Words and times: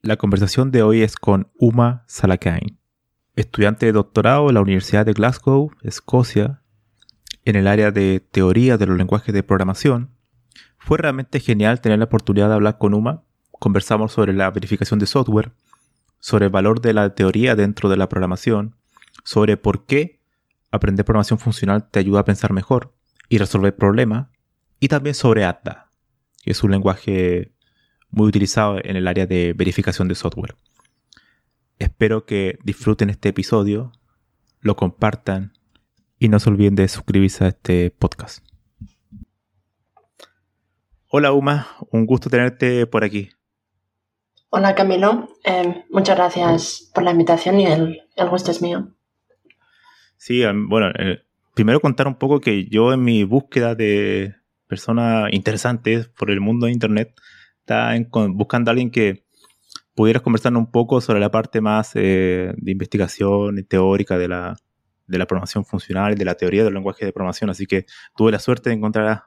La 0.00 0.16
conversación 0.16 0.70
de 0.70 0.84
hoy 0.84 1.02
es 1.02 1.16
con 1.16 1.50
Uma 1.58 2.04
Salakain, 2.06 2.78
estudiante 3.34 3.86
de 3.86 3.92
doctorado 3.92 4.48
en 4.48 4.54
la 4.54 4.60
Universidad 4.60 5.04
de 5.04 5.12
Glasgow, 5.12 5.72
Escocia, 5.82 6.62
en 7.44 7.56
el 7.56 7.66
área 7.66 7.90
de 7.90 8.20
teoría 8.20 8.78
de 8.78 8.86
los 8.86 8.96
lenguajes 8.96 9.34
de 9.34 9.42
programación. 9.42 10.10
Fue 10.78 10.98
realmente 10.98 11.40
genial 11.40 11.80
tener 11.80 11.98
la 11.98 12.04
oportunidad 12.04 12.48
de 12.48 12.54
hablar 12.54 12.78
con 12.78 12.94
Uma. 12.94 13.24
Conversamos 13.50 14.12
sobre 14.12 14.32
la 14.34 14.48
verificación 14.52 15.00
de 15.00 15.06
software, 15.06 15.50
sobre 16.20 16.44
el 16.44 16.52
valor 16.52 16.80
de 16.80 16.92
la 16.92 17.12
teoría 17.16 17.56
dentro 17.56 17.88
de 17.88 17.96
la 17.96 18.08
programación, 18.08 18.76
sobre 19.24 19.56
por 19.56 19.84
qué 19.84 20.20
aprender 20.70 21.04
programación 21.04 21.40
funcional 21.40 21.90
te 21.90 21.98
ayuda 21.98 22.20
a 22.20 22.24
pensar 22.24 22.52
mejor 22.52 22.94
y 23.28 23.38
resolver 23.38 23.74
problemas, 23.74 24.28
y 24.78 24.86
también 24.86 25.16
sobre 25.16 25.44
ADA, 25.44 25.90
que 26.44 26.52
es 26.52 26.62
un 26.62 26.70
lenguaje 26.70 27.52
muy 28.10 28.28
utilizado 28.28 28.78
en 28.82 28.96
el 28.96 29.06
área 29.06 29.26
de 29.26 29.52
verificación 29.52 30.08
de 30.08 30.14
software. 30.14 30.54
Espero 31.78 32.24
que 32.24 32.58
disfruten 32.64 33.10
este 33.10 33.28
episodio, 33.28 33.92
lo 34.60 34.76
compartan 34.76 35.52
y 36.18 36.28
no 36.28 36.40
se 36.40 36.50
olviden 36.50 36.74
de 36.74 36.88
suscribirse 36.88 37.44
a 37.44 37.48
este 37.48 37.90
podcast. 37.90 38.44
Hola 41.08 41.32
Uma, 41.32 41.68
un 41.90 42.04
gusto 42.04 42.28
tenerte 42.28 42.86
por 42.86 43.04
aquí. 43.04 43.30
Hola 44.50 44.74
Camilo, 44.74 45.28
eh, 45.44 45.84
muchas 45.90 46.16
gracias 46.16 46.90
por 46.94 47.04
la 47.04 47.12
invitación 47.12 47.60
y 47.60 47.66
el, 47.66 48.02
gusto 48.30 48.50
es 48.50 48.60
mío. 48.60 48.88
Sí, 50.16 50.42
em, 50.42 50.68
bueno, 50.68 50.88
eh, 50.98 51.22
primero 51.54 51.80
contar 51.80 52.08
un 52.08 52.16
poco 52.16 52.40
que 52.40 52.66
yo 52.66 52.92
en 52.92 53.04
mi 53.04 53.24
búsqueda 53.24 53.74
de 53.74 54.34
personas 54.66 55.28
interesantes 55.32 56.08
por 56.08 56.30
el 56.30 56.40
mundo 56.40 56.66
de 56.66 56.72
Internet, 56.72 57.14
estaba 57.68 57.92
buscando 58.28 58.70
a 58.70 58.72
alguien 58.72 58.90
que 58.90 59.24
pudieras 59.94 60.22
conversar 60.22 60.56
un 60.56 60.70
poco 60.70 61.00
sobre 61.00 61.20
la 61.20 61.30
parte 61.30 61.60
más 61.60 61.92
eh, 61.94 62.52
de 62.56 62.72
investigación 62.72 63.64
teórica 63.66 64.16
de 64.16 64.28
la, 64.28 64.56
de 65.06 65.18
la 65.18 65.26
programación 65.26 65.64
funcional, 65.64 66.14
de 66.14 66.24
la 66.24 66.34
teoría 66.34 66.64
del 66.64 66.74
lenguaje 66.74 67.04
de 67.04 67.12
programación. 67.12 67.50
Así 67.50 67.66
que 67.66 67.84
tuve 68.16 68.32
la 68.32 68.38
suerte 68.38 68.70
de 68.70 68.76
encontrar 68.76 69.06
a, 69.06 69.26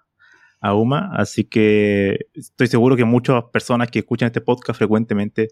a 0.60 0.74
Uma, 0.74 1.12
así 1.14 1.44
que 1.44 2.28
estoy 2.34 2.68
seguro 2.68 2.96
que 2.96 3.06
muchas 3.06 3.44
personas 3.52 3.92
que 3.92 4.00
escuchan 4.00 4.28
este 4.28 4.42
podcast 4.42 4.78
frecuentemente 4.78 5.50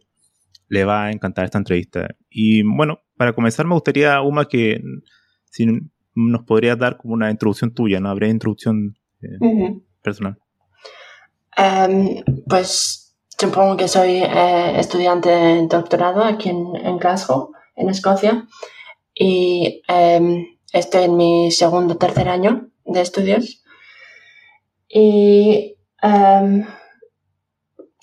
le 0.67 0.85
va 0.85 1.05
a 1.05 1.11
encantar 1.11 1.45
esta 1.45 1.57
entrevista. 1.57 2.15
Y 2.29 2.63
bueno, 2.63 3.01
para 3.17 3.33
comenzar 3.33 3.65
me 3.65 3.73
gustaría, 3.73 4.21
Uma, 4.21 4.45
que 4.45 4.81
si 5.45 5.67
nos 6.15 6.43
podrías 6.43 6.77
dar 6.77 6.97
como 6.97 7.13
una 7.13 7.29
introducción 7.29 7.73
tuya, 7.73 7.99
¿no? 7.99 8.09
Habría 8.09 8.29
introducción 8.29 8.97
eh, 9.21 9.81
personal. 10.01 10.37
Em, 11.57 12.23
pues 12.47 13.15
supongo 13.37 13.77
que 13.77 13.87
soy 13.87 14.17
eh, 14.17 14.79
estudiante 14.79 15.29
de 15.29 15.67
doctorado 15.67 16.23
aquí 16.23 16.49
en, 16.49 16.97
Glasgow, 16.97 17.51
en 17.75 17.89
Escocia, 17.89 18.47
y 19.13 19.81
em, 19.87 20.45
estoy 20.73 21.03
en 21.05 21.17
mi 21.17 21.51
segundo 21.51 21.93
o 21.95 21.97
tercer 21.97 22.29
año 22.29 22.69
de 22.85 23.01
estudios. 23.01 23.63
Y 24.87 25.77
um, 26.01 26.65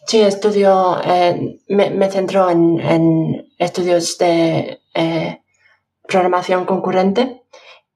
sí, 0.07 0.21
estudio, 0.21 1.01
eh, 1.05 1.59
me, 1.69 2.11
centro 2.11 2.49
en, 2.49 3.47
estudios 3.59 4.19
de 4.19 4.81
eh, 4.95 5.43
programación 6.07 6.67
concurrente 6.67 7.43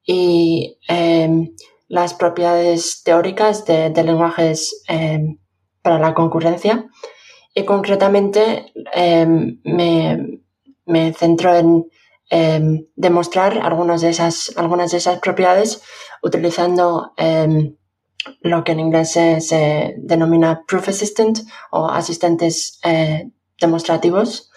y 0.03 0.77
em, 0.87 1.53
las 1.87 2.13
propiedades 2.13 3.03
teóricas 3.03 3.65
de, 3.65 3.91
lenguajes 4.03 4.83
em, 4.87 5.37
para 5.81 5.99
la 5.99 6.13
concurrencia. 6.13 6.87
Y 7.53 7.65
concretamente 7.65 8.71
em, 8.93 9.59
me, 9.63 10.41
me, 10.85 11.13
centro 11.13 11.55
en 11.55 11.85
demostrar 12.95 13.57
algunas 13.57 13.99
de, 13.99 14.09
esas, 14.09 14.53
algunas 14.55 14.91
de 14.91 14.97
esas 14.99 15.19
propiedades 15.19 15.81
utilizando 16.23 17.11
lo 18.41 18.63
que 18.63 18.71
en 18.71 18.79
inglés 18.79 19.11
se, 19.11 19.95
denomina 19.97 20.63
proof 20.67 20.89
assistant 20.89 21.39
o 21.71 21.87
asistentes 21.87 22.79
eh, 22.83 23.29
demostrativos, 23.59 24.51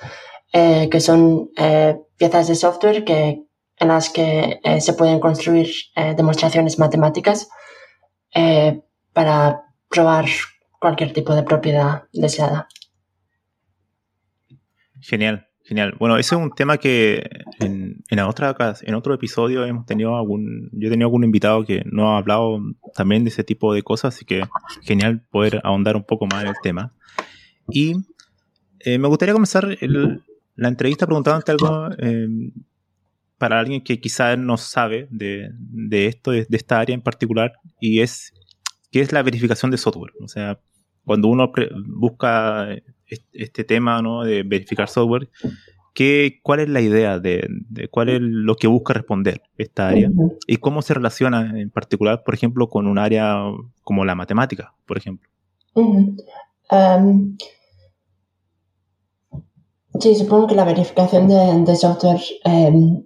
eh, 0.52 0.88
que 0.90 1.00
son 1.00 1.50
eh, 1.56 1.96
piezas 2.16 2.48
de 2.48 2.54
software 2.54 3.04
que, 3.04 3.42
en 3.76 3.88
las 3.88 4.10
que 4.10 4.60
se 4.80 4.92
pueden 4.92 5.18
construir 5.18 5.68
demostraciones 6.16 6.78
matemáticas 6.78 7.48
para 9.12 9.64
probar 9.88 10.26
cualquier 10.84 11.14
tipo 11.14 11.34
de 11.34 11.44
propiedad 11.44 12.02
deseada. 12.12 12.68
Genial. 15.00 15.48
Genial. 15.62 15.94
Bueno, 15.98 16.18
ese 16.18 16.34
es 16.34 16.40
un 16.42 16.50
tema 16.50 16.76
que 16.76 17.26
en, 17.58 18.04
en, 18.10 18.18
otra, 18.18 18.54
en 18.82 18.94
otro 18.94 19.14
episodio 19.14 19.64
hemos 19.64 19.86
tenido 19.86 20.14
algún, 20.14 20.68
yo 20.72 20.88
he 20.88 20.90
tenido 20.90 21.06
algún 21.06 21.24
invitado 21.24 21.64
que 21.64 21.82
nos 21.86 22.04
ha 22.04 22.18
hablado 22.18 22.60
también 22.94 23.24
de 23.24 23.30
ese 23.30 23.44
tipo 23.44 23.72
de 23.72 23.82
cosas, 23.82 24.14
así 24.14 24.26
que 24.26 24.42
genial 24.82 25.22
poder 25.30 25.62
ahondar 25.64 25.96
un 25.96 26.04
poco 26.04 26.26
más 26.26 26.42
en 26.42 26.48
el 26.48 26.56
tema. 26.62 26.92
Y 27.70 27.94
eh, 28.80 28.98
me 28.98 29.08
gustaría 29.08 29.32
comenzar 29.32 29.66
la 30.54 30.68
entrevista 30.68 31.06
preguntándote 31.06 31.52
algo 31.52 31.88
eh, 31.96 32.28
para 33.38 33.58
alguien 33.58 33.82
que 33.82 33.98
quizás 34.00 34.38
no 34.38 34.58
sabe 34.58 35.08
de, 35.10 35.48
de 35.58 36.08
esto, 36.08 36.30
de, 36.30 36.44
de, 36.46 36.56
esta 36.58 36.78
área 36.78 36.92
en 36.92 37.00
particular, 37.00 37.54
y 37.80 38.00
es 38.00 38.34
qué 38.92 39.00
es 39.00 39.12
la 39.12 39.22
verificación 39.22 39.70
de 39.70 39.78
software. 39.78 40.12
O 40.20 40.28
sea, 40.28 40.60
cuando 41.04 41.28
uno 41.28 41.52
busca 41.86 42.68
este 43.32 43.64
tema 43.64 44.00
¿no? 44.02 44.24
de 44.24 44.42
verificar 44.42 44.88
software, 44.88 45.28
¿qué, 45.94 46.40
¿cuál 46.42 46.60
es 46.60 46.68
la 46.68 46.80
idea 46.80 47.18
de, 47.18 47.48
cuál 47.90 48.08
es 48.08 48.18
lo 48.20 48.56
que 48.56 48.66
busca 48.66 48.92
responder 48.92 49.42
esta 49.56 49.88
área? 49.88 50.10
¿Y 50.46 50.56
cómo 50.56 50.82
se 50.82 50.94
relaciona 50.94 51.58
en 51.58 51.70
particular, 51.70 52.22
por 52.24 52.34
ejemplo, 52.34 52.68
con 52.68 52.86
un 52.86 52.98
área 52.98 53.36
como 53.82 54.04
la 54.04 54.14
matemática, 54.14 54.74
por 54.86 54.98
ejemplo? 54.98 55.28
Em, 56.70 57.36
sí, 60.00 60.14
supongo 60.14 60.48
que 60.48 60.54
la 60.54 60.64
verificación 60.64 61.28
de, 61.28 61.76
software 61.76 62.20
em, 62.44 63.04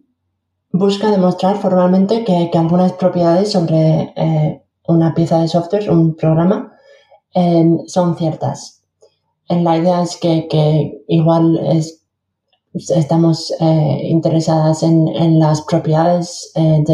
busca 0.73 1.11
demostrar 1.11 1.57
formalmente 1.57 2.25
que, 2.25 2.51
algunas 2.55 2.93
propiedades 2.93 3.53
sobre 3.53 4.13
eh, 4.17 4.63
una 4.87 5.15
pieza 5.15 5.41
de 5.41 5.49
software, 5.49 5.91
un 5.91 6.17
programa, 6.17 6.73
em, 7.35 7.87
son 7.87 8.17
ciertas. 8.17 8.79
La 9.49 9.79
idea 9.79 10.03
es 10.03 10.17
que, 10.17 11.05
igual 11.09 11.59
estamos 12.75 13.53
eh, 13.61 14.01
interesadas 14.05 14.83
en, 14.83 15.39
las 15.39 15.63
propiedades 15.63 16.53
eh, 16.55 16.85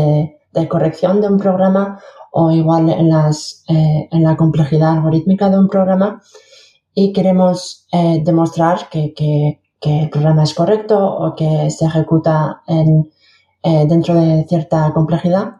de, 0.53 0.69
corrección 0.69 1.21
de 1.21 1.29
un 1.29 1.39
programa 1.39 2.01
o 2.31 2.53
igual 2.53 2.89
en, 2.91 3.11
las, 3.11 3.65
eh, 3.69 4.09
en 4.11 4.23
la 4.23 4.37
complejidad 4.37 4.93
algorítmica 4.93 5.51
de 5.51 5.59
un 5.59 5.69
programa. 5.69 6.23
Y 6.95 7.13
queremos 7.13 7.89
demostrar 7.93 8.89
que, 8.89 9.61
el 9.81 10.09
programa 10.11 10.45
es 10.45 10.55
correcto 10.55 10.97
o 10.99 11.35
que 11.35 11.69
se 11.71 11.85
ejecuta 11.85 12.63
en, 12.69 13.11
dentro 13.63 14.15
de 14.15 14.47
cierta 14.49 14.93
complejidad. 14.95 15.57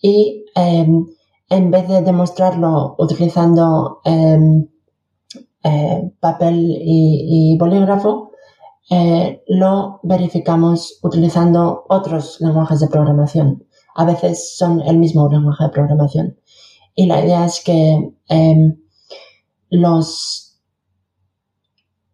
Y 0.00 0.44
em, 0.54 1.06
en 1.48 1.70
vez 1.70 1.88
de 1.88 2.02
demostrarlo 2.02 2.96
utilizando 2.98 4.00
em, 4.04 4.68
papel 6.20 6.76
y, 6.80 7.56
bolígrafo, 7.58 8.30
lo 9.48 10.00
verificamos 10.02 10.98
utilizando 11.02 11.84
otros 11.88 12.40
lenguajes 12.40 12.80
de 12.80 12.88
programación. 12.88 13.66
A 13.94 14.04
veces 14.04 14.56
son 14.56 14.80
el 14.82 14.98
mismo 14.98 15.28
lenguaje 15.28 15.64
de 15.64 15.70
programación. 15.70 16.36
Y 16.94 17.06
la 17.06 17.24
idea 17.24 17.44
es 17.44 17.62
que 17.64 18.12
em, 18.28 18.76
los, 19.70 20.60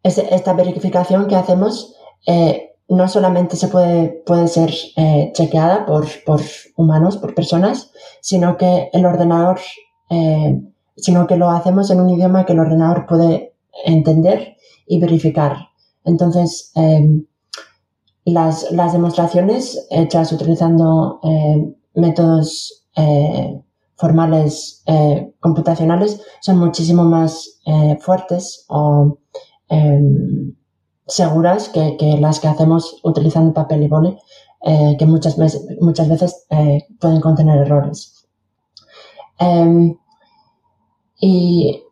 esta 0.03 0.53
verificación 0.55 1.26
que 1.26 1.37
hacemos 1.37 1.94
eh, 2.26 2.70
no 2.91 3.09
solamente 3.09 3.57
se 3.57 3.69
puede, 3.69 4.23
puede 4.27 4.49
ser 4.49 4.73
eh, 4.97 5.31
chequeada 5.35 5.87
por, 5.87 6.07
por, 6.27 6.43
humanos, 6.77 7.17
por 7.17 7.35
personas, 7.35 7.93
sino 8.21 8.57
que 8.57 8.91
el 8.93 9.07
ordenador, 9.07 9.61
eh, 10.11 10.61
sino 10.97 11.27
que 11.27 11.37
lo 11.37 11.51
hacemos 11.51 11.91
en 11.91 12.01
un 12.01 12.11
idioma 12.11 12.45
que 12.45 12.53
el 12.53 12.61
ordenador 12.61 13.07
puede 13.07 13.55
entender 13.85 14.57
y 14.87 15.01
verificar. 15.01 15.57
Entonces, 16.05 16.73
em, 16.75 17.25
las, 18.25 18.71
las, 18.73 18.93
demostraciones 18.93 19.87
hechas 19.91 20.33
utilizando 20.33 21.21
métodos 21.95 22.85
formales 24.01 24.83
eh, 24.87 25.35
computacionales 25.41 26.23
son 26.41 26.59
muchísimo 26.59 27.05
más 27.05 27.61
eh, 27.67 27.99
fuertes 28.01 28.65
o 28.69 29.19
seguras 31.11 31.69
que, 31.69 31.97
las 32.21 32.41
que 32.41 32.49
hacemos 32.49 33.01
utilizando 33.05 33.53
papel 33.53 33.83
y 33.83 33.89
boli, 33.89 34.19
eh, 34.62 34.97
que 34.99 35.07
muchas 35.07 35.37
veces, 35.37 35.67
muchas 35.81 36.09
veces 36.09 36.47
pueden 37.01 37.21
contener 37.21 37.59
errores. 37.59 38.27
Em, 39.39 39.97
y 41.21 41.83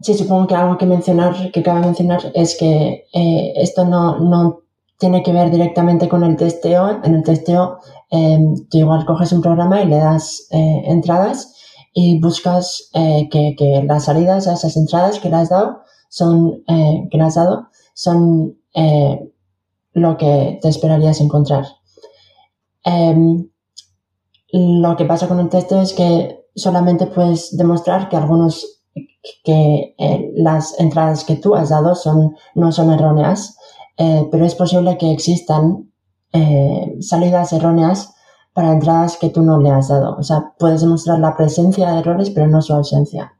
sí, 0.00 0.14
supongo 0.14 0.46
que 0.46 0.54
algo 0.54 0.78
que 0.78 0.86
mencionar, 0.86 1.50
que 1.52 1.62
cabe 1.62 1.80
mencionar, 1.80 2.20
es 2.34 2.56
que 2.56 3.06
esto 3.56 3.84
no, 3.84 4.18
no 4.18 4.60
tiene 4.98 5.22
que 5.22 5.32
ver 5.32 5.50
directamente 5.50 6.08
con 6.08 6.24
el 6.24 6.36
testeo. 6.36 7.00
En 7.04 7.14
el 7.14 7.22
testeo 7.22 7.78
Em, 8.12 8.68
tú 8.68 8.76
igual 8.76 9.06
coges 9.06 9.32
un 9.32 9.40
programa 9.40 9.80
y 9.80 9.86
le 9.86 9.96
das 9.96 10.46
eh, 10.50 10.82
entradas 10.84 11.54
y 11.94 12.20
buscas 12.20 12.90
eh, 12.92 13.26
que, 13.30 13.82
las 13.86 14.04
salidas 14.04 14.46
a 14.46 14.52
esas 14.52 14.76
entradas 14.76 15.18
que 15.18 15.30
le 15.30 15.36
has 15.36 15.48
dado 15.48 15.80
son, 16.10 16.62
eh, 16.68 17.08
que 17.10 17.16
le 17.16 17.24
has 17.24 17.36
dado 17.36 17.68
son 17.94 18.58
lo 19.94 20.16
que 20.16 20.58
te 20.62 20.68
esperarías 20.68 21.20
encontrar. 21.20 21.66
Em, 22.84 23.48
lo 24.52 24.96
que 24.96 25.04
pasa 25.04 25.28
con 25.28 25.40
el 25.40 25.48
testeo 25.48 25.80
es 25.82 25.92
que 25.92 26.46
solamente 26.54 27.06
puedes 27.06 27.56
demostrar 27.56 28.08
que 28.08 28.16
algunos 28.16 28.82
que 29.44 29.94
las 30.34 30.78
entradas 30.80 31.24
que 31.24 31.36
tú 31.36 31.54
has 31.54 31.68
dado 31.68 31.94
son, 31.94 32.36
no 32.54 32.72
son 32.72 32.90
erróneas, 32.90 33.56
pero 33.96 34.44
es 34.44 34.54
posible 34.54 34.98
que 34.98 35.12
existan 35.12 35.92
eh, 36.34 36.96
salidas 37.00 37.52
erróneas 37.52 38.14
para 38.54 38.72
entradas 38.72 39.18
que 39.18 39.28
tú 39.28 39.42
no 39.42 39.60
le 39.60 39.70
has 39.70 39.88
dado. 39.88 40.16
O 40.16 40.22
sea, 40.22 40.54
puedes 40.58 40.80
demostrar 40.80 41.18
la 41.18 41.36
presencia 41.36 41.90
de 41.90 42.00
errores, 42.00 42.30
pero 42.30 42.46
no 42.46 42.62
su 42.62 42.72
ausencia. 42.72 43.34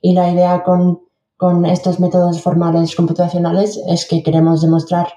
Y 0.00 0.14
la 0.14 0.30
idea 0.30 0.62
con, 0.62 1.00
con 1.42 1.66
estos 1.66 1.98
métodos 1.98 2.40
formales 2.40 2.94
computacionales 2.94 3.76
es 3.88 4.06
que 4.06 4.22
queremos 4.22 4.62
demostrar 4.62 5.08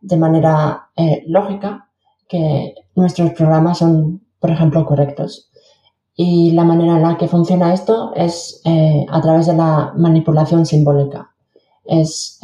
de 0.00 0.16
manera 0.16 0.88
eh, 0.96 1.22
lógica 1.26 1.90
que 2.26 2.74
nuestros 2.94 3.32
programas 3.32 3.80
son, 3.80 4.22
por 4.40 4.50
ejemplo, 4.50 4.86
correctos. 4.86 5.50
Y 6.16 6.52
la 6.52 6.64
manera 6.64 6.96
en 6.96 7.02
la 7.02 7.18
que 7.18 7.28
funciona 7.28 7.74
esto 7.74 8.14
es 8.14 8.62
eh, 8.64 9.04
a 9.10 9.20
través 9.20 9.46
de 9.46 9.52
la 9.52 9.92
manipulación 9.94 10.64
simbólica. 10.64 11.34
Es 11.84 12.40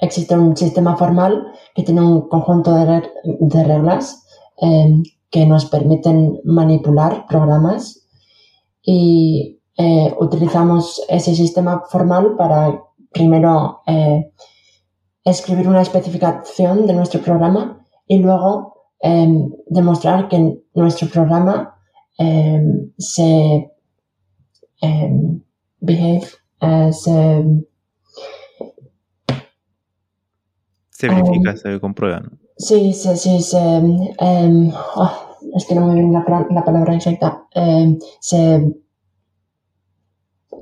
existe 0.00 0.36
un 0.36 0.56
sistema 0.56 0.96
formal 0.96 1.52
que 1.72 1.84
tiene 1.84 2.00
un 2.00 2.28
conjunto 2.28 2.74
de, 2.74 3.62
reglas 3.62 4.26
em, 4.56 5.04
que 5.30 5.46
nos 5.46 5.66
permiten 5.66 6.40
manipular 6.42 7.26
programas 7.28 8.08
y 8.82 9.57
eh, 9.78 10.14
utilizamos 10.18 11.02
ese 11.08 11.34
sistema 11.34 11.84
formal 11.88 12.34
para 12.36 12.82
primero 13.12 13.80
eh, 13.86 14.30
escribir 15.24 15.68
una 15.68 15.82
especificación 15.82 16.86
de 16.86 16.92
nuestro 16.92 17.20
programa 17.20 17.80
y 18.06 18.18
luego 18.18 18.90
em, 19.00 19.50
demostrar 19.68 20.28
que 20.28 20.58
nuestro 20.74 21.08
programa 21.08 21.74
em, 22.18 22.92
se 22.98 23.70
behave, 25.80 26.26
se 26.92 27.44
Se 30.98 31.08
verifica, 31.08 31.56
se 31.56 31.78
comprueba, 31.78 32.18
¿no? 32.18 32.30
Sí, 32.56 32.92
sí, 32.92 33.16
sí, 33.16 33.40
se, 33.40 33.56
em, 33.56 34.72
oh, 34.96 35.12
es 35.54 35.64
que 35.64 35.76
no 35.76 35.86
me 35.86 35.94
viene 35.94 36.12
la, 36.12 36.64
palabra 36.64 36.92
exacta. 36.96 37.46
Em, 37.54 37.96
se, 38.18 38.74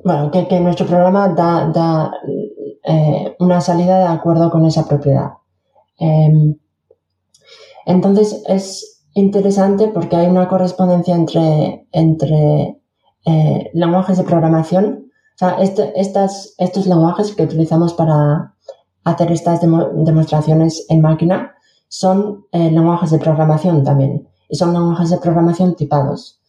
bueno, 0.07 0.31
que, 0.31 0.59
nuestro 0.59 0.85
programa 0.85 1.29
da, 1.29 2.11
eh, 2.83 3.35
una 3.39 3.61
salida 3.61 3.99
de 3.99 4.05
acuerdo 4.05 4.49
con 4.49 4.65
esa 4.65 4.87
propiedad. 4.87 5.33
Em, 5.99 6.55
entonces 7.85 8.43
es 8.47 9.03
interesante 9.13 9.89
porque 9.89 10.15
hay 10.15 10.27
una 10.27 10.47
correspondencia 10.47 11.15
entre, 11.15 12.79
eh, 13.25 13.69
lenguajes 13.73 14.17
de 14.17 14.23
programación. 14.23 15.11
O 15.35 15.37
sea, 15.37 15.57
este, 15.59 15.93
estos 15.99 16.87
lenguajes 16.87 17.35
que 17.35 17.43
utilizamos 17.43 17.93
para, 17.93 18.55
hacer 19.03 19.31
estas 19.31 19.61
demostraciones 19.61 20.85
en 20.89 21.01
máquina 21.01 21.53
son 21.87 22.45
eh, 22.51 22.69
lenguajes 22.69 23.11
de 23.11 23.19
programación 23.19 23.83
también 23.83 24.27
y 24.49 24.55
son 24.57 24.73
lenguajes 24.73 25.09
de 25.09 25.17
programación 25.17 25.75
tipados. 25.75 26.41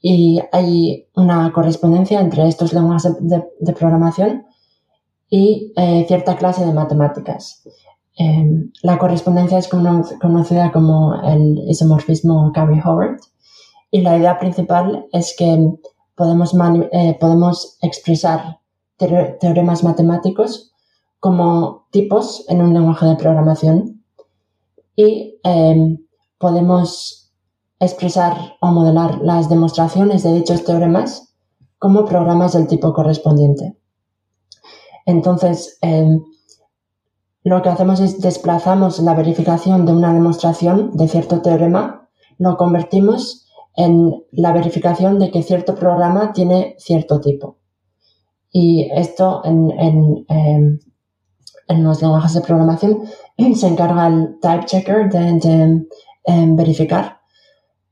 Y 0.00 0.40
hay 0.52 1.06
una 1.14 1.52
correspondencia 1.52 2.20
entre 2.20 2.48
estos 2.48 2.72
lenguajes 2.72 3.16
de, 3.20 3.72
programación 3.72 4.46
y 5.28 5.72
eh, 5.76 6.04
cierta 6.08 6.36
clase 6.36 6.64
de 6.64 6.72
matemáticas. 6.72 7.62
Em, 8.16 8.70
la 8.82 8.98
correspondencia 8.98 9.58
es 9.58 9.68
conocida 9.68 10.72
como 10.72 11.14
el 11.22 11.58
isomorfismo 11.68 12.52
Carey-Howard 12.52 13.18
y 13.90 14.02
la 14.02 14.16
idea 14.18 14.38
principal 14.38 15.06
es 15.12 15.34
que 15.36 15.72
podemos, 16.14 16.54
eh, 16.92 17.16
podemos 17.20 17.78
expresar 17.82 18.58
teoremas 18.98 19.82
matemáticos 19.82 20.72
como 21.18 21.86
tipos 21.90 22.44
en 22.48 22.60
un 22.60 22.74
lenguaje 22.74 23.06
de 23.06 23.16
programación 23.16 24.02
y 24.96 25.38
em, 25.42 25.98
podemos 26.38 27.19
expresar 27.80 28.36
o 28.60 28.68
modelar 28.68 29.20
las 29.22 29.48
demostraciones 29.48 30.22
de 30.22 30.34
dichos 30.34 30.64
teoremas 30.64 31.34
como 31.78 32.04
programas 32.04 32.52
del 32.52 32.66
tipo 32.66 32.92
correspondiente. 32.92 33.76
Entonces, 35.06 35.78
em, 35.80 36.22
lo 37.42 37.62
que 37.62 37.70
hacemos 37.70 38.00
es 38.00 38.20
desplazamos 38.20 39.00
la 39.00 39.14
verificación 39.14 39.86
de 39.86 39.92
una 39.92 40.12
demostración 40.12 40.90
de 40.92 41.08
cierto 41.08 41.40
teorema, 41.40 42.08
lo 42.38 42.56
convertimos 42.56 43.46
en 43.76 44.24
la 44.30 44.52
verificación 44.52 45.18
de 45.18 45.30
que 45.30 45.42
cierto 45.42 45.74
programa 45.74 46.32
tiene 46.32 46.76
cierto 46.78 47.20
tipo. 47.20 47.56
Y 48.52 48.90
esto 48.92 49.42
en, 49.44 49.70
em, 50.28 50.78
en 51.68 51.84
los 51.84 52.02
lenguajes 52.02 52.34
de 52.34 52.40
programación 52.40 53.04
se 53.54 53.66
encarga 53.66 54.08
el 54.08 54.38
type 54.40 54.66
checker 54.66 55.08
de, 55.08 55.86
em, 56.24 56.56
verificar. 56.56 57.19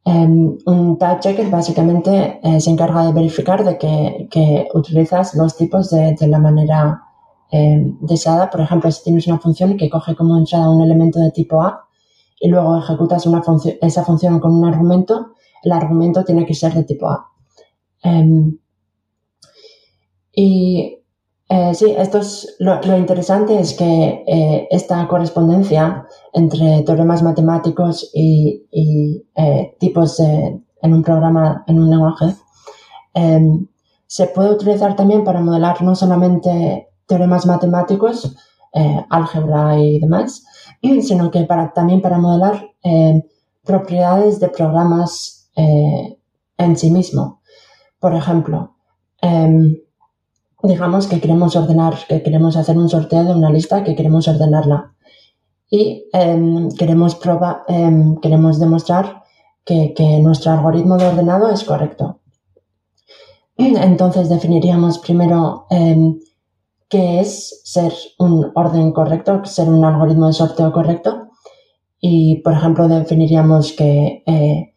Em, 0.09 0.57
un 0.65 0.97
type 0.97 1.21
checker 1.21 1.51
básicamente 1.51 2.41
eh, 2.43 2.61
se 2.61 2.71
encarga 2.71 3.05
de 3.05 3.13
verificar 3.13 3.63
de 3.63 3.77
que, 3.77 4.69
utilizas 4.73 5.35
los 5.35 5.55
tipos 5.55 5.91
de, 5.91 6.17
la 6.27 6.39
manera 6.39 7.03
em, 7.51 7.99
deseada. 8.01 8.49
Por 8.49 8.63
ejemplo, 8.63 8.91
si 8.91 9.05
tienes 9.05 9.27
una 9.27 9.39
función 9.39 9.77
que 9.77 9.91
coge 9.91 10.17
como 10.17 10.39
entrada 10.39 10.71
un 10.71 10.83
elemento 10.83 11.21
de 11.21 11.31
tipo 11.31 11.61
A 11.61 11.87
y 12.41 12.49
luego 12.49 12.79
ejecutas 12.79 13.27
una 13.27 13.43
esa 13.83 14.03
función 14.05 14.41
con 14.41 14.55
un 14.55 14.65
argumento, 14.65 15.35
el 15.63 15.73
argumento 15.73 16.25
tiene 16.25 16.47
que 16.47 16.55
ser 16.55 16.73
de 16.73 16.85
tipo 16.85 17.07
A. 17.09 17.31
y 20.33 20.98
eh, 21.51 21.75
sí, 21.75 21.95
esto 21.97 22.19
es 22.19 22.57
lo, 22.59 22.79
interesante 22.97 23.59
es 23.59 23.73
que 23.73 24.23
eh, 24.27 24.69
esta 24.71 25.09
correspondencia 25.09 26.07
entre 26.35 26.83
teoremas 26.83 27.23
matemáticos 27.23 28.11
y, 28.13 28.67
eh, 29.35 29.77
tipos 29.81 30.21
en 30.21 30.93
un 30.93 31.03
programa, 31.03 31.65
en 31.67 31.79
un 31.79 31.89
lenguaje, 31.89 32.35
em, 33.15 33.67
se 34.07 34.27
puede 34.27 34.51
utilizar 34.53 34.95
también 34.95 35.25
para 35.25 35.41
modelar 35.41 35.81
no 35.83 35.95
solamente 35.95 36.89
teoremas 37.07 37.47
matemáticos, 37.47 38.37
álgebra 39.11 39.79
y 39.81 39.99
demás, 39.99 40.45
sino 41.03 41.31
que 41.31 41.45
para, 41.45 41.73
también 41.73 42.01
para 42.03 42.19
modelar 42.19 42.71
propiedades 43.65 44.39
de 44.41 44.49
programas 44.49 45.51
en 45.57 46.77
sí 46.77 46.91
mismo. 46.91 47.41
Por 47.99 48.15
ejemplo, 48.15 48.77
em, 49.23 49.77
digamos 50.63 51.07
que 51.07 51.21
queremos 51.21 51.55
ordenar, 51.57 51.95
que 52.09 52.23
queremos 52.23 52.57
hacer 52.57 52.77
un 52.77 52.89
sorteo 52.89 53.25
de 53.25 53.35
una 53.35 53.51
lista, 53.51 53.85
que 53.85 53.95
queremos 53.95 54.27
ordenarla. 54.27 54.95
Y 55.71 56.09
em, 56.13 56.71
queremos, 56.71 57.15
probar, 57.15 57.63
em, 57.69 58.17
queremos 58.17 58.59
demostrar 58.59 59.23
que, 59.65 59.95
nuestro 60.23 60.53
algoritmo 60.53 60.97
de 60.97 61.07
ordenado 61.07 61.51
es 61.51 61.63
correcto. 61.63 62.21
Entonces 63.57 64.29
definiríamos 64.29 64.99
primero 64.99 65.67
em, 65.71 66.19
qué 66.89 67.21
es 67.21 67.61
ser 67.65 67.93
un 68.19 68.51
orden 68.55 68.93
correcto, 68.93 69.45
ser 69.45 69.69
un 69.69 69.85
algoritmo 69.85 70.27
de 70.27 70.33
sorteo 70.33 70.73
correcto. 70.73 71.29
Y, 72.01 72.37
por 72.43 72.55
ejemplo, 72.55 72.89
definiríamos 72.89 73.73
que 73.73 74.23
eh, 74.27 74.75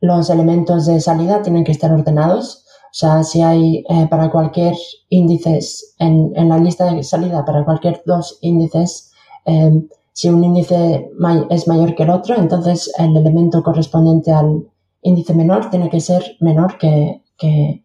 los 0.00 0.30
elementos 0.30 0.86
de 0.86 1.00
salida 1.00 1.42
tienen 1.42 1.64
que 1.64 1.72
estar 1.72 1.92
ordenados 1.92 2.64
o 2.90 2.92
sea, 2.92 3.22
si 3.22 3.40
hay 3.40 3.84
eh, 3.88 4.08
para 4.10 4.30
cualquier 4.32 4.74
índice 5.10 5.60
en, 6.00 6.32
en, 6.34 6.48
la 6.48 6.58
lista 6.58 6.92
de 6.92 7.04
salida, 7.04 7.44
para 7.44 7.64
cualquier 7.64 8.02
dos 8.04 8.38
índices, 8.42 9.12
em, 9.44 9.86
si 10.12 10.28
un 10.28 10.42
índice 10.42 11.08
es 11.50 11.68
mayor 11.68 11.94
que 11.94 12.02
el 12.02 12.10
otro, 12.10 12.34
entonces 12.36 12.92
el 12.98 13.16
elemento 13.16 13.62
correspondiente 13.62 14.32
al 14.32 14.68
índice 15.02 15.34
menor 15.34 15.70
tiene 15.70 15.88
que 15.88 16.00
ser 16.00 16.36
menor 16.40 16.78
que, 16.78 17.22
que 17.38 17.84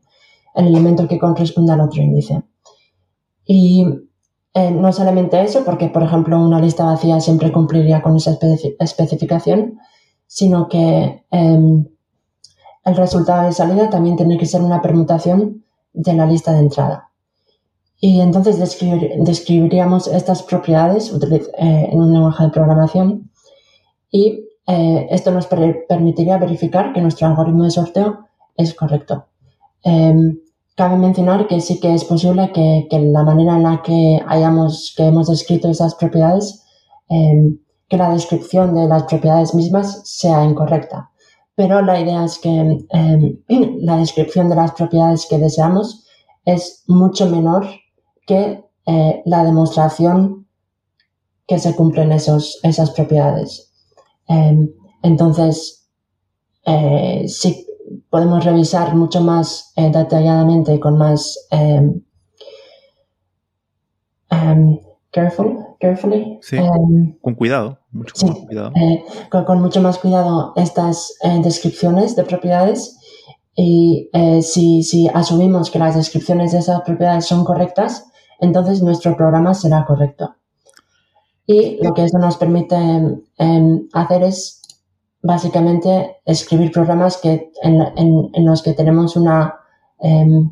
el 0.56 0.68
elemento 0.68 1.08
que 1.08 1.20
corresponde 1.20 1.74
al 1.74 1.82
otro 1.82 2.02
índice. 2.02 2.42
Y 3.46 3.86
eh, 4.56 4.72
no 4.72 4.92
solamente 4.92 5.40
eso, 5.40 5.64
porque 5.64 5.90
por 5.90 6.02
ejemplo 6.02 6.40
una 6.40 6.60
lista 6.60 6.84
vacía 6.84 7.20
siempre 7.20 7.52
cumpliría 7.52 8.02
con 8.02 8.16
esa 8.16 8.38
especificación, 8.80 9.78
sino 10.26 10.68
que 10.68 11.26
em, 11.30 11.86
el 12.86 12.96
resultado 12.96 13.48
de 13.48 13.52
salida 13.52 13.90
también 13.90 14.16
tiene 14.16 14.38
que 14.38 14.46
ser 14.46 14.62
una 14.62 14.82
permutación 14.82 15.66
de 15.92 16.14
la 16.14 16.28
lista 16.28 16.54
de 16.54 16.60
entrada. 16.60 17.10
Y 18.00 18.22
entonces 18.22 18.60
describiríamos 18.60 20.08
estas 20.08 20.44
propiedades 20.44 21.12
eh, 21.12 21.90
en 21.92 22.00
un 22.00 22.14
lenguaje 22.14 22.44
de 22.44 22.50
programación 22.52 23.32
y 24.12 24.46
eh, 24.68 25.08
esto 25.10 25.32
nos 25.32 25.48
permitiría 25.48 26.38
verificar 26.38 26.94
que 26.94 27.02
nuestro 27.02 27.28
algoritmo 27.28 27.64
de 27.64 27.72
sorteo 27.72 28.28
es 28.56 28.74
correcto. 28.76 29.26
Em, 29.84 30.40
cabe 30.76 30.98
mencionar 30.98 31.48
que 31.48 31.62
sí 31.62 31.80
que 31.80 31.94
es 31.94 32.04
posible 32.04 32.52
que, 32.52 32.88
la 32.92 33.24
manera 33.24 33.56
en 33.56 33.64
la 33.64 33.82
que 33.82 34.20
hayamos, 34.28 34.94
que 34.96 35.06
hemos 35.08 35.28
descrito 35.28 35.70
esas 35.70 35.96
propiedades, 35.96 36.64
em, 37.10 37.60
que 37.88 37.98
la 37.98 38.12
descripción 38.12 38.76
de 38.76 38.88
las 38.88 39.04
propiedades 39.04 39.56
mismas 39.56 40.02
sea 40.04 40.44
incorrecta 40.44 41.12
pero 41.56 41.82
la 41.82 42.00
idea 42.00 42.26
es 42.26 42.38
que 42.40 42.50
em, 42.50 43.40
la 43.80 43.98
descripción 43.98 44.50
de 44.50 44.56
las 44.56 44.74
propiedades 44.74 45.26
que 45.30 45.38
deseamos 45.38 46.06
es 46.44 46.84
mucho 46.88 47.28
menor 47.28 47.66
que 48.28 48.64
eh, 48.86 49.22
la 49.26 49.44
demostración 49.44 50.48
que 51.48 51.60
se 51.60 51.76
cumplen 51.76 52.12
esos, 52.12 52.60
esas 52.64 52.92
propiedades. 52.92 53.72
Em, 54.28 54.70
entonces, 55.04 55.88
eh, 56.66 57.26
sí 57.28 57.66
podemos 58.10 58.44
revisar 58.44 58.96
mucho 58.96 59.22
más 59.22 59.72
eh, 59.76 59.92
detalladamente 59.92 60.80
con 60.80 60.98
más 60.98 61.48
em, 61.52 62.02
careful, 65.12 65.58
carefully. 65.80 66.40
Con 67.22 67.36
cuidado, 67.36 67.80
mucho 67.96 68.14
cuidado. 68.46 68.72
Eh, 68.76 69.04
con, 69.30 69.62
mucho 69.62 69.82
más 69.82 69.98
cuidado 69.98 70.54
estas 70.56 71.14
eh, 71.24 71.40
descripciones 71.42 72.16
de 72.16 72.24
propiedades 72.24 72.98
y 73.56 74.10
eh, 74.14 74.42
si, 74.42 74.84
si, 74.84 75.08
asumimos 75.08 75.72
que 75.72 75.80
las 75.80 75.96
descripciones 75.96 76.52
de 76.52 76.60
esas 76.60 76.82
propiedades 76.82 77.26
son 77.26 77.46
correctas, 77.46 78.06
entonces 78.40 78.82
nuestro 78.82 79.16
programa 79.16 79.54
será 79.54 79.86
correcto. 79.86 80.36
Y 81.48 81.82
lo 81.82 81.94
que 81.94 82.04
eso 82.04 82.18
nos 82.18 82.38
permite 82.38 82.76
em, 83.38 83.88
hacer 83.94 84.24
es 84.24 84.62
básicamente 85.22 86.18
escribir 86.26 86.72
programas 86.72 87.18
que, 87.18 87.52
en, 87.62 87.82
en, 88.34 88.46
los 88.46 88.62
que 88.62 88.74
tenemos 88.74 89.16
una 89.16 89.56
em, 90.00 90.52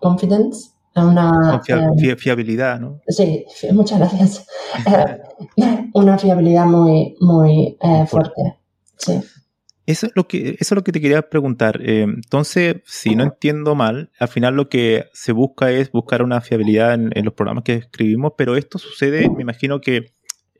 confidence 0.00 0.75
una 1.04 1.60
eh, 1.66 2.16
fiabilidad, 2.16 2.80
¿no? 2.80 3.00
Sí, 3.08 3.44
muchas 3.72 3.98
gracias. 3.98 4.46
Eh, 4.86 5.88
una 5.94 6.18
fiabilidad 6.18 6.66
muy, 6.66 7.16
muy 7.20 7.76
eh, 7.80 8.06
fuerte. 8.06 8.56
Sí. 8.96 9.20
Eso 9.86 10.06
es 10.06 10.12
lo 10.16 10.26
que, 10.26 10.56
eso 10.58 10.74
es 10.74 10.76
lo 10.76 10.82
que 10.82 10.90
te 10.90 11.00
quería 11.00 11.22
preguntar. 11.28 11.80
entonces, 11.80 12.76
si 12.86 13.14
no 13.14 13.22
entiendo 13.22 13.76
mal, 13.76 14.10
al 14.18 14.26
final 14.26 14.56
lo 14.56 14.68
que 14.68 15.04
se 15.12 15.30
busca 15.30 15.70
es 15.70 15.92
buscar 15.92 16.22
una 16.22 16.40
fiabilidad 16.40 16.94
en 16.94 17.24
los 17.24 17.34
programas 17.34 17.62
que 17.62 17.74
escribimos, 17.74 18.32
pero 18.36 18.56
esto 18.56 18.78
sucede, 18.78 19.30
me 19.30 19.42
imagino 19.42 19.80
que 19.80 20.10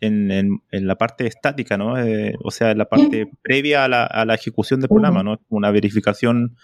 en, 0.00 0.30
en, 0.30 0.86
la 0.86 0.96
parte 0.96 1.26
estática, 1.26 1.76
¿no? 1.76 1.98
Eh, 1.98 2.34
o 2.44 2.50
sea, 2.50 2.70
en 2.70 2.78
la 2.78 2.86
parte 2.86 3.30
previa 3.42 3.84
a 3.84 3.88
la, 3.88 4.04
a 4.04 4.24
la, 4.24 4.34
ejecución 4.34 4.80
del 4.80 4.88
programa, 4.88 5.22
¿no? 5.22 5.38
Una 5.48 5.70
verificación 5.70 6.56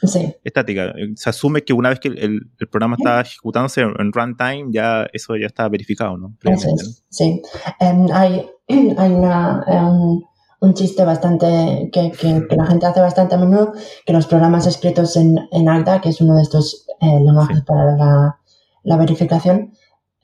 estática. 0.44 0.92
Se 1.16 1.30
asume 1.30 1.62
que 1.62 1.72
una 1.72 1.88
vez 1.88 2.00
que 2.00 2.08
el, 2.08 2.50
el 2.58 2.68
programa 2.68 2.96
está 2.98 3.20
ejecutándose 3.20 3.82
en 3.82 4.12
runtime, 4.12 4.66
ya 4.70 5.06
eso 5.12 5.36
ya 5.36 5.46
está 5.46 5.68
verificado, 5.68 6.16
¿no? 6.16 6.34
Sí. 7.08 7.42
Em, 7.80 8.06
hay, 8.12 8.46
hay 8.68 9.12
una, 9.12 9.64
um, 9.66 10.22
un 10.60 10.74
chiste 10.74 11.04
bastante 11.04 11.90
que, 11.92 12.12
que, 12.12 12.46
la 12.56 12.66
gente 12.66 12.86
hace 12.86 13.00
bastante 13.00 13.34
a 13.34 13.38
menudo, 13.38 13.72
que 14.06 14.12
los 14.12 14.26
programas 14.26 14.66
escritos 14.66 15.16
en, 15.16 15.38
en 15.50 15.68
Agda, 15.68 16.00
que 16.00 16.10
es 16.10 16.20
uno 16.20 16.36
de 16.36 16.42
estos 16.42 16.86
eh, 17.00 17.20
lenguajes 17.20 17.62
para 17.62 17.96
la, 17.96 18.38
la 18.84 18.96
verificación, 18.96 19.72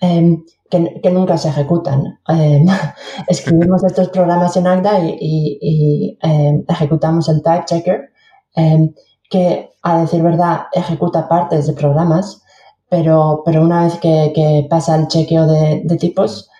em, 0.00 0.44
que, 0.70 1.10
nunca 1.10 1.38
se 1.38 1.48
ejecutan. 1.48 2.18
Eh, 2.28 2.64
escribimos 3.28 3.84
estos 3.84 4.08
programas 4.08 4.56
en 4.56 4.66
Agda 4.66 5.00
y, 5.00 6.18
eh, 6.22 6.64
ejecutamos 6.68 7.28
el 7.28 7.42
type 7.42 7.64
checker, 7.64 8.12
eh, 8.56 8.90
que 9.30 9.70
a 9.82 10.00
decir 10.00 10.22
verdad 10.22 10.62
ejecuta 10.72 11.28
partes 11.28 11.66
de 11.66 11.74
programas, 11.74 12.42
pero, 12.88 13.42
pero 13.44 13.62
una 13.62 13.84
vez 13.84 13.98
que, 13.98 14.66
pasa 14.68 14.96
el 14.96 15.08
chequeo 15.08 15.46
de, 15.46 15.96
tipos, 15.98 16.50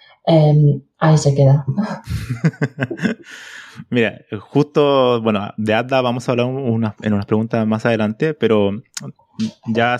ahí 0.98 1.18
se 1.18 1.34
queda. 1.34 1.64
Mira, 3.90 4.20
justo, 4.50 5.22
bueno, 5.22 5.52
de 5.56 5.74
Agda 5.74 6.00
vamos 6.00 6.28
a 6.28 6.32
hablar 6.32 6.48
en 6.48 7.12
unas 7.12 7.26
preguntas 7.26 7.66
más 7.66 7.86
adelante, 7.86 8.34
pero 8.34 8.70
ya 9.66 9.96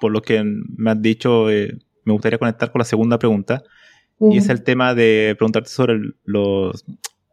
por 0.00 0.10
lo 0.10 0.22
que 0.22 0.42
me 0.42 0.90
has 0.90 1.00
dicho, 1.00 1.46
me 2.04 2.12
gustaría 2.12 2.38
conectar 2.38 2.70
con 2.70 2.78
la 2.78 2.84
segunda 2.84 3.18
pregunta. 3.18 3.62
Y 4.20 4.38
es 4.38 4.48
el 4.48 4.62
tema 4.62 4.94
de 4.94 5.34
preguntarte 5.36 5.68
sobre 5.68 5.98
los... 6.24 6.84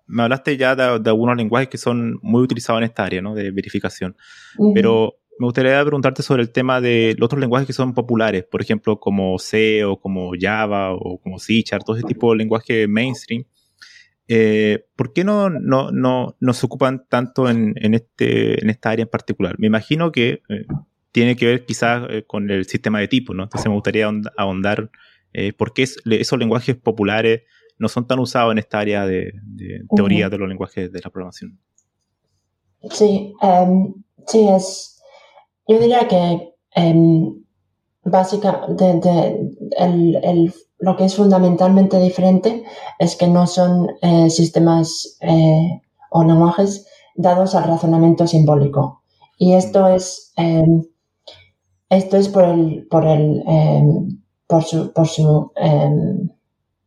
Me 0.08 0.24
hablaste 0.24 0.58
ya 0.58 0.76
de, 0.76 1.10
algunos 1.10 1.38
lenguajes 1.38 1.70
que 1.70 1.78
son 1.78 2.20
muy 2.22 2.42
utilizados 2.42 2.80
en 2.80 2.86
esta 2.86 3.06
área, 3.06 3.22
¿no? 3.22 3.34
De 3.34 3.52
verificación. 3.52 4.18
Pero 4.74 5.16
me 5.40 5.46
gustaría 5.46 5.82
preguntarte 5.84 6.22
sobre 6.22 6.42
el 6.44 6.52
tema 6.52 6.82
de 6.82 7.16
los 7.18 7.26
otros 7.26 7.40
lenguajes 7.40 7.66
que 7.66 7.74
son 7.74 7.94
populares, 7.94 8.44
por 8.44 8.62
ejemplo, 8.62 9.00
como 9.00 9.40
C 9.40 9.86
o 9.86 10.00
como 10.00 10.34
Java 10.40 10.94
o 10.94 11.18
como 11.20 11.40
C 11.40 11.64
todo 11.86 11.96
ese 11.96 12.06
tipo 12.06 12.32
de 12.32 12.38
lenguaje 12.38 12.88
mainstream. 12.88 13.46
Eh, 14.28 14.86
¿Por 14.96 15.14
qué 15.14 15.24
no, 15.24 15.50
no, 15.50 15.92
no, 15.92 16.38
no, 16.40 16.54
se 16.54 16.66
ocupan 16.66 17.06
tanto 17.10 17.50
en, 17.50 17.74
en, 17.78 17.96
este, 17.96 18.62
en 18.64 18.70
esta 18.70 18.92
área 18.92 19.04
en 19.04 19.10
particular? 19.10 19.56
Me 19.58 19.68
imagino 19.68 20.12
que 20.12 20.42
eh, 20.48 20.66
tiene 21.12 21.36
que 21.36 21.46
ver 21.46 21.66
quizás 21.66 22.04
eh, 22.10 22.24
con 22.26 22.50
el 22.50 22.66
sistema 22.66 23.00
de 23.00 23.08
tipos, 23.08 23.36
¿no? 23.36 23.44
Entonces 23.44 23.68
me 23.68 23.76
gustaría 23.76 24.10
ahondar 24.38 24.90
eh, 25.34 25.54
por 25.54 25.74
qué 25.74 25.84
esos 25.84 26.40
lenguajes 26.40 26.76
populares 26.76 27.42
no 27.78 27.88
son 27.88 28.08
tan 28.08 28.20
usados 28.20 28.52
en 28.52 28.60
esta 28.60 28.80
área 28.80 29.06
de, 29.06 29.34
teoría 29.96 30.30
de 30.30 30.38
los 30.38 30.48
lenguajes 30.48 30.92
de 30.92 31.02
la 31.04 31.10
programación. 31.10 31.60
Sí, 32.92 33.34
em, 33.42 33.94
sí, 34.28 34.48
es. 34.48 35.02
Yo 35.68 35.80
diría 35.80 36.08
que 36.08 36.54
em, 36.76 37.44
básicamente 38.04 39.38
lo 40.80 40.98
que 40.98 41.06
es 41.06 41.16
fundamentalmente 41.16 42.00
diferente 42.00 42.64
es 43.00 43.16
que 43.16 43.28
no 43.28 43.48
son 43.48 43.90
eh, 44.02 44.30
sistemas 44.30 45.18
o 46.10 46.24
lenguajes 46.24 46.88
dados 47.16 47.56
al 47.56 47.66
razonamiento 47.66 48.28
simbólico. 48.28 49.02
Y 49.38 49.54
esto 49.54 49.88
es 49.88 50.34
em, 50.38 50.84
esto 51.92 52.16
es 52.16 52.30
por 52.30 52.46
el, 52.46 52.88
por 52.90 53.06
el, 53.06 53.44
em, 53.46 54.22
por 54.48 54.64
su, 54.64 54.94
por 54.94 55.08
su 55.08 55.52
em, 55.58 56.30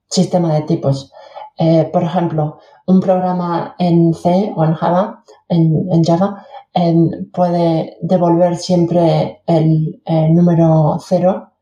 sistema 0.09 0.55
de 0.55 0.63
tipos. 0.63 1.13
Eh, 1.59 1.89
por 1.93 2.03
ejemplo, 2.03 2.59
un 2.87 3.01
programa 3.01 3.77
en 3.79 4.15
C 4.15 4.53
o 4.57 4.65
en 4.65 4.73
Java, 4.73 5.23
en, 5.49 6.03
Java, 6.03 6.47
em, 6.73 7.31
puede 7.33 7.99
devolver 8.01 8.57
siempre 8.57 9.43
el, 9.47 10.01
número 10.31 10.97
cero, 11.07 11.53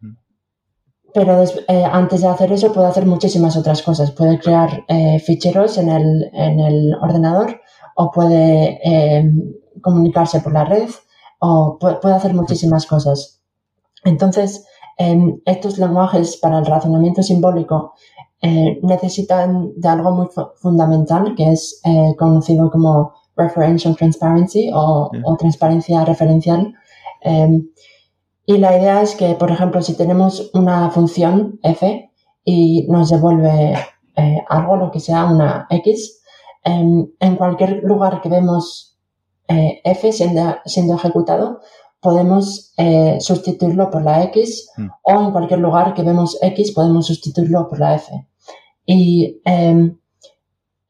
mm. 0.00 0.14
pero 1.14 1.44
eh, 1.44 1.84
antes 1.84 2.22
de 2.22 2.28
hacer 2.28 2.52
eso 2.52 2.72
puede 2.72 2.88
hacer 2.88 3.06
muchísimas 3.06 3.56
otras 3.56 3.80
cosas. 3.82 4.10
Puede 4.10 4.40
crear 4.40 4.84
eh, 4.88 5.20
ficheros 5.20 5.78
en 5.78 5.88
el, 5.88 6.30
en 6.32 6.58
el 6.58 6.94
ordenador 7.00 7.60
o 7.94 8.10
puede 8.10 8.80
comunicarse 9.82 10.40
por 10.40 10.52
la 10.52 10.64
red 10.64 10.88
o 11.38 11.78
puede 11.78 12.14
hacer 12.14 12.34
muchísimas 12.34 12.86
cosas. 12.86 13.40
Entonces, 14.04 14.66
em, 14.96 15.40
estos 15.44 15.78
lenguajes 15.78 16.36
para 16.36 16.58
el 16.58 16.66
razonamiento 16.66 17.22
simbólico 17.22 17.94
eh, 18.40 18.78
necesitan 18.82 19.72
de 19.76 19.88
algo 19.88 20.12
muy 20.12 20.28
fundamental 20.56 21.34
que 21.36 21.52
es 21.52 21.80
eh, 21.84 22.14
conocido 22.16 22.70
como 22.70 23.12
referential 23.36 23.96
transparency 23.96 24.70
o, 24.72 25.10
transparencia 25.38 26.04
referencial. 26.04 26.74
Em, 27.22 27.68
y 28.46 28.58
la 28.58 28.76
idea 28.78 29.02
es 29.02 29.14
que, 29.14 29.34
por 29.34 29.50
ejemplo, 29.50 29.82
si 29.82 29.94
tenemos 29.96 30.50
una 30.54 30.90
función 30.90 31.58
f 31.62 32.10
y 32.44 32.86
nos 32.88 33.10
devuelve 33.10 33.74
eh, 34.16 34.44
algo, 34.48 34.76
lo 34.76 34.90
que 34.90 35.00
sea 35.00 35.26
una 35.26 35.66
x, 35.70 36.22
em, 36.64 37.08
en 37.20 37.36
cualquier 37.36 37.82
lugar 37.84 38.20
que 38.20 38.28
vemos 38.28 38.87
f 39.48 40.12
siendo, 40.12 40.56
siendo 40.66 40.94
ejecutado, 40.94 41.60
podemos 42.00 42.74
sustituirlo 43.20 43.90
por 43.90 44.02
la 44.02 44.22
X 44.24 44.70
mm. 44.76 44.86
o 45.02 45.24
en 45.24 45.32
cualquier 45.32 45.60
lugar 45.60 45.94
que 45.94 46.02
vemos 46.02 46.38
X 46.40 46.72
podemos 46.72 47.06
sustituirlo 47.06 47.68
por 47.68 47.80
la 47.80 47.96
F. 47.96 48.28
Y 48.86 49.40
em, 49.44 49.98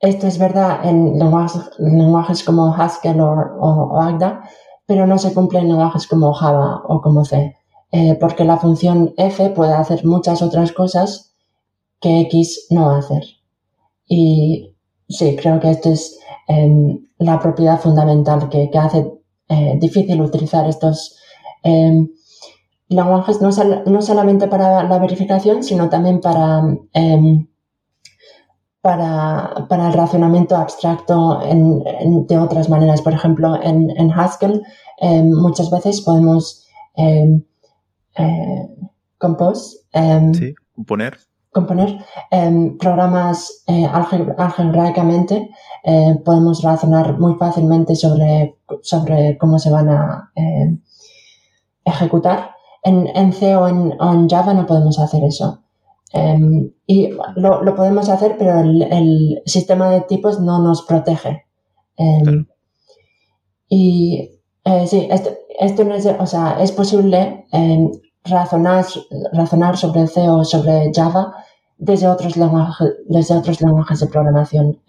esto 0.01 0.29
es 0.29 0.39
verdad 0.39 0.85
en 0.85 1.19
lenguajes, 1.19 2.45
como 2.45 2.73
Haskell 2.73 3.21
o, 3.21 4.01
Agda, 4.01 4.43
pero 4.87 5.07
no 5.07 5.19
se 5.19 5.35
cumple 5.35 5.59
en 5.59 5.69
lenguajes 5.69 6.07
como 6.07 6.33
Java 6.33 6.83
o 6.87 7.01
como 7.01 7.25
C, 7.25 7.57
eh, 7.91 8.17
porque 8.21 8.45
la 8.45 8.59
función 8.59 9.13
f 9.17 9.51
puede 9.51 9.73
hacer 9.73 10.05
muchas 10.05 10.41
otras 10.43 10.71
cosas 10.73 11.35
que 12.01 12.21
x 12.21 12.69
no 12.71 12.87
va 12.87 12.97
a 12.97 12.99
hacer. 13.01 13.25
Y 14.07 14.77
sí, 15.09 15.35
creo 15.35 15.59
que 15.59 15.73
esto 15.73 15.91
es 15.91 16.17
em, 16.49 16.99
la 17.19 17.39
propiedad 17.39 17.79
fundamental 17.79 18.49
que, 18.49 18.71
hace 18.79 19.13
eh, 19.49 19.79
difícil 19.81 20.21
utilizar 20.21 20.67
estos 20.69 21.17
em, 21.63 22.09
lenguajes 22.89 23.41
no, 23.41 23.51
no, 23.87 24.03
solamente 24.03 24.49
para 24.49 24.83
la 24.83 24.99
verificación, 24.99 25.63
sino 25.63 25.89
también 25.89 26.21
para 26.21 26.63
para, 28.81 29.67
para 29.69 29.89
el 29.89 29.93
razonamiento 29.93 30.57
abstracto 30.57 31.43
en, 31.43 32.27
de 32.27 32.39
otras 32.39 32.69
maneras. 32.69 33.03
Por 33.03 33.13
ejemplo, 33.13 33.61
en, 33.63 33.91
en 33.91 34.11
Haskell 34.11 34.63
em, 34.99 35.31
muchas 35.31 35.71
veces 35.71 36.01
podemos 36.01 36.67
eh, 36.97 37.43
componer. 41.51 41.99
Componer 42.31 42.79
programas 42.79 43.65
eh, 43.67 43.87
algebraicamente. 43.87 45.51
Eh, 45.85 46.15
podemos 46.25 46.63
razonar 46.63 47.19
muy 47.19 47.35
fácilmente 47.35 47.95
sobre, 47.97 48.57
sobre 48.83 49.39
cómo 49.39 49.59
se 49.59 49.71
van 49.71 49.89
a 49.89 50.33
ejecutar. 51.85 52.51
En, 52.83 53.07
en 53.15 53.33
C 53.33 53.57
o 53.57 53.69
en, 53.69 53.95
o 54.01 54.13
en 54.13 54.29
Java 54.29 54.55
no 54.55 54.67
podemos 54.67 54.99
hacer 54.99 55.25
eso. 55.25 55.63
Em, 56.13 56.73
y 56.87 57.11
lo, 57.37 57.63
lo, 57.63 57.75
podemos 57.75 58.09
hacer, 58.09 58.37
pero 58.39 58.61
el, 58.61 58.83
el, 58.83 59.43
sistema 59.45 59.91
de 59.91 60.01
tipos 60.03 60.41
no 60.41 60.59
nos 60.61 60.83
protege. 60.83 61.45
Em, 61.97 62.47
y 63.69 64.41
eh, 64.65 64.87
sí, 64.87 65.07
esto, 65.11 65.31
esto, 65.59 65.85
no 65.85 65.95
es, 65.95 66.07
o 66.07 66.27
sea, 66.27 66.63
es 66.63 66.73
posible 66.73 67.47
em, 67.53 67.91
razonar, 68.29 69.77
sobre 69.77 70.07
C 70.07 70.29
o 70.29 70.45
sobre 70.45 70.91
Java 70.95 71.35
desde 71.77 72.09
otros 72.09 72.37
lenguajes, 72.37 72.89
desde 73.07 73.37
otros 73.37 73.61
lenguajes 73.61 74.01
de 74.01 74.07
programación. 74.07 74.81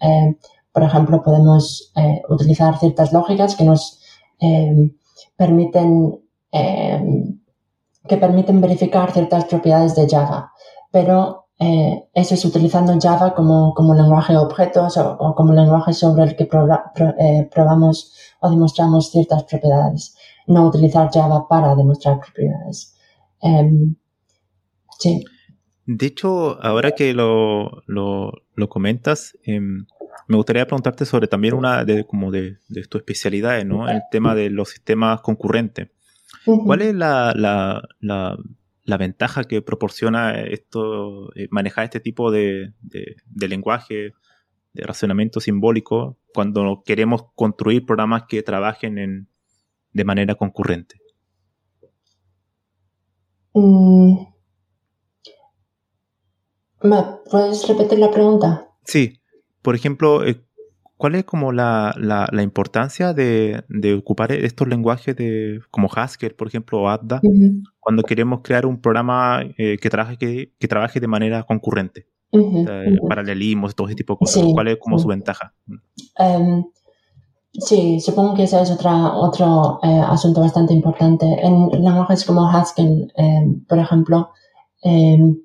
por 0.72 0.82
ejemplo, 0.82 1.22
podemos 1.22 1.92
eh, 1.96 2.22
utilizar 2.28 2.78
ciertas 2.78 3.12
lógicas 3.12 3.56
que 3.56 3.64
nos 3.64 4.00
permiten 5.36 6.18
que 8.08 8.16
permiten 8.16 8.60
verificar 8.60 9.12
ciertas 9.12 9.44
propiedades 9.44 9.94
de 9.94 10.08
Java 10.08 10.50
pero 10.90 11.46
eh, 11.58 12.08
eso 12.14 12.34
es 12.34 12.44
utilizando 12.44 12.98
Java 13.00 13.34
como, 13.34 13.74
como 13.74 13.94
lenguaje 13.94 14.32
de 14.32 14.38
objetos 14.38 14.96
o, 14.96 15.34
como 15.34 15.52
lenguaje 15.52 15.92
sobre 15.92 16.24
el 16.24 16.36
que 16.36 16.48
eh, 17.18 17.48
probamos 17.52 18.12
o 18.40 18.50
demostramos 18.50 19.10
ciertas 19.10 19.44
propiedades. 19.44 20.16
No 20.46 20.66
utilizar 20.66 21.10
Java 21.12 21.46
para 21.48 21.74
demostrar 21.74 22.18
propiedades. 22.20 22.94
Em, 23.42 23.94
sí. 24.98 25.24
De 25.86 26.06
hecho, 26.06 26.62
ahora 26.62 26.92
que 26.92 27.14
lo, 27.14 27.82
lo, 27.86 28.32
lo 28.54 28.68
comentas, 28.68 29.36
em, 29.44 29.86
me 30.28 30.36
gustaría 30.36 30.66
preguntarte 30.66 31.04
sobre 31.04 31.26
también 31.26 31.54
una 31.54 31.84
de, 31.84 32.04
como 32.04 32.30
de, 32.30 32.58
de 32.68 32.84
tu 32.84 32.98
especialidad, 32.98 33.64
¿no? 33.64 33.88
El 33.88 34.02
tema 34.10 34.34
de 34.34 34.50
los 34.50 34.68
sistemas 34.68 35.20
concurrentes. 35.22 35.88
¿Cuál 36.44 36.82
es 36.82 36.94
la, 36.94 37.32
la, 37.34 37.82
la, 38.00 38.38
la 38.84 38.96
ventaja 38.96 39.44
que 39.44 39.62
proporciona 39.62 40.40
esto, 40.40 41.32
eh, 41.34 41.48
manejar 41.50 41.84
este 41.84 42.00
tipo 42.00 42.30
de, 42.30 42.72
lenguaje, 43.36 44.12
de 44.72 44.82
razonamiento 44.82 45.40
simbólico, 45.40 46.18
cuando 46.32 46.82
queremos 46.84 47.24
construir 47.34 47.84
programas 47.86 48.24
que 48.28 48.42
trabajen 48.42 49.28
de 49.92 50.04
manera 50.04 50.34
concurrente. 50.34 51.00
Mm. 53.54 54.16
¿Puedes 57.30 57.68
repetir 57.68 57.98
la 57.98 58.10
pregunta? 58.10 58.68
Sí. 58.84 59.20
Por 59.62 59.74
ejemplo, 59.74 60.24
eh, 60.24 60.40
¿cuál 60.96 61.14
es 61.14 61.24
como 61.24 61.52
la, 61.52 61.94
importancia 62.42 63.12
de, 63.12 63.62
ocupar 63.98 64.32
estos 64.32 64.66
lenguajes 64.68 65.14
de, 65.16 65.60
como 65.70 65.88
Haskell, 65.94 66.34
por 66.34 66.48
ejemplo, 66.48 66.82
o 66.82 66.88
Adda, 66.88 67.20
cuando 67.78 68.02
queremos 68.02 68.40
crear 68.42 68.64
un 68.64 68.80
programa 68.80 69.42
eh, 69.58 69.76
que, 69.78 69.90
trabaje, 69.90 70.16
que, 70.16 70.68
trabaje 70.68 71.00
de 71.00 71.06
manera 71.06 71.42
concurrente? 71.42 72.06
paralelismos, 73.08 73.74
todo 73.74 73.88
ese 73.88 73.96
tipo 73.96 74.14
de 74.14 74.18
cosas. 74.18 74.44
¿Cuál 74.52 74.68
es 74.68 74.78
como 74.78 74.98
su 74.98 75.08
ventaja? 75.08 75.52
Em, 76.16 76.64
sí, 77.52 78.00
supongo 78.00 78.34
que 78.34 78.44
ese 78.44 78.60
es 78.60 78.70
otra, 78.70 79.14
otro 79.14 79.80
eh, 79.82 80.00
asunto 80.06 80.40
bastante 80.40 80.72
importante. 80.74 81.26
En 81.42 81.68
lenguajes 81.70 82.24
como 82.24 82.48
Haskell, 82.48 83.12
em, 83.16 83.64
por 83.66 83.78
ejemplo, 83.78 84.30
em, 84.82 85.36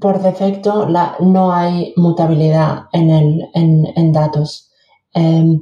por 0.00 0.22
defecto 0.22 0.86
no 1.20 1.52
hay 1.52 1.92
mutabilidad 1.96 2.84
en, 2.92 3.10
el, 3.10 3.48
en, 3.54 3.86
en 3.96 4.12
datos. 4.12 4.70
Eh, 5.14 5.60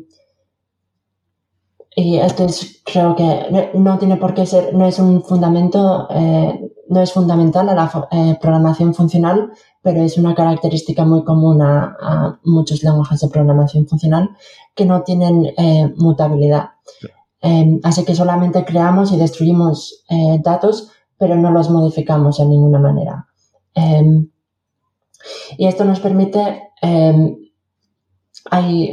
y 2.00 2.16
esto 2.18 2.44
es, 2.44 2.80
creo 2.84 3.16
que 3.16 3.72
no 3.74 3.98
tiene 3.98 4.16
por 4.18 4.32
qué 4.32 4.46
ser, 4.46 4.72
no 4.72 4.86
es 4.86 5.00
un 5.00 5.20
fundamento, 5.24 6.06
eh, 6.10 6.70
no 6.88 7.00
es 7.00 7.12
fundamental 7.12 7.68
a 7.68 7.74
la 7.74 8.08
eh, 8.12 8.38
programación 8.40 8.94
funcional, 8.94 9.50
pero 9.88 10.02
es 10.02 10.18
una 10.18 10.34
característica 10.34 11.06
muy 11.06 11.24
común 11.24 11.62
a, 11.62 11.96
a 11.98 12.40
muchos 12.44 12.82
lenguajes 12.82 13.20
de 13.20 13.28
programación 13.28 13.86
funcional 13.86 14.36
que 14.74 14.84
no 14.84 15.02
tienen 15.02 15.46
eh, 15.56 15.90
mutabilidad. 15.96 16.72
así 17.82 18.04
que 18.04 18.14
solamente 18.14 18.66
creamos 18.66 19.12
y 19.12 19.16
destruimos 19.16 20.04
datos, 20.42 20.90
pero 21.16 21.36
no 21.36 21.50
los 21.50 21.70
modificamos 21.70 22.36
de 22.36 22.44
ninguna 22.44 22.78
manera. 22.78 23.28
Em, 23.74 24.28
y 25.56 25.66
esto 25.66 25.84
nos 25.84 26.00
permite, 26.00 26.72
em, 26.82 27.36
hay 28.50 28.92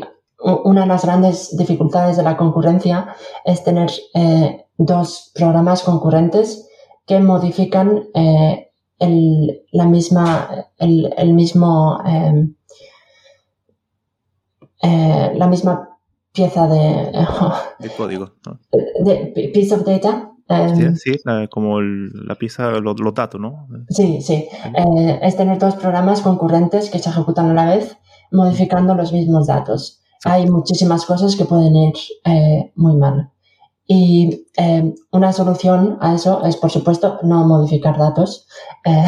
una 0.64 0.82
de 0.82 0.88
las 0.88 1.04
grandes 1.04 1.58
dificultades 1.58 2.16
de 2.16 2.24
la 2.24 2.38
concurrencia 2.38 3.16
es 3.44 3.64
tener 3.64 3.92
eh, 4.14 4.66
dos 4.78 5.32
programas 5.34 5.84
concurrentes 5.84 6.70
que 7.06 7.20
modifican 7.20 8.04
eh, 8.14 8.65
el, 9.00 9.64
la 9.72 9.86
misma, 9.86 10.50
el, 10.78 11.34
mismo, 11.34 12.00
em, 12.06 12.56
eh, 14.82 15.32
la 15.36 15.48
misma 15.48 15.98
pieza 16.32 16.68
de, 16.68 17.12
de 17.80 17.90
código, 17.90 18.34
de 19.04 19.52
piece 19.54 19.74
of 19.74 19.86
data 19.86 20.36
Em, 20.48 20.96
sí, 20.96 21.16
como 21.50 21.82
la 21.82 22.36
pieza, 22.36 22.70
los, 22.80 22.96
datos, 23.16 23.42
¿no? 23.42 23.68
Sí, 23.90 24.22
sí. 24.22 24.48
Eh, 24.76 25.20
es 25.24 25.36
tener 25.36 25.58
dos 25.58 25.76
programas 25.76 26.22
concurrentes 26.22 26.92
que 26.92 27.00
se 27.00 27.10
ejecutan 27.10 27.50
a 27.50 27.54
la 27.54 27.76
vez, 27.76 27.98
modificando 28.32 28.94
los 28.94 29.12
mismos 29.12 29.48
datos. 29.48 30.02
Hay 30.24 30.48
muchísimas 30.48 31.06
cosas 31.06 31.36
que 31.36 31.46
pueden 31.46 31.76
ir 31.76 31.94
eh, 32.26 32.72
muy 32.76 32.96
mal. 32.96 33.32
Y 33.88 34.48
em, 34.58 34.96
una 35.12 35.32
solución 35.32 35.98
a 36.02 36.16
eso 36.16 36.44
es, 36.46 36.58
por 36.58 36.72
supuesto, 36.72 37.20
no 37.24 37.46
modificar 37.48 37.98
datos. 37.98 38.48
Eh, 38.88 39.04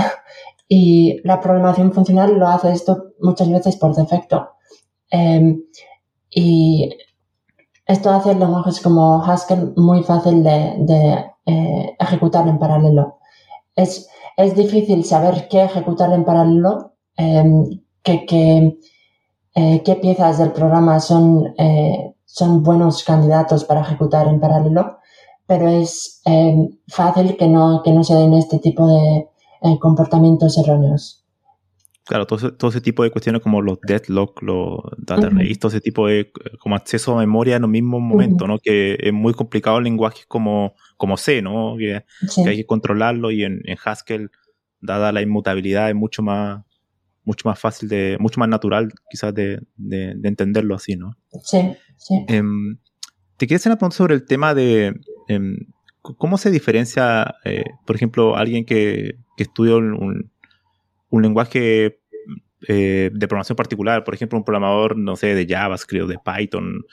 y 0.69 1.21
la 1.23 1.39
programación 1.39 1.93
funcional 1.93 2.37
lo 2.37 2.47
hace 2.47 2.71
esto 2.71 3.13
muchas 3.21 3.49
veces 3.49 3.77
por 3.77 3.95
defecto. 3.95 4.49
Em, 5.11 5.61
y 6.29 6.89
esto 7.85 8.09
hace 8.09 8.35
lenguajes 8.35 8.81
como 8.81 9.23
Haskell 9.23 9.73
muy 9.77 10.03
fácil 10.03 10.43
de, 10.43 11.25
eh, 11.45 11.95
ejecutar 11.99 12.47
en 12.47 12.59
paralelo. 12.59 13.19
Es, 13.75 14.09
es, 14.35 14.55
difícil 14.55 15.05
saber 15.05 15.47
qué 15.47 15.63
ejecutar 15.63 16.11
en 16.11 16.25
paralelo, 16.25 16.93
qué, 17.15 18.77
eh, 19.59 19.81
qué, 19.83 19.95
piezas 19.95 20.37
del 20.37 20.51
programa 20.51 20.99
son, 20.99 21.55
eh, 21.57 22.13
son 22.37 22.61
buenos 22.61 23.03
candidatos 23.03 23.65
para 23.65 23.81
ejecutar 23.81 24.27
en 24.27 24.39
paralelo, 24.39 24.99
pero 25.47 25.67
es 25.69 26.21
fácil 26.87 27.35
que 27.37 27.47
no, 27.47 27.81
que 27.83 27.91
no 27.91 28.03
se 28.03 28.13
den 28.15 28.33
este 28.33 28.59
tipo 28.59 28.87
de 28.87 29.79
comportamientos 29.79 30.57
erróneos. 30.57 31.27
Claro, 32.07 32.25
todo 32.25 32.69
ese, 32.69 32.79
tipo 32.79 33.03
de 33.03 33.11
cuestiones 33.11 33.41
como 33.41 33.61
los 33.61 33.81
deadlock, 33.81 34.41
los 34.41 34.79
data 34.97 35.27
uh 35.27 35.55
todo 35.59 35.69
ese 35.69 35.81
tipo 35.81 36.07
de 36.07 36.31
como 36.59 36.75
acceso 36.75 37.13
a 37.13 37.19
memoria 37.19 37.57
en 37.57 37.65
un 37.65 37.71
mismo 37.71 37.99
momento, 37.99 38.47
¿no? 38.47 38.59
Que 38.59 38.97
es 38.97 39.11
muy 39.11 39.33
complicado 39.33 39.79
en 39.79 39.85
lenguajes 39.85 40.25
como, 40.25 40.73
como 40.95 41.17
C, 41.17 41.41
¿no? 41.41 41.75
Que, 41.77 42.05
hay 42.45 42.55
que 42.55 42.65
controlarlo 42.65 43.29
y 43.31 43.43
en, 43.43 43.61
Haskell, 43.83 44.31
dada 44.79 45.11
la 45.11 45.21
inmutabilidad, 45.21 45.89
es 45.89 45.95
mucho 45.95 46.23
más, 46.23 46.63
mucho 47.27 47.47
más 47.47 47.59
fácil 47.59 47.89
de, 47.89 48.17
mucho 48.19 48.39
más 48.39 48.49
natural 48.49 48.91
quizás 49.09 49.33
de, 49.33 49.61
entenderlo 50.23 50.73
así, 50.73 50.95
¿no? 50.95 51.15
Sí, 51.43 51.75
sí. 51.97 52.25
Em, 52.27 52.77
te 53.37 53.45
quería 53.45 53.57
hacer 53.57 53.71
una 53.71 53.77
pregunta 53.77 53.97
sobre 53.97 54.15
el 54.15 54.25
tema 54.25 54.55
de 54.55 54.99
em, 55.27 55.57
cómo 56.01 56.37
se 56.37 56.49
diferencia, 56.49 57.35
eh, 57.43 57.65
por 57.85 57.95
ejemplo, 57.95 58.35
alguien 58.35 58.65
que, 58.65 59.17
que 59.35 59.43
estudia 59.43 59.75
un 59.75 60.31
un 61.09 61.21
lenguaje 61.21 61.99
eh, 62.67 63.11
de 63.13 63.27
programación 63.27 63.55
particular, 63.55 64.03
por 64.03 64.13
ejemplo, 64.13 64.37
un 64.37 64.43
programador, 64.43 64.97
no 64.97 65.15
sé, 65.15 65.35
de 65.35 65.45
JavaScript 65.47 66.05
o 66.05 66.07
de 66.07 66.19
Python, 66.19 66.85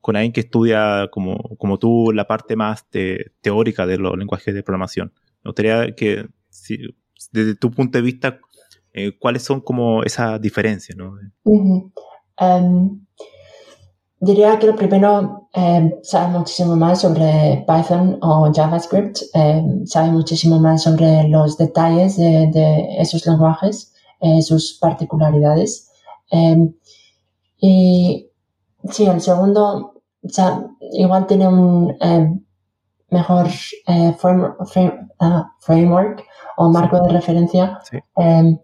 con 0.00 0.16
alguien 0.16 0.32
que 0.32 0.40
estudia 0.40 1.08
como, 1.10 1.36
como 1.58 1.78
tú 1.78 2.12
la 2.12 2.26
parte 2.26 2.54
más 2.54 2.86
teórica 3.40 3.86
de 3.86 3.98
los 3.98 4.16
lenguajes 4.16 4.54
de 4.54 4.62
programación. 4.62 5.12
Me 5.42 5.50
gustaría 5.50 5.94
que, 5.94 6.28
desde 7.32 7.54
tu 7.56 7.70
punto 7.70 7.98
de 7.98 8.02
vista, 8.02 8.38
eh, 8.96 9.16
cuáles 9.18 9.44
son 9.44 9.60
como 9.60 10.02
esas 10.02 10.40
diferencias, 10.40 10.96
¿no? 10.96 11.12
Em, 12.38 13.06
diría 14.18 14.58
que 14.58 14.66
lo 14.66 14.74
primero, 14.74 15.48
eh, 15.54 15.98
sabe 16.02 16.38
muchísimo 16.38 16.76
más 16.76 17.02
sobre 17.02 17.64
Python 17.66 18.18
o 18.22 18.50
JavaScript, 18.52 19.18
em, 19.34 19.86
sabe 19.86 20.10
muchísimo 20.10 20.58
más 20.58 20.82
sobre 20.82 21.28
los 21.28 21.56
detalles 21.56 22.16
de, 22.16 22.50
de 22.52 22.96
esos 22.98 23.26
lenguajes 23.26 23.92
eh, 24.20 24.40
sus 24.42 24.78
particularidades. 24.80 25.90
Em, 26.30 26.72
y 27.58 28.30
sí, 28.90 29.06
el 29.06 29.20
segundo 29.20 29.92
igual 30.92 31.26
tiene 31.26 31.48
un 31.48 31.94
em, 32.00 32.40
mejor 33.10 33.46
eh, 33.86 34.16
ah, 35.20 35.52
framework 35.60 36.24
o 36.56 36.68
marco 36.70 37.00
de 37.02 37.12
referencia 37.12 37.78
em, 38.16 38.58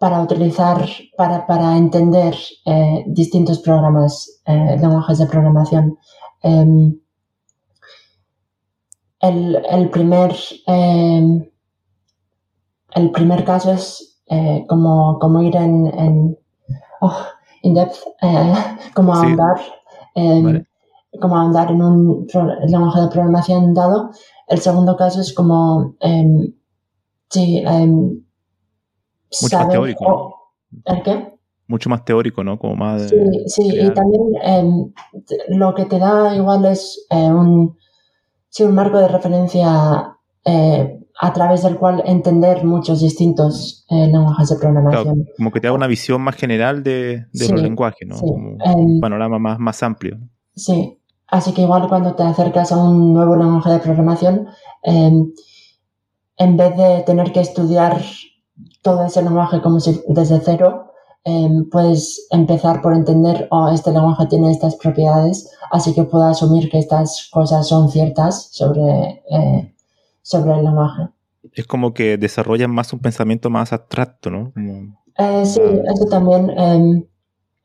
para 0.00 0.20
utilizar, 0.20 0.84
para, 1.16 1.46
para 1.46 1.76
entender 1.76 2.34
eh, 2.66 3.04
distintos 3.06 3.60
programas, 3.60 4.42
lenguajes 4.46 5.18
de 5.18 5.26
programación. 5.26 5.98
El, 9.20 9.62
el, 9.70 9.90
primer 9.90 10.34
el 12.94 13.10
primer 13.10 13.44
caso 13.44 13.72
es 13.72 14.20
eh, 14.26 14.64
como, 14.68 15.18
como 15.18 15.42
ir 15.42 15.56
en, 15.56 15.86
en 15.86 16.38
oh, 17.00 17.16
in 17.62 17.74
depth, 17.74 17.98
eh, 18.22 18.54
como 18.94 19.14
andar, 19.14 19.60
em, 20.14 20.64
como 21.20 21.36
andar 21.36 21.70
en 21.70 21.82
un 21.82 22.26
lenguaje 22.66 23.00
de 23.00 23.08
programación 23.08 23.74
dado. 23.74 24.10
El 24.48 24.60
segundo 24.60 24.96
caso 24.96 25.20
es 25.20 25.32
como, 25.32 25.94
em, 26.00 26.54
sí, 27.28 27.62
em, 29.30 29.42
mucho 29.42 29.58
más 29.58 29.68
teórico. 29.68 30.36
¿El 30.84 31.02
qué? 31.02 31.34
Mucho 31.66 31.90
más 31.90 32.04
teórico, 32.04 32.42
¿no? 32.42 32.58
Como 32.58 32.76
más. 32.76 33.08
Sí, 33.08 33.16
sí, 33.46 33.78
y 33.80 33.90
también 33.90 34.92
lo 35.48 35.74
que 35.74 35.84
te 35.84 35.98
da 35.98 36.34
igual 36.34 36.64
es 36.64 37.06
eh, 37.10 37.30
un, 37.30 37.76
sí, 38.48 38.64
un 38.64 38.74
marco 38.74 38.98
de 38.98 39.08
referencia 39.08 40.16
eh, 40.44 41.00
a 41.22 41.32
través 41.32 41.62
del 41.62 41.76
cual 41.76 42.02
entender 42.06 42.64
muchos 42.64 43.00
distintos 43.00 43.84
eh, 43.90 44.06
lenguajes 44.06 44.48
de 44.48 44.56
programación. 44.56 45.26
como 45.36 45.52
que 45.52 45.60
te 45.60 45.66
da 45.66 45.72
una 45.74 45.86
visión 45.86 46.22
más 46.22 46.34
general 46.34 46.82
de, 46.82 47.26
los 47.32 47.60
lenguajes, 47.60 48.08
¿no? 48.08 48.18
un 48.20 48.58
em, 48.64 49.00
panorama 49.00 49.38
más, 49.38 49.58
más 49.58 49.82
amplio. 49.82 50.18
Sí, 50.56 50.98
así 51.26 51.52
que 51.52 51.62
igual 51.62 51.88
cuando 51.88 52.14
te 52.14 52.22
acercas 52.22 52.72
a 52.72 52.82
un 52.82 53.12
nuevo 53.12 53.36
lenguaje 53.36 53.70
de 53.70 53.78
programación, 53.80 54.48
em, 54.82 55.30
en 56.38 56.56
vez 56.56 56.74
de 56.76 57.02
tener 57.02 57.32
que 57.32 57.40
estudiar 57.40 58.00
todo 58.82 59.04
ese 59.04 59.22
lenguaje 59.22 59.60
como 59.60 59.80
si 59.80 60.00
desde 60.08 60.40
cero, 60.40 60.92
em, 61.24 61.68
puedes 61.68 62.26
empezar 62.30 62.80
por 62.82 62.94
entender, 62.94 63.46
oh, 63.50 63.68
este 63.68 63.92
lenguaje 63.92 64.26
tiene 64.26 64.50
estas 64.50 64.76
propiedades, 64.76 65.50
así 65.70 65.94
que 65.94 66.04
puedo 66.04 66.24
asumir 66.24 66.70
que 66.70 66.78
estas 66.78 67.28
cosas 67.30 67.68
son 67.68 67.90
ciertas 67.90 68.48
sobre 68.52 69.22
eh, 69.30 69.74
sobre 70.22 70.52
el 70.52 70.64
lenguaje. 70.64 71.08
Es 71.52 71.66
como 71.66 71.92
que 71.92 72.16
desarrollan 72.16 72.70
más 72.70 72.92
un 72.92 73.00
pensamiento 73.00 73.50
más 73.50 73.72
abstracto, 73.72 74.30
¿no? 74.30 74.52
Eh, 75.16 75.46
sí, 75.46 75.60
eso 75.60 76.04
también. 76.08 76.50
Em, 76.50 77.04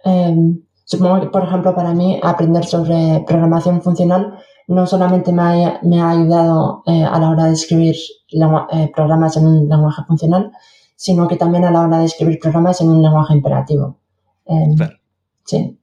em, 0.03 0.61
supongo 0.83 1.21
que, 1.21 1.27
por 1.27 1.43
ejemplo, 1.43 1.75
para 1.75 1.93
mí 1.93 2.19
aprender 2.23 2.65
sobre 2.65 3.23
programación 3.27 3.81
funcional 3.81 4.39
no 4.67 4.87
solamente 4.87 5.31
me 5.31 5.41
ha, 5.41 5.79
me 5.83 6.01
ha 6.01 6.09
ayudado 6.09 6.81
eh, 6.87 7.03
a 7.03 7.19
la 7.19 7.29
hora 7.29 7.45
de 7.45 7.53
escribir 7.53 7.95
eh, 8.31 8.91
programas 8.95 9.37
en 9.37 9.45
un 9.45 9.69
lenguaje 9.69 10.01
funcional, 10.07 10.51
sino 10.95 11.27
que 11.27 11.35
también 11.35 11.65
a 11.65 11.71
la 11.71 11.81
hora 11.81 11.99
de 11.99 12.05
escribir 12.05 12.39
programas 12.39 12.81
en 12.81 12.89
un 12.89 13.01
lenguaje 13.01 13.33
imperativo. 13.33 13.99
Em, 14.45 14.75
claro. 14.75 14.97
Sí. 15.45 15.79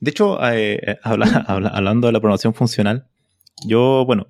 De 0.00 0.10
hecho, 0.10 0.38
hablando 1.02 2.06
de 2.06 2.12
la 2.12 2.20
programación 2.20 2.54
funcional, 2.54 3.06
yo, 3.66 4.04
bueno, 4.06 4.28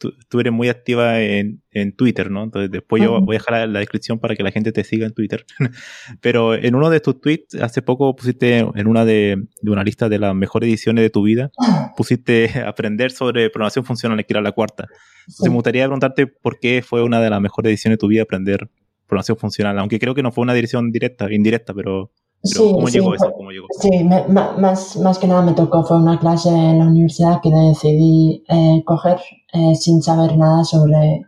tú, 0.00 0.40
eres 0.40 0.52
muy 0.52 0.68
activa 0.68 1.20
en, 1.20 1.60
Twitter, 1.96 2.30
¿no? 2.30 2.42
Entonces 2.42 2.70
después 2.70 3.02
yo 3.02 3.20
voy 3.20 3.36
a 3.36 3.38
dejar 3.38 3.68
la, 3.68 3.78
descripción 3.78 4.18
para 4.18 4.34
que 4.34 4.42
la 4.42 4.50
gente 4.50 4.72
te 4.72 4.82
siga 4.82 5.06
en 5.06 5.12
Twitter. 5.12 5.44
Pero 6.20 6.54
en 6.54 6.74
uno 6.74 6.90
de 6.90 7.00
tus 7.00 7.20
tweets, 7.20 7.54
hace 7.56 7.82
poco 7.82 8.16
pusiste 8.16 8.58
en 8.58 8.86
una 8.88 9.04
de, 9.04 9.44
una 9.62 9.84
lista 9.84 10.08
de 10.08 10.18
las 10.18 10.34
mejores 10.34 10.68
ediciones 10.68 11.02
de 11.02 11.10
tu 11.10 11.22
vida, 11.22 11.50
pusiste 11.96 12.60
aprender 12.66 13.12
sobre 13.12 13.50
programación 13.50 13.84
funcional, 13.84 14.24
que 14.24 14.32
era 14.32 14.40
la 14.40 14.52
cuarta. 14.52 14.86
Entonces 15.20 15.48
me 15.48 15.54
gustaría 15.54 15.84
preguntarte 15.84 16.26
por 16.26 16.58
qué 16.58 16.82
fue 16.84 17.02
una 17.02 17.20
de 17.20 17.30
las 17.30 17.40
mejores 17.40 17.70
ediciones 17.70 17.98
de 17.98 18.00
tu 18.00 18.08
vida 18.08 18.22
aprender 18.22 18.68
programación 19.06 19.38
funcional, 19.38 19.78
aunque 19.78 19.98
creo 19.98 20.14
que 20.14 20.22
no 20.22 20.32
fue 20.32 20.42
una 20.42 20.54
dirección 20.54 20.90
directa, 20.90 21.32
indirecta, 21.32 21.74
pero 21.74 22.12
¿cómo 22.56 22.88
llegó 22.88 23.14
eso? 23.14 23.32
Sí, 23.80 24.04
más, 24.04 24.96
más 24.96 25.18
que 25.18 25.26
nada 25.26 25.42
me 25.42 25.52
tocó, 25.52 25.84
fue 25.84 25.98
una 25.98 26.18
clase 26.18 26.48
en 26.48 26.78
la 26.78 26.86
universidad 26.86 27.40
que 27.42 27.50
decidí 27.50 28.44
eh, 28.48 28.82
coger 28.84 29.20
eh, 29.52 29.74
sin 29.74 30.02
saber 30.02 30.36
nada 30.36 30.64
sobre, 30.64 31.26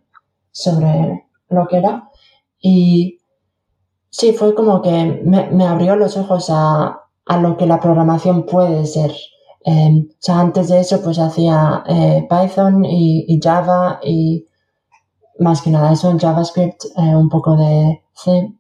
sobre 0.51 1.25
lo 1.51 1.67
que 1.67 1.77
era. 1.77 2.09
Y 2.61 3.19
sí, 4.11 4.33
fue 4.33 4.55
como 4.55 4.81
que 4.81 5.23
me, 5.25 5.67
abrió 5.67 5.97
los 5.97 6.17
ojos 6.17 6.47
a, 6.49 6.99
lo 7.41 7.57
que 7.57 7.67
la 7.67 7.81
programación 7.81 8.47
puede 8.47 8.87
ser. 8.87 9.13
Em, 9.65 10.09
o 10.11 10.17
sea, 10.19 10.41
antes 10.41 10.69
de 10.69 10.81
eso 10.81 11.03
pues 11.03 11.19
hacía 11.19 11.85
eh, 11.87 12.27
Python 12.29 12.85
y, 12.85 13.39
Java 13.41 14.01
y 14.03 14.47
más 15.39 15.63
que 15.63 15.71
nada 15.71 15.93
eso, 15.93 16.17
JavaScript, 16.19 16.85
un 16.97 17.29
poco 17.29 17.57
de 17.57 18.03
C. 18.15 18.53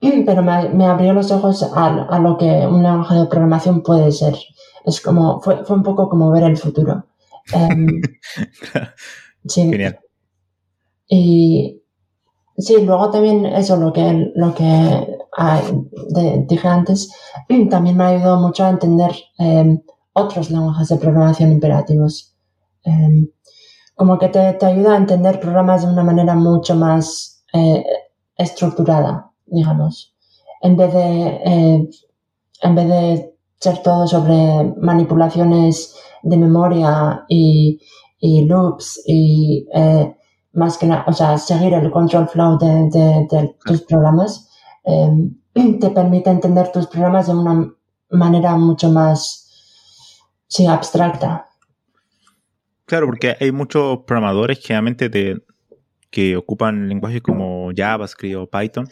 Em, 0.00 0.24
pero 0.24 0.42
me, 0.42 0.86
abrió 0.86 1.12
los 1.12 1.30
ojos 1.32 1.62
a, 1.62 2.18
lo 2.18 2.36
que 2.36 2.66
un 2.66 2.82
lenguaje 2.82 3.16
de 3.16 3.26
programación 3.26 3.82
puede 3.82 4.12
ser. 4.12 4.36
Es 4.84 5.00
como, 5.00 5.40
fue, 5.40 5.64
fue 5.64 5.76
un 5.76 5.82
poco 5.82 6.08
como 6.08 6.30
ver 6.30 6.44
el 6.44 6.56
futuro. 6.56 7.06
Em, 7.52 8.00
sí. 9.46 9.70
Genial. 9.70 9.98
Y 11.08 11.82
sí, 12.56 12.76
luego 12.82 13.10
también 13.10 13.46
eso, 13.46 13.76
lo 13.76 13.92
que, 13.92 14.30
lo 14.34 14.54
que 14.54 15.18
dije 16.46 16.68
antes, 16.68 17.10
también 17.70 17.96
me 17.96 18.04
ha 18.04 18.08
ayudado 18.08 18.40
mucho 18.40 18.64
a 18.64 18.70
entender 18.70 19.12
em, 19.38 19.80
otros 20.12 20.50
lenguajes 20.50 20.88
de 20.88 20.96
programación 20.96 21.52
imperativos. 21.52 22.36
Em, 22.84 23.28
como 23.96 24.18
que 24.18 24.28
te, 24.28 24.52
te, 24.52 24.66
ayuda 24.66 24.94
a 24.94 24.98
entender 24.98 25.40
programas 25.40 25.82
de 25.82 25.92
una 25.92 26.04
manera 26.04 26.34
mucho 26.34 26.76
más 26.76 27.42
eh, 27.52 27.84
estructurada 28.36 29.27
digamos, 29.50 30.14
en 30.62 30.76
vez 30.76 30.92
de, 30.92 31.26
eh, 31.44 31.88
en 32.62 32.74
vez 32.74 32.88
de 32.88 33.34
ser 33.58 33.82
todo 33.82 34.06
sobre 34.06 34.74
manipulaciones 34.80 35.96
de 36.22 36.36
memoria 36.36 37.24
y, 37.28 37.80
loops 38.20 39.02
y 39.06 39.66
eh, 39.74 40.14
más 40.52 40.78
que 40.78 40.86
nada, 40.86 41.04
o 41.06 41.12
sea, 41.12 41.38
seguir 41.38 41.72
el 41.74 41.90
control 41.90 42.28
flow 42.28 42.58
de, 42.58 43.54
tus 43.64 43.82
programas, 43.82 44.50
em, 44.84 45.36
te 45.80 45.90
permite 45.90 46.30
entender 46.30 46.72
tus 46.72 46.86
programas 46.86 47.26
de 47.26 47.34
una 47.34 47.72
manera 48.10 48.56
mucho 48.56 48.90
más, 48.90 49.50
sí, 50.46 50.66
abstracta. 50.66 51.46
Claro, 52.86 53.06
porque 53.06 53.36
hay 53.38 53.52
muchos 53.52 53.98
programadores 54.06 54.58
generalmente 54.60 55.08
de, 55.08 55.42
que 56.10 56.36
ocupan 56.36 56.88
lenguajes 56.88 57.20
como 57.20 57.70
JavaScript 57.76 58.36
o 58.36 58.46
Python 58.46 58.88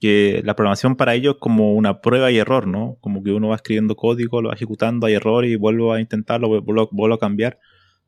que 0.00 0.40
la 0.44 0.56
programación 0.56 0.96
para 0.96 1.14
ellos 1.14 1.34
es 1.34 1.40
como 1.40 1.74
una 1.74 2.00
prueba 2.00 2.30
y 2.30 2.38
error, 2.38 2.66
¿no? 2.66 2.96
Como 3.00 3.22
que 3.22 3.32
uno 3.32 3.48
va 3.48 3.56
escribiendo 3.56 3.96
código, 3.96 4.40
lo 4.40 4.48
va 4.48 4.54
ejecutando, 4.54 5.06
hay 5.06 5.14
error 5.14 5.44
y 5.44 5.56
vuelvo 5.56 5.92
a 5.92 6.00
intentarlo, 6.00 6.48
vuelvo, 6.48 6.88
vuelvo 6.90 7.14
a 7.14 7.18
cambiar. 7.18 7.58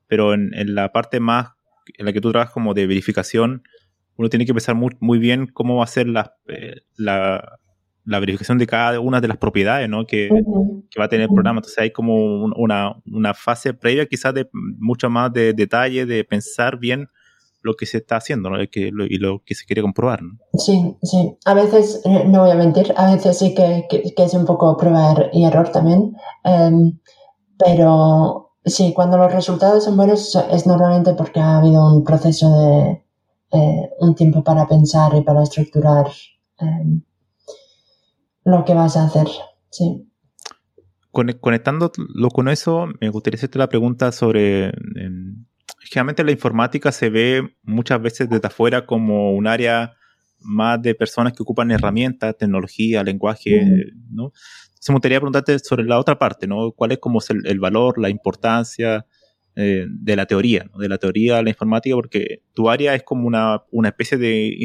pero 0.07 0.33
en, 0.33 0.51
la 0.75 0.91
parte 0.93 1.21
más, 1.21 1.51
en 1.99 2.07
la 2.07 2.13
que 2.13 2.21
tú 2.21 2.31
trabajas 2.31 2.53
como 2.53 2.73
de 2.73 2.87
verificación, 2.87 3.63
uno 4.17 4.29
tiene 4.31 4.47
que 4.47 4.55
pensar 4.55 4.75
muy, 4.75 4.97
muy 5.01 5.19
bien 5.19 5.47
cómo 5.47 5.77
va 5.77 5.85
a 5.85 5.87
ser 5.87 6.09
la, 6.09 6.35
eh, 6.49 6.81
la, 6.97 7.59
la, 8.05 8.21
verificación 8.21 8.59
de 8.59 8.67
cada 8.67 8.99
una 9.01 9.21
de 9.21 9.29
las 9.29 9.37
propiedades 9.37 9.89
¿no? 9.89 10.07
que, 10.07 10.29
que, 10.91 10.99
va 10.99 11.07
a 11.07 11.09
tener 11.09 11.25
el 11.25 11.35
programa. 11.35 11.59
Entonces 11.59 11.79
hay 11.79 11.91
como 11.91 12.45
una, 12.45 12.95
una 13.07 13.35
fase 13.35 13.75
previa 13.75 14.07
quizás 14.07 14.33
de 14.33 14.49
mucho 14.53 15.11
más 15.11 15.33
de 15.33 15.53
detalle, 15.53 16.07
de 16.07 16.25
pensar 16.25 16.79
bien 16.79 17.09
lo 17.62 17.75
que 17.75 17.87
se 17.87 17.98
está 17.98 18.16
haciendo 18.16 18.51
¿no? 18.51 18.59
que, 18.70 18.90
y 19.09 19.18
lo 19.18 19.42
que 19.44 19.55
se 19.55 19.64
quiere 19.64 19.83
comprobar. 19.83 20.22
¿no? 20.22 20.38
Sí, 20.59 20.96
sí. 21.03 21.37
A 21.44 21.55
veces, 21.55 22.03
eh, 22.05 22.25
no 22.27 22.40
voy 22.40 22.51
a 22.51 22.55
mentir, 22.55 22.92
a 22.96 23.14
veces 23.14 23.38
sí 23.38 23.55
que, 23.55 23.87
que, 23.88 24.12
es 24.16 24.35
un 24.35 24.44
poco 24.44 24.77
prueba 24.77 25.12
er, 25.12 25.31
y 25.33 25.44
error 25.44 25.70
también. 25.70 26.14
Em, 26.44 26.98
pero 27.59 28.53
sí, 28.64 28.92
cuando 28.94 29.16
los 29.18 29.33
resultados 29.33 29.85
son 29.85 29.96
buenos 29.96 30.37
es 30.51 30.66
normalmente 30.66 31.14
porque 31.14 31.40
ha 31.40 31.59
habido 31.59 31.94
un 31.94 32.05
proceso 32.05 32.51
de 32.59 33.05
eh, 33.53 33.90
un 34.01 34.14
tiempo 34.14 34.42
para 34.42 34.66
pensar 34.66 35.14
y 35.14 35.22
para 35.22 35.42
estructurar 35.42 36.07
em, 36.59 37.03
lo 38.44 38.64
que 38.64 38.75
vas 38.75 38.96
a 38.96 39.05
hacer. 39.05 39.29
Sí. 39.70 40.09
Conectándolo 41.11 42.31
con 42.33 42.48
eso, 42.48 42.87
me 42.98 43.11
gustaría 43.11 43.37
hacerte 43.37 43.59
la 43.59 43.68
pregunta 43.68 44.12
sobre 44.12 44.72
generalmente 45.81 46.25
la 46.25 46.33
informática 46.33 46.93
se 46.93 47.11
ve 47.11 47.57
muchas 47.63 48.01
veces 48.01 48.29
desde 48.29 48.47
afuera 48.47 48.87
como 48.87 49.33
un 49.33 49.47
área 49.47 49.95
más 50.41 50.81
de 50.83 50.95
personas 50.95 51.33
que 51.33 51.43
ocupan 51.43 51.71
herramientas, 51.71 52.37
tecnología, 52.37 53.03
lenguaje, 53.03 53.63
¿no? 54.11 54.33
Entonces 54.69 54.89
me 54.89 54.95
gustaría 54.95 55.21
preguntarte 55.21 55.59
sobre 55.61 55.85
la 55.85 55.99
otra 55.99 56.19
parte, 56.19 56.47
¿no? 56.47 56.73
¿Cuál 56.73 56.93
es 56.93 56.99
como 56.99 57.21
el, 57.45 57.61
valor, 57.61 58.01
la 58.01 58.09
importancia 58.09 59.07
eh, 59.55 59.87
de 59.89 60.17
la 60.17 60.27
teoría, 60.27 60.69
de 60.77 60.89
la 60.89 60.99
teoría 60.99 61.37
de 61.37 61.45
la 61.45 61.51
informática? 61.51 61.95
Porque 61.95 62.43
tu 62.53 62.69
área 62.69 62.95
es 62.95 63.05
como 63.05 63.27
una, 63.27 63.63
una 63.71 63.91
especie 63.91 64.19
de 64.19 64.57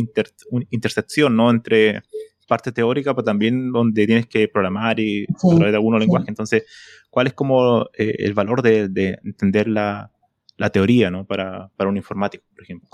intersección, 0.71 1.35
¿no? 1.35 1.51
Entre 1.51 2.01
parte 2.47 2.71
teórica, 2.71 3.13
pero 3.13 3.25
también 3.25 3.71
donde 3.71 4.07
tienes 4.07 4.25
que 4.25 4.47
programar 4.47 4.99
y 4.99 5.25
a 5.25 5.55
través 5.55 5.71
de 5.71 5.77
algunos 5.77 5.99
lenguajes. 5.99 6.29
Entonces, 6.29 6.63
¿cuál 7.09 7.27
es 7.27 7.33
como 7.33 7.89
eh, 7.97 8.15
el 8.19 8.33
valor 8.33 8.61
de, 8.61 8.87
de 8.87 9.19
entender 9.23 9.67
la, 9.67 10.11
la 10.57 10.69
teoría 10.71 11.09
¿no? 11.09 11.25
para, 11.25 11.71
para, 11.77 11.89
un 11.89 11.97
informático, 11.97 12.43
por 12.53 12.63
ejemplo. 12.63 12.89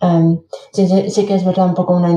Em, 0.00 0.40
sí, 0.72 0.86
sí, 0.86 1.10
sí, 1.10 1.26
que 1.26 1.34
es 1.34 1.44
verdad 1.44 1.66
un 1.66 1.74
poco 1.74 1.96
una 1.96 2.10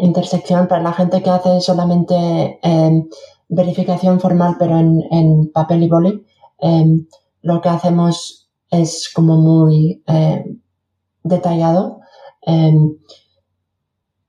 intersección 0.00 0.66
para 0.68 0.82
la 0.82 0.92
gente 0.92 1.22
que 1.22 1.30
hace 1.30 1.60
solamente 1.60 2.58
em, 2.62 3.08
verificación 3.48 4.18
formal 4.20 4.56
pero 4.58 4.78
en, 4.78 5.02
en 5.10 5.50
papel 5.52 5.82
y 5.82 5.88
boli. 5.88 6.26
Em, 6.58 7.06
lo 7.42 7.60
que 7.60 7.68
hacemos 7.68 8.48
es 8.70 9.10
como 9.14 9.36
muy 9.36 10.02
detallado. 11.22 12.00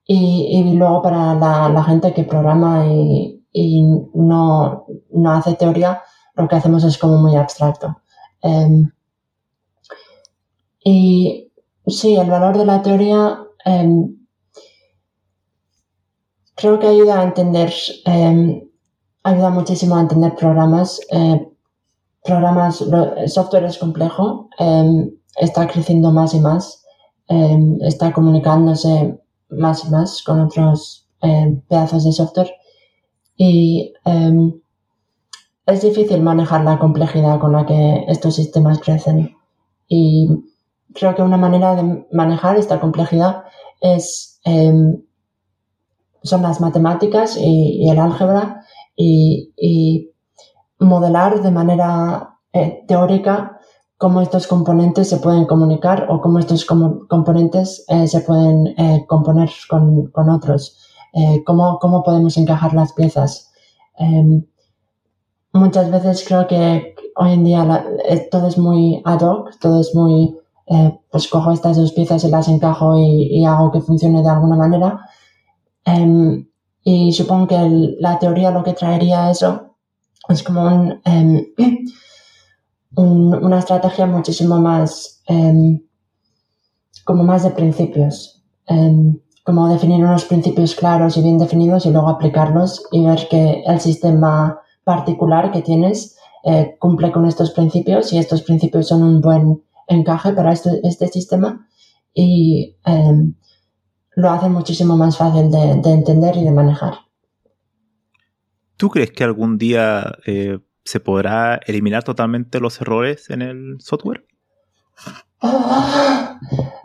Y, 0.10 0.60
y, 0.60 0.74
luego 0.74 1.02
para 1.02 1.36
la, 1.36 1.68
la, 1.68 1.84
gente 1.84 2.14
que 2.14 2.24
programa 2.24 2.88
y, 2.88 3.44
y 3.52 3.82
no, 4.14 4.86
no, 5.12 5.32
hace 5.32 5.56
teoría, 5.56 6.02
lo 6.34 6.48
que 6.48 6.56
hacemos 6.56 6.86
es 6.86 6.98
como 6.98 7.18
muy 7.18 7.36
abstracto. 7.36 7.98
Y 10.90 11.52
sí, 11.86 12.16
el 12.16 12.30
valor 12.30 12.58
de 12.58 12.66
la 12.66 12.82
teoría 12.82 13.44
em, 13.66 14.16
creo 16.56 16.80
que 16.80 16.88
ayuda 16.88 17.20
a 17.20 17.24
entender, 17.24 17.74
em, 18.06 18.70
ayuda 19.22 19.50
muchísimo 19.50 19.98
a 19.98 20.02
entender 20.02 20.34
programas. 20.36 21.02
Eh, 21.12 21.46
programas, 22.24 22.80
el 22.82 23.30
software 23.30 23.66
es 23.66 23.78
complejo, 23.78 24.48
em, 24.60 25.12
está 25.36 25.68
creciendo 25.68 26.10
más 26.12 26.34
y 26.34 26.40
más, 26.40 26.86
está 27.82 28.14
comunicándose 28.14 29.20
más 29.50 29.84
y 29.84 29.90
más 29.90 30.24
con 30.24 30.40
otros 30.40 31.06
pedazos 31.68 32.06
de 32.06 32.14
software 32.14 32.52
y 33.36 33.94
es 35.66 35.82
difícil 35.82 36.22
manejar 36.22 36.64
la 36.64 36.80
complejidad 36.80 37.40
con 37.42 37.52
la 37.52 37.66
que 37.66 38.06
estos 38.08 38.36
sistemas 38.36 38.80
crecen 38.80 39.36
y 39.90 40.30
creo 40.94 41.16
que 41.16 41.22
una 41.22 41.38
manera 41.38 41.76
de 41.76 42.06
manejar 42.12 42.58
esta 42.58 42.80
complejidad 42.80 43.44
es, 43.82 44.40
em, 44.44 45.02
son 46.24 46.42
las 46.42 46.60
matemáticas 46.62 47.38
y, 47.38 47.90
el 47.90 48.00
álgebra 48.00 48.64
y, 48.96 50.12
modelar 50.80 51.42
de 51.42 51.50
manera 51.50 52.38
eh, 52.54 52.84
teórica 52.88 53.60
cómo 53.98 54.22
estos 54.22 54.46
componentes 54.46 55.10
se 55.10 55.18
pueden 55.18 55.46
comunicar 55.46 56.06
o 56.10 56.22
cómo 56.22 56.38
estos 56.38 56.66
componentes 56.66 57.84
eh, 57.88 58.08
se 58.08 58.22
pueden 58.22 58.68
eh, 58.78 59.04
componer 59.08 59.50
con, 59.68 60.30
otros, 60.30 60.78
cómo, 61.48 61.80
cómo, 61.80 62.04
podemos 62.04 62.38
encajar 62.38 62.76
las 62.76 62.94
piezas. 62.94 63.52
Em, 63.98 64.46
muchas 65.52 65.90
veces 65.90 66.24
creo 66.28 66.46
que 66.46 66.94
hoy 67.16 67.34
en 67.34 67.44
día 67.44 67.86
todo 68.30 68.48
es 68.48 68.60
muy 68.60 69.02
ad 69.04 69.22
hoc, 69.22 69.58
todo 69.60 69.82
es 69.82 69.96
muy 69.96 70.38
eh, 70.70 71.00
pues 71.10 71.28
cojo 71.28 71.52
estas 71.52 71.78
dos 71.78 71.94
piezas 71.94 72.24
y 72.24 72.30
las 72.30 72.48
encajo 72.48 72.98
y, 72.98 73.46
hago 73.46 73.72
que 73.72 73.82
funcione 73.82 74.22
de 74.22 74.30
alguna 74.30 74.56
manera. 74.56 75.00
Em, 75.86 76.48
y 76.84 77.14
supongo 77.14 77.48
que 77.48 77.96
la 78.00 78.20
teoría 78.20 78.52
lo 78.52 78.64
que 78.64 78.74
traería 78.74 79.32
eso 79.32 79.76
es 80.30 80.44
como 80.44 81.00
em, 81.06 81.46
un, 82.96 83.34
una 83.36 83.60
estrategia 83.60 84.06
muchísimo 84.06 84.60
más, 84.60 85.22
em, 85.28 85.82
como 87.06 87.24
más 87.24 87.44
de 87.44 87.52
principios. 87.52 88.34
como 89.46 89.70
definir 89.70 90.04
unos 90.04 90.26
principios 90.26 90.76
claros 90.76 91.16
y 91.16 91.22
bien 91.22 91.38
definidos 91.38 91.86
y 91.86 91.92
luego 91.92 92.10
aplicarlos 92.10 92.84
y 92.92 93.06
ver 93.06 93.30
que 93.30 93.64
el 93.66 93.80
sistema 93.80 94.60
particular 94.84 95.52
que 95.52 95.62
tienes 95.62 96.18
eh, 96.44 96.76
cumple 96.80 97.12
con 97.12 97.26
estos 97.26 97.52
principios 97.52 98.12
y 98.12 98.18
estos 98.18 98.42
principios 98.42 98.88
son 98.88 99.04
un 99.04 99.22
buen 99.22 99.62
encaje 99.88 100.34
para 100.34 100.54
este, 100.54 100.82
este 100.84 101.08
sistema 101.08 101.68
y 102.14 102.78
em, 102.86 103.36
lo 104.16 104.30
hace 104.32 104.50
muchísimo 104.50 104.98
más 104.98 105.18
fácil 105.18 105.52
de, 105.52 105.72
entender 105.92 106.36
y 106.38 106.44
de 106.44 106.52
manejar. 106.52 106.94
¿Tú 108.76 108.90
crees 108.90 109.12
que 109.12 109.24
algún 109.24 109.58
día 109.58 110.18
eh, 110.26 110.60
se 110.84 111.00
podrá 111.00 111.60
eliminar 111.66 112.04
totalmente 112.04 112.60
los 112.60 112.82
errores 112.82 113.30
en 113.30 113.42
el 113.42 113.78
software? 113.80 114.26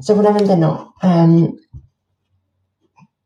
seguramente 0.01 0.57
no. 0.57 0.95
Em, 1.03 1.57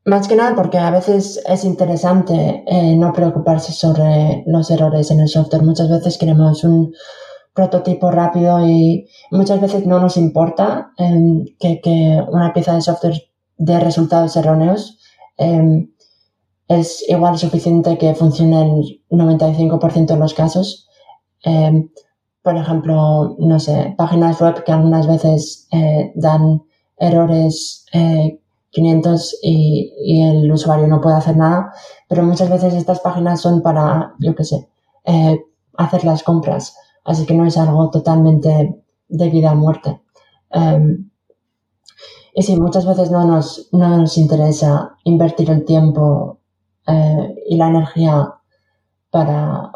más 0.04 0.28
que 0.28 0.36
nada 0.36 0.54
porque 0.54 0.78
a 0.78 0.92
veces 0.92 1.42
es 1.48 1.64
interesante 1.64 2.62
eh, 2.64 2.94
no 2.96 3.12
preocuparse 3.12 3.72
sobre 3.72 4.44
los 4.46 4.70
errores 4.70 5.10
en 5.10 5.18
el 5.20 5.28
software. 5.28 5.64
Muchas 5.64 5.90
veces 5.90 6.16
queremos 6.16 6.62
un, 6.62 6.94
prototipo 7.56 8.10
rápido 8.10 8.64
y 8.64 9.08
muchas 9.30 9.60
veces 9.60 9.86
no 9.86 9.98
nos 9.98 10.16
importa 10.18 10.92
em, 10.98 11.44
que, 11.58 12.22
una 12.30 12.52
pieza 12.52 12.74
de 12.74 12.82
software 12.82 13.22
dé 13.56 13.80
resultados 13.80 14.36
erróneos. 14.36 14.98
Em, 15.38 15.90
es 16.68 17.02
igual 17.08 17.38
suficiente 17.38 17.96
que 17.98 18.14
funcione 18.14 18.62
el 18.62 19.02
95% 19.10 20.14
de 20.14 20.20
los 20.20 20.34
casos. 20.34 20.88
Em, 21.44 21.90
por 22.42 22.56
ejemplo, 22.56 23.36
no 23.38 23.58
sé, 23.58 23.94
páginas 23.96 24.40
web 24.40 24.62
que 24.64 24.72
algunas 24.72 25.06
veces 25.06 25.66
eh, 25.72 26.12
dan 26.14 26.62
errores 26.98 27.86
500 28.70 29.32
eh, 29.32 29.36
y, 29.42 29.92
y, 30.04 30.22
el 30.22 30.52
usuario 30.52 30.86
no 30.86 31.00
puede 31.00 31.16
hacer 31.16 31.36
nada, 31.36 31.72
pero 32.08 32.22
muchas 32.22 32.50
veces 32.50 32.74
estas 32.74 33.00
páginas 33.00 33.40
son 33.40 33.62
para, 33.62 34.14
yo 34.20 34.34
qué 34.34 34.44
sé, 34.44 34.68
eh, 35.04 35.40
hacer 35.76 36.04
las 36.04 36.22
compras 36.22 36.76
Así 37.06 37.24
que 37.24 37.34
no 37.34 37.46
es 37.46 37.56
algo 37.56 37.90
totalmente 37.90 38.82
de 39.08 39.30
vida 39.30 39.52
a 39.52 39.54
muerte. 39.54 40.00
Em, 40.50 41.10
y 42.34 42.42
sí, 42.42 42.60
muchas 42.60 42.84
veces 42.84 43.10
no 43.10 43.24
nos, 43.24 43.68
no 43.72 43.96
nos 43.96 44.18
interesa 44.18 44.96
invertir 45.04 45.50
el 45.50 45.64
tiempo 45.64 46.40
eh, 46.86 47.34
y 47.48 47.56
la 47.56 47.68
energía 47.68 48.34
para, 49.10 49.70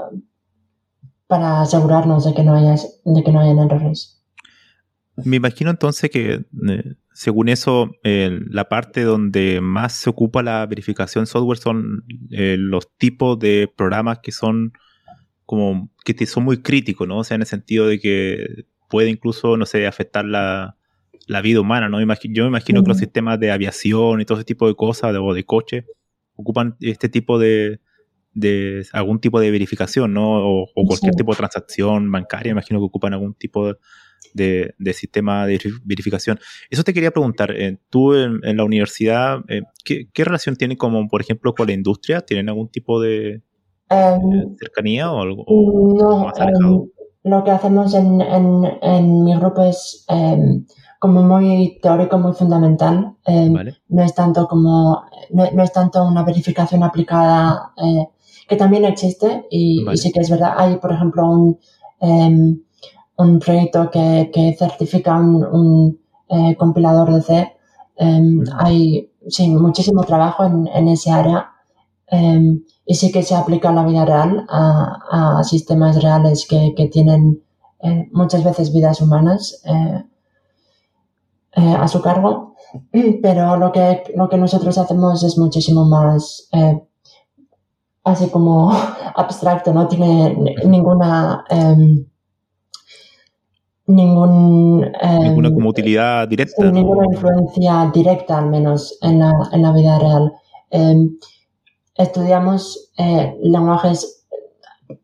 para 1.26 1.62
asegurarnos 1.62 2.24
de 2.24 2.34
que 2.34 2.42
no, 2.42 2.54
haya, 2.54 2.74
de 3.04 3.22
que 3.22 3.32
no 3.32 3.40
hayan 3.40 3.58
errores. 3.58 4.22
Me 5.16 5.36
imagino 5.36 5.70
entonces 5.70 6.10
que, 6.10 6.44
eh, 6.68 6.94
según 7.12 7.48
eso, 7.48 7.90
la 8.02 8.68
parte 8.68 9.04
donde 9.04 9.60
más 9.60 9.92
se 9.92 10.10
ocupa 10.10 10.42
la 10.42 10.66
verificación 10.66 11.26
software 11.26 11.58
son 11.58 12.04
eh, 12.30 12.56
los 12.58 12.88
tipos 12.96 13.38
de 13.38 13.72
programas 13.74 14.18
que 14.22 14.32
son 14.32 14.72
como 15.50 15.90
que 16.04 16.26
son 16.26 16.44
muy 16.44 16.62
críticos, 16.62 17.08
¿no? 17.08 17.18
O 17.18 17.24
sea, 17.24 17.34
en 17.34 17.40
el 17.40 17.46
sentido 17.48 17.88
de 17.88 17.98
que 17.98 18.66
puede 18.88 19.10
incluso, 19.10 19.56
no 19.56 19.66
sé, 19.66 19.84
afectar 19.84 20.24
la, 20.24 20.76
vida 21.42 21.60
humana, 21.60 21.88
¿no? 21.88 21.98
Yo 21.98 22.44
me 22.44 22.48
imagino 22.48 22.84
que 22.84 22.88
los 22.88 22.98
sistemas 22.98 23.40
de 23.40 23.50
aviación 23.50 24.20
y 24.20 24.24
todo 24.24 24.38
ese 24.38 24.44
tipo 24.44 24.68
de 24.68 24.76
cosas, 24.76 25.12
de, 25.12 25.18
o 25.18 25.34
de 25.34 25.42
coche, 25.42 25.86
ocupan 26.36 26.76
este 26.78 27.08
tipo 27.08 27.40
de, 27.40 27.80
de 28.32 28.86
algún 28.92 29.20
tipo 29.20 29.40
de 29.40 29.50
verificación, 29.50 30.14
¿no? 30.14 30.38
O, 30.38 30.68
cualquier 30.86 31.16
tipo 31.16 31.32
de 31.32 31.38
transacción 31.38 32.12
bancaria, 32.12 32.52
imagino 32.52 32.78
que 32.78 32.84
ocupan 32.84 33.14
algún 33.14 33.34
tipo 33.34 33.74
de, 34.32 34.72
sistema 34.94 35.48
de 35.48 35.58
verificación. 35.82 36.38
Eso 36.70 36.84
te 36.84 36.94
quería 36.94 37.10
preguntar, 37.10 37.50
eh, 37.56 37.76
tú 37.90 38.14
en, 38.14 38.56
la 38.56 38.62
universidad, 38.62 39.40
eh, 39.48 39.62
¿qué, 39.84 40.24
relación 40.24 40.54
tiene 40.54 40.76
como, 40.76 41.08
por 41.08 41.20
ejemplo, 41.22 41.56
con 41.56 41.66
la 41.66 41.72
industria? 41.72 42.20
¿Tienen 42.20 42.48
algún 42.50 42.68
tipo 42.68 43.00
de 43.00 43.42
em, 43.90 44.56
cercanía 44.58 45.10
o 45.12 45.20
algo? 45.20 45.44
No, 45.48 46.32
em, 46.36 46.88
lo 47.24 47.44
que 47.44 47.50
hacemos 47.50 47.92
en, 47.94 48.20
en, 48.20 49.24
mi 49.24 49.36
grupo 49.36 49.62
es 49.62 50.04
em, 50.08 50.64
como 50.98 51.22
muy 51.22 51.78
teórico, 51.82 52.18
muy 52.18 52.32
fundamental. 52.32 53.14
No 53.88 54.02
es 54.02 54.14
tanto 54.14 54.46
como, 54.48 55.02
no, 55.30 55.62
es 55.62 55.72
tanto 55.72 56.04
una 56.04 56.22
verificación 56.22 56.82
aplicada, 56.82 57.72
eh, 57.76 58.06
que 58.48 58.56
también 58.56 58.84
existe 58.84 59.46
y, 59.50 59.84
y, 59.90 59.96
sí 59.96 60.10
que 60.12 60.20
es 60.20 60.30
verdad. 60.30 60.54
Hay, 60.56 60.76
por 60.76 60.92
ejemplo, 60.92 61.28
un 61.28 61.58
un 63.20 63.38
proyecto 63.38 63.90
que, 63.90 64.30
que 64.32 64.56
certifica 64.58 65.14
un, 65.16 65.98
eh, 66.28 66.56
compilador 66.56 67.12
de 67.12 67.22
C. 67.22 67.56
Hay 68.58 69.10
sí, 69.28 69.50
muchísimo 69.50 70.04
trabajo 70.04 70.44
en, 70.44 70.66
en 70.68 70.88
ese 70.88 71.10
área 71.10 71.52
y 72.90 72.96
sí 72.96 73.12
que 73.12 73.22
se 73.22 73.36
aplica 73.36 73.68
en 73.68 73.76
la 73.76 73.84
vida 73.84 74.04
real 74.04 74.44
a, 74.48 75.38
a 75.38 75.44
sistemas 75.44 76.02
reales 76.02 76.44
que, 76.50 76.74
que 76.76 76.88
tienen 76.88 77.40
eh, 77.84 78.08
muchas 78.10 78.42
veces 78.42 78.72
vidas 78.72 79.00
humanas 79.00 79.62
eh, 79.64 80.02
a 81.52 81.86
su 81.86 82.02
cargo. 82.02 82.56
Pero 83.22 83.56
lo 83.58 83.70
que, 83.70 84.02
lo 84.16 84.28
que 84.28 84.36
nosotros 84.36 84.76
hacemos 84.76 85.22
es 85.22 85.38
muchísimo 85.38 85.84
más 85.84 86.48
así 88.02 88.28
como 88.28 88.72
abstracto, 89.14 89.72
no 89.72 89.86
tiene 89.86 90.36
ninguna 90.64 91.44
em, 91.48 92.06
ningún, 93.86 94.80
ninguna 94.80 95.48
em, 95.48 95.54
como 95.54 95.68
utilidad 95.68 96.26
directa. 96.26 96.72
Ninguna 96.72 97.04
influencia 97.04 97.88
directa, 97.94 98.38
al 98.38 98.50
menos, 98.50 98.98
en 99.00 99.20
la, 99.20 99.32
en 99.52 99.62
la 99.62 99.72
vida 99.72 99.96
real. 100.00 100.32
Estudiamos 102.00 102.90
eh, 102.96 103.36
lenguajes, 103.42 104.24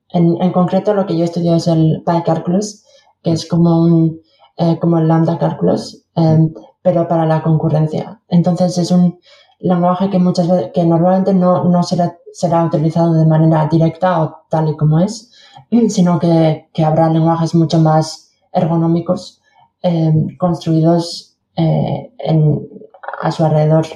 en, 0.08 0.40
en, 0.40 0.50
concreto 0.50 0.94
lo 0.94 1.04
que 1.04 1.14
yo 1.14 1.24
estudio 1.24 1.56
es 1.56 1.66
el 1.66 2.02
PyCalculus, 2.06 2.84
que 3.22 3.32
es 3.32 3.46
como, 3.46 3.82
un, 3.82 4.22
eh, 4.56 4.78
como 4.80 4.96
el 4.96 5.06
Lambda 5.06 5.36
Calculus, 5.36 6.06
em, 6.14 6.54
pero 6.80 7.06
para 7.06 7.26
la 7.26 7.42
concurrencia. 7.42 8.22
Entonces 8.28 8.78
es 8.78 8.90
un 8.90 9.20
lenguaje 9.58 10.08
que 10.08 10.18
muchas 10.18 10.48
veces, 10.48 10.70
que 10.72 10.86
normalmente 10.86 11.34
no, 11.34 11.64
no 11.64 11.82
será, 11.82 12.16
será 12.32 12.64
utilizado 12.64 13.12
de 13.12 13.26
manera 13.26 13.68
directa 13.70 14.22
o 14.22 14.46
tal 14.48 14.70
y 14.70 14.76
como 14.78 14.98
es, 15.00 15.30
sino 15.88 16.18
que, 16.18 16.70
que 16.72 16.82
habrá 16.82 17.10
lenguajes 17.10 17.54
mucho 17.54 17.78
más 17.78 18.30
ergonómicos 18.54 19.42
eh, 19.82 20.14
construidos 20.38 21.36
eh, 21.56 22.10
a 23.20 23.30
su 23.30 23.44
alrededor. 23.44 23.86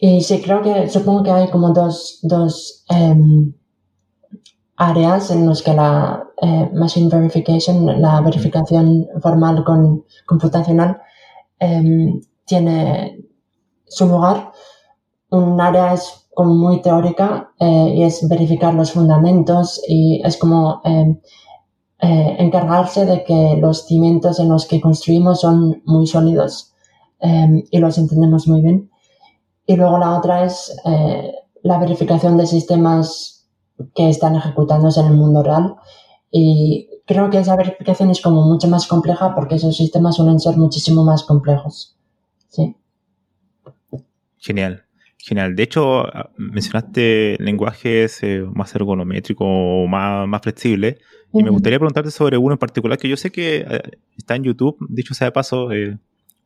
Y 0.00 0.22
sí, 0.22 0.40
creo 0.42 0.62
que, 0.62 0.88
supongo 0.88 1.22
que 1.24 1.30
hay 1.30 1.48
como 1.50 1.72
dos, 1.72 2.84
em, 2.88 3.52
áreas 4.76 5.30
en 5.30 5.46
las 5.46 5.62
que 5.62 5.74
la 5.74 6.24
eh, 6.42 6.70
machine 6.72 7.08
verification, 7.10 8.00
la 8.00 8.20
verificación 8.22 9.06
formal 9.22 9.62
con 9.64 10.04
computacional, 10.26 10.98
em, 11.58 12.20
tiene 12.46 13.18
su 13.86 14.06
lugar. 14.06 14.52
Un 15.30 15.60
área 15.60 15.92
es 15.94 16.28
como 16.34 16.54
muy 16.54 16.80
teórica 16.82 17.52
y 17.60 18.02
es 18.02 18.26
verificar 18.28 18.74
los 18.74 18.92
fundamentos 18.92 19.80
y 19.86 20.22
es 20.24 20.36
como 20.38 20.80
eh, 22.02 22.36
encargarse 22.38 23.04
de 23.04 23.24
que 23.24 23.58
los 23.60 23.86
cimientos 23.86 24.40
en 24.40 24.48
los 24.48 24.66
que 24.66 24.80
construimos 24.80 25.42
son 25.42 25.82
muy 25.84 26.06
sólidos 26.06 26.72
em, 27.20 27.62
y 27.70 27.78
los 27.78 27.98
entendemos 27.98 28.48
muy 28.48 28.62
bien. 28.62 28.89
Y 29.70 29.76
luego 29.76 29.98
la 29.98 30.18
otra 30.18 30.44
es 30.44 30.76
eh, 30.84 31.32
la 31.62 31.78
verificación 31.78 32.36
de 32.36 32.44
sistemas 32.44 33.48
que 33.94 34.10
están 34.10 34.34
ejecutándose 34.34 34.98
en 34.98 35.06
el 35.06 35.12
mundo 35.12 35.44
real. 35.44 35.76
Y 36.28 36.88
creo 37.06 37.30
que 37.30 37.38
esa 37.38 37.54
verificación 37.54 38.10
es 38.10 38.20
como 38.20 38.42
mucho 38.42 38.66
más 38.66 38.88
compleja 38.88 39.32
porque 39.32 39.54
esos 39.54 39.76
sistemas 39.76 40.16
suelen 40.16 40.40
ser 40.40 40.56
muchísimo 40.56 41.04
más 41.04 41.22
complejos. 41.22 41.96
Sí. 42.48 42.74
Genial. 44.38 44.82
Genial. 45.18 45.54
De 45.54 45.62
hecho, 45.62 46.02
mencionaste 46.36 47.36
lenguajes 47.38 48.24
eh, 48.24 48.44
más 48.52 48.74
ergonométricos 48.74 49.46
o 49.48 49.86
más, 49.86 50.26
más 50.26 50.42
flexibles. 50.42 50.96
Y 51.32 51.44
me 51.44 51.50
gustaría 51.50 51.78
preguntarte 51.78 52.10
sobre 52.10 52.36
uno 52.38 52.54
en 52.54 52.58
particular 52.58 52.98
que 52.98 53.08
yo 53.08 53.16
sé 53.16 53.30
que 53.30 53.58
eh, 53.58 53.82
está 54.18 54.34
en 54.34 54.42
YouTube. 54.42 54.84
Dicho 54.88 55.14
sea 55.14 55.26
de 55.26 55.32
paso, 55.32 55.70
eh, 55.70 55.96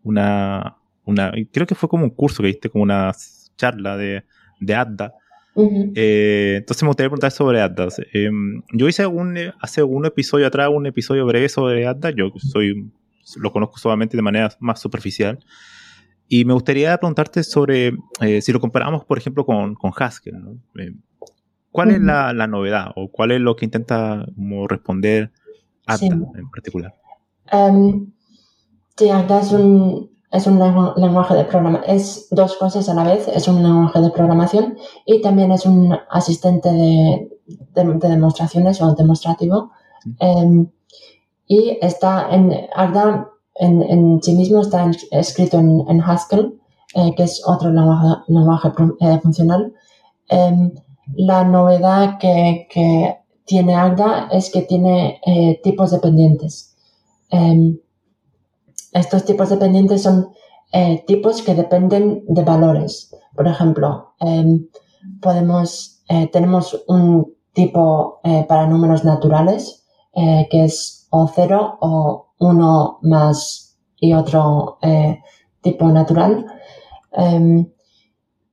una, 0.02 0.76
una. 1.04 1.32
Creo 1.52 1.66
que 1.66 1.74
fue 1.74 1.88
como 1.88 2.04
un 2.04 2.10
curso 2.10 2.42
que 2.42 2.48
diste, 2.48 2.70
como 2.70 2.84
una 2.84 3.12
charla 3.56 3.96
de, 3.96 4.24
de 4.60 4.74
ADDA. 4.74 5.12
entonces 5.56 6.82
me 6.82 6.88
gustaría 6.88 7.08
preguntar 7.08 7.30
sobre 7.30 7.60
ADDA. 7.60 7.88
Em, 8.12 8.62
yo 8.72 8.88
hice 8.88 9.04
hace 9.60 9.82
un 9.82 10.06
episodio 10.06 10.46
atrás, 10.46 10.68
un 10.72 10.86
episodio 10.86 11.26
breve 11.26 11.48
sobre 11.48 11.86
ADDA. 11.86 12.10
Yo 12.10 12.32
soy, 12.36 12.90
lo 13.36 13.52
conozco 13.52 13.78
solamente 13.78 14.16
de 14.16 14.22
manera 14.22 14.50
más 14.60 14.80
superficial. 14.80 15.38
Y 16.26 16.44
me 16.44 16.54
gustaría 16.54 16.96
preguntarte 16.96 17.42
sobre 17.42 17.96
eh, 18.20 18.40
si 18.40 18.52
lo 18.52 18.60
comparamos, 18.60 19.04
por 19.04 19.18
ejemplo, 19.18 19.44
con, 19.44 19.74
con 19.74 19.92
Haskell. 19.94 20.36
Eh, 20.78 20.94
¿Cuál 21.70 21.90
es 21.90 22.00
la, 22.00 22.32
la, 22.32 22.46
novedad 22.46 22.92
o 22.94 23.10
cuál 23.10 23.32
es 23.32 23.40
lo 23.40 23.56
que 23.56 23.64
intenta 23.64 24.24
como, 24.36 24.68
responder 24.68 25.32
ADA 25.86 26.06
en 26.06 26.50
particular? 26.50 26.94
Um, 27.52 28.12
sí, 28.96 29.10
ADA 29.10 29.40
es 29.40 29.52
un, 29.52 30.13
es 30.34 30.46
un 30.46 30.58
lenguaje 30.58 31.34
de 31.34 31.44
programación. 31.44 31.96
Es 31.96 32.26
dos 32.30 32.56
cosas 32.56 32.88
a 32.88 32.94
la 32.94 33.04
vez. 33.04 33.28
Es 33.28 33.48
un 33.48 33.62
lenguaje 33.62 34.00
de 34.00 34.10
programación 34.10 34.76
y 35.06 35.22
también 35.22 35.52
es 35.52 35.64
un 35.64 35.96
asistente 36.10 36.70
de, 36.72 37.28
de, 37.74 38.08
demostraciones 38.08 38.82
o 38.82 38.94
demostrativo. 38.94 39.70
Em, 40.18 40.68
y 41.46 41.78
está 41.80 42.28
en 42.30 42.52
ADA 42.74 43.30
en, 43.56 43.82
en 43.82 44.22
sí 44.22 44.34
mismo 44.34 44.60
está 44.60 44.90
escrito 45.12 45.58
en, 45.58 46.00
Haskell, 46.00 46.58
eh, 46.94 47.14
que 47.16 47.22
es 47.22 47.42
otro 47.46 47.70
lenguaje, 47.70 48.68
eh, 49.00 49.20
funcional. 49.22 49.72
Em, 50.28 50.72
la 51.14 51.44
novedad 51.44 52.18
que, 52.18 52.66
que, 52.70 53.18
tiene 53.46 53.74
Agda 53.74 54.28
es 54.32 54.50
que 54.50 54.62
tiene 54.62 55.20
eh, 55.26 55.60
tipos 55.62 55.90
dependientes. 55.90 56.74
Estos 58.94 59.24
tipos 59.26 59.50
dependientes 59.50 60.02
son 60.02 60.30
tipos 61.06 61.42
que 61.42 61.54
dependen 61.54 62.24
de 62.26 62.42
valores. 62.42 63.14
Por 63.36 63.46
ejemplo, 63.46 64.14
em, 64.20 64.66
podemos, 65.20 66.02
tenemos 66.32 66.84
un 66.88 67.32
tipo 67.52 68.20
para 68.48 68.66
números 68.66 69.04
naturales, 69.04 69.84
que 70.14 70.64
es 70.64 71.04
o 71.10 71.28
0 71.28 71.78
o 71.80 72.32
uno 72.40 72.98
más 73.02 73.78
y 74.00 74.12
otro 74.12 74.78
eh, 74.82 75.20
tipo 75.60 75.88
natural. 75.88 76.46
Em, 77.12 77.70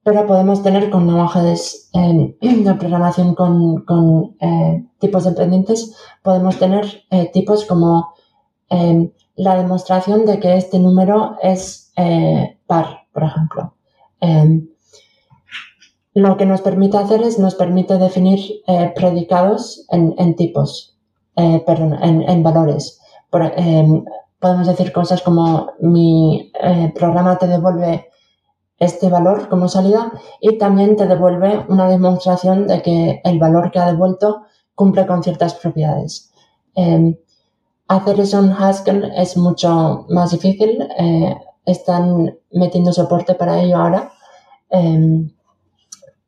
pero 0.04 0.25
podemos 0.27 0.63
tener 0.63 0.89
con 0.89 1.08
lenguajes 1.08 1.89
em, 1.93 2.36
de 2.63 2.73
programación 2.75 3.36
con, 3.36 4.36
eh, 4.39 4.86
tipos 4.99 5.23
dependientes, 5.25 5.95
podemos 6.23 6.58
tener 6.58 6.86
eh, 7.10 7.30
tipos 7.34 7.65
como 7.65 8.13
la 9.41 9.56
demostración 9.56 10.25
de 10.25 10.39
que 10.39 10.56
este 10.56 10.80
número 10.80 11.38
es 11.41 11.93
par, 12.67 13.08
por 13.12 13.23
ejemplo. 13.23 13.73
lo 16.13 16.38
que 16.38 16.45
nos 16.45 16.62
permite 16.62 16.97
hacer 16.97 17.21
es 17.23 17.39
nos 17.39 17.56
permite 17.56 17.97
definir 17.97 18.39
predicados 18.95 19.86
en, 19.89 20.36
tipos, 20.36 20.97
perdón, 21.36 21.97
en 22.01 22.43
valores. 22.43 23.01
Em, 23.34 24.03
podemos 24.39 24.68
decir 24.68 24.91
cosas 24.91 25.22
como 25.22 25.72
mi 25.80 26.51
eh, 26.61 26.91
programa 26.93 27.38
te 27.38 27.47
devuelve 27.47 28.09
este 28.78 29.09
valor 29.09 29.47
como 29.47 29.70
salida 29.70 30.11
y 30.41 30.57
también 30.57 30.95
te 30.97 31.07
devuelve 31.07 31.65
una 31.70 31.88
demostración 31.88 32.68
de 32.68 32.82
que 32.82 33.22
el 33.24 33.39
valor 33.39 33.72
que 33.72 33.80
ha 33.80 33.86
devuelto 33.86 34.43
cumple 34.76 35.05
con 35.05 35.24
ciertas 35.24 35.53
propiedades. 35.53 36.32
Em, 36.76 37.15
hacer 37.95 38.19
eso 38.19 38.39
en 38.39 38.51
Haskell 38.51 39.11
es 39.15 39.37
mucho 39.37 40.05
más 40.09 40.31
difícil. 40.31 40.81
Eh, 40.97 41.35
están 41.65 42.37
metiendo 42.51 42.91
soporte 42.91 43.35
para 43.35 43.61
ello 43.61 43.77
ahora, 43.77 44.11
em, 44.69 45.29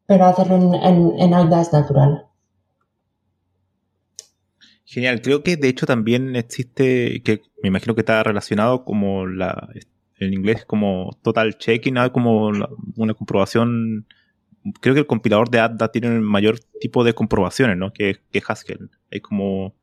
pero 0.06 0.26
hacerlo 0.26 0.56
en, 0.56 0.74
en, 0.76 1.20
en 1.20 1.34
Agda 1.34 1.62
es 1.62 1.74
natural. 1.74 2.28
Genial, 4.86 5.22
creo 5.22 5.42
que 5.42 5.58
de 5.58 5.70
hecho 5.70 5.88
también 5.88 6.36
existe, 6.36 7.24
que 7.24 7.42
me 7.64 7.70
imagino 7.70 7.96
que 7.96 8.02
está 8.02 8.22
relacionado 8.22 8.86
como 8.86 9.26
la, 9.26 9.70
en 10.20 10.34
inglés 10.34 10.66
como 10.66 11.18
total 11.24 11.58
checking, 11.58 11.96
como 12.12 12.52
una 12.96 13.14
comprobación, 13.16 14.06
creo 14.82 14.94
que 14.94 15.02
el 15.02 15.08
compilador 15.08 15.50
de 15.50 15.60
ADDA 15.60 15.92
tiene 15.92 16.08
el 16.08 16.22
mayor 16.22 16.60
tipo 16.80 17.04
de 17.04 17.14
comprobaciones, 17.14 17.76
¿no? 17.76 17.92
Que, 17.92 18.18
que 18.32 18.44
Haskell. 18.48 18.92
Hay 19.12 19.20
como, 19.20 19.74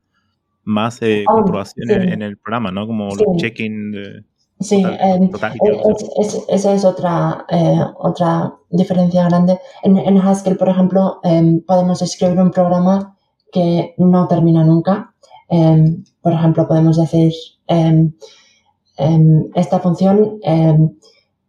más 0.63 1.01
eh, 1.01 1.23
Ah, 1.27 1.33
comprobación 1.33 1.87
sí. 1.87 1.93
en, 1.93 2.09
en 2.13 2.21
el 2.21 2.37
programa, 2.37 2.71
¿no? 2.71 2.85
Como 2.87 3.11
Sí. 3.11 3.23
los 3.25 3.37
check-in. 3.37 3.91
de- 3.91 4.23
Sí, 4.59 4.83
Total- 4.83 4.99
em, 5.23 5.29
total, 5.31 5.53
es- 5.89 6.09
es- 6.35 6.45
esa 6.47 6.73
es 6.73 6.85
otra, 6.85 7.45
eh, 7.49 7.79
otra 7.97 8.53
diferencia 8.69 9.27
grande. 9.27 9.59
En, 9.81 9.97
en 9.97 10.17
Haskell, 10.19 10.55
por 10.55 10.69
ejemplo, 10.69 11.19
em, 11.23 11.61
podemos 11.65 11.99
escribir 12.03 12.39
un 12.39 12.51
programa 12.51 13.17
que 13.51 13.95
no 13.97 14.27
termina 14.27 14.63
nunca. 14.63 15.15
Em, 15.49 16.03
por 16.21 16.33
ejemplo, 16.33 16.67
podemos 16.67 16.95
decir, 16.97 17.33
em, 17.67 18.13
esta 19.55 19.79
función 19.79 20.37
em, 20.43 20.91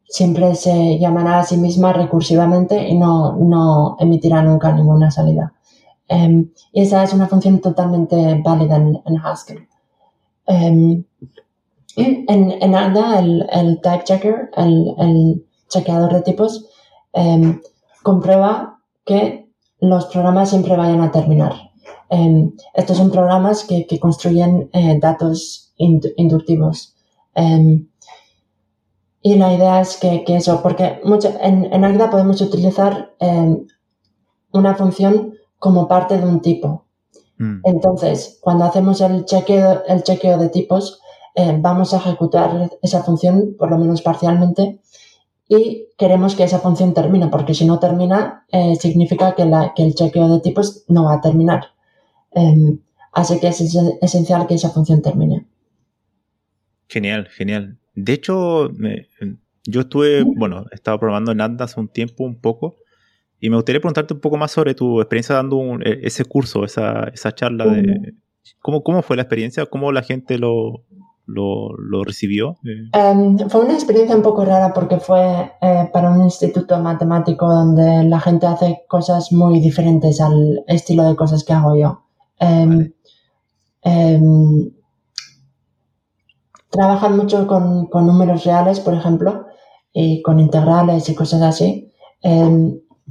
siempre 0.09 0.55
se 0.55 0.99
llamará 0.99 1.41
a 1.41 1.45
sí 1.45 1.57
misma 1.57 1.93
recursivamente 1.93 2.89
y 2.89 2.97
no, 2.99 3.37
no 3.37 3.97
emitirá 4.01 4.43
nunca 4.43 4.73
ninguna 4.73 5.11
salida. 5.11 5.53
Em, 6.17 6.35
y 6.73 6.83
esa 6.83 7.03
es 7.05 7.13
una 7.15 7.27
función 7.33 7.61
totalmente 7.61 8.17
válida 8.45 8.77
en, 8.77 9.17
Haskell. 9.25 9.67
Em, 10.47 11.05
en, 11.97 12.25
en 12.65 12.75
Agda, 12.75 13.19
el, 13.21 13.47
el 13.51 13.81
type 13.81 14.05
checker, 14.05 14.51
el, 14.57 14.95
el 14.99 15.47
chequeador 15.69 16.13
de 16.13 16.23
tipos, 16.23 16.67
em, 17.15 17.61
comprueba 18.03 18.79
que 19.07 19.49
los 19.81 20.05
programas 20.07 20.51
siempre 20.51 20.77
vayan 20.77 21.01
a 21.03 21.11
terminar. 21.11 21.55
Estos 22.75 22.99
son 22.99 23.11
programas 23.11 23.65
que, 23.65 23.87
que 23.87 23.99
construyen 23.99 24.69
eh, 24.75 24.99
datos 25.01 25.73
indu- 25.79 26.13
inductivos. 26.17 26.95
Y 29.23 29.35
la 29.37 29.55
idea 29.55 29.81
es 29.81 29.97
que, 29.97 30.25
que 30.25 30.37
eso, 30.37 30.61
porque 30.63 31.01
mucho- 31.05 31.33
en, 31.41 31.73
en 31.73 31.85
Agda 31.85 32.11
podemos 32.11 32.41
utilizar 32.43 33.15
una 34.53 34.75
función 34.75 35.35
como 35.63 35.87
parte 35.87 36.19
de 36.19 36.27
un 36.27 36.41
tipo. 36.41 36.87
Mm. 37.39 37.61
Entonces, 37.63 38.39
cuando 38.41 38.65
hacemos 38.65 39.01
el 39.01 39.25
chequeo, 39.25 39.85
el 39.87 40.03
chequeo 40.03 40.37
de 40.37 40.49
tipos, 40.49 41.01
eh, 41.37 41.57
vamos 41.61 41.95
a 41.95 41.99
ejecutar 41.99 42.69
esa 42.83 43.05
función, 43.05 43.55
por 43.57 43.71
lo 43.71 43.79
menos 43.79 44.03
parcialmente, 44.03 44.81
y 45.49 45.87
queremos 45.97 46.35
que 46.35 46.43
esa 46.43 46.59
función 46.59 46.95
termine, 46.95 47.29
porque 47.29 47.55
si 47.55 47.65
no 47.65 47.79
termina, 47.79 48.45
eh, 48.51 48.75
significa 48.75 49.37
que, 49.37 49.45
la- 49.45 49.73
que 49.77 49.85
el 49.85 49.95
chequeo 49.95 50.29
de 50.35 50.41
tipos 50.41 50.85
no 50.89 51.05
va 51.05 51.15
a 51.15 51.21
terminar. 51.21 51.63
Em, 52.33 52.81
así 53.13 53.39
que 53.39 53.47
es 53.49 53.61
es- 53.61 53.77
esencial 54.01 54.49
que 54.49 54.55
esa 54.55 54.71
función 54.71 55.01
termine. 55.01 55.47
Genial, 56.89 57.29
genial. 57.29 57.79
De 57.95 58.15
hecho, 58.15 58.69
me- 58.75 59.07
yo 59.65 59.83
estuve, 59.83 60.25
bueno, 60.25 60.65
he 60.73 60.75
estado 60.75 60.99
probando 60.99 61.31
en 61.31 61.41
Anda 61.41 61.67
hace 61.67 61.79
un 61.79 61.87
tiempo 61.89 62.25
un 62.25 62.35
poco 62.41 62.75
y 63.43 63.51
me 63.51 63.57
gustaría 63.57 63.81
preguntarte 63.81 64.15
un 64.15 64.21
poco 64.21 64.37
más 64.39 64.53
sobre 64.53 64.75
tu 64.75 65.01
experiencia 65.01 65.35
dando 65.35 65.57
un- 65.57 65.83
e- 65.87 65.99
ese 66.05 66.25
curso, 66.25 66.65
esa, 66.65 67.05
esa 67.13 67.35
charla 67.35 67.67
de... 67.67 68.15
¿Cómo, 68.61 68.83
¿Cómo 68.83 69.03
fue 69.03 69.17
la 69.17 69.23
experiencia? 69.23 69.67
¿Cómo 69.67 69.91
la 69.93 70.03
gente 70.03 70.39
lo, 70.39 70.85
lo, 71.27 71.77
lo 71.77 72.05
recibió? 72.05 72.57
Em, 72.93 73.39
fue 73.49 73.65
una 73.65 73.75
experiencia 73.75 74.15
un 74.17 74.23
poco 74.23 74.45
rara 74.45 74.73
porque 74.73 74.99
fue 74.99 75.53
eh, 75.61 75.89
para 75.93 76.11
un 76.11 76.23
instituto 76.23 76.79
matemático 76.79 77.47
donde 77.53 78.05
la 78.05 78.21
gente 78.21 78.47
hace 78.47 78.83
cosas 78.89 79.33
muy 79.33 79.61
diferentes 79.61 80.21
al 80.21 80.63
estilo 80.69 81.03
de 81.05 81.17
cosas 81.17 81.45
que 81.45 81.53
hago 81.53 81.77
yo. 81.77 82.03
Vale. 82.41 82.93
em, 83.83 84.71
trabajan 86.71 87.17
mucho 87.17 87.47
con, 87.47 87.87
con 87.87 88.07
números 88.07 88.45
reales, 88.45 88.81
por 88.81 88.95
ejemplo, 88.95 89.47
y 89.93 90.23
con 90.23 90.41
integrales 90.41 91.09
y 91.09 91.15
cosas 91.15 91.43
así. 91.43 91.93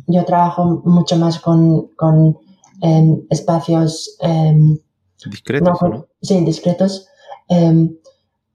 Yo 0.07 0.25
trabajo 0.25 0.81
mucho 0.85 1.15
más 1.17 1.39
con, 1.39 1.87
con 1.95 2.37
em, 2.81 3.21
espacios 3.29 4.17
em, 4.19 4.77
discretos, 5.25 5.81
no, 5.81 5.87
¿o 5.87 5.89
¿no? 5.89 6.07
Sí, 6.21 6.43
discretos. 6.43 7.07
Em, 7.47 7.95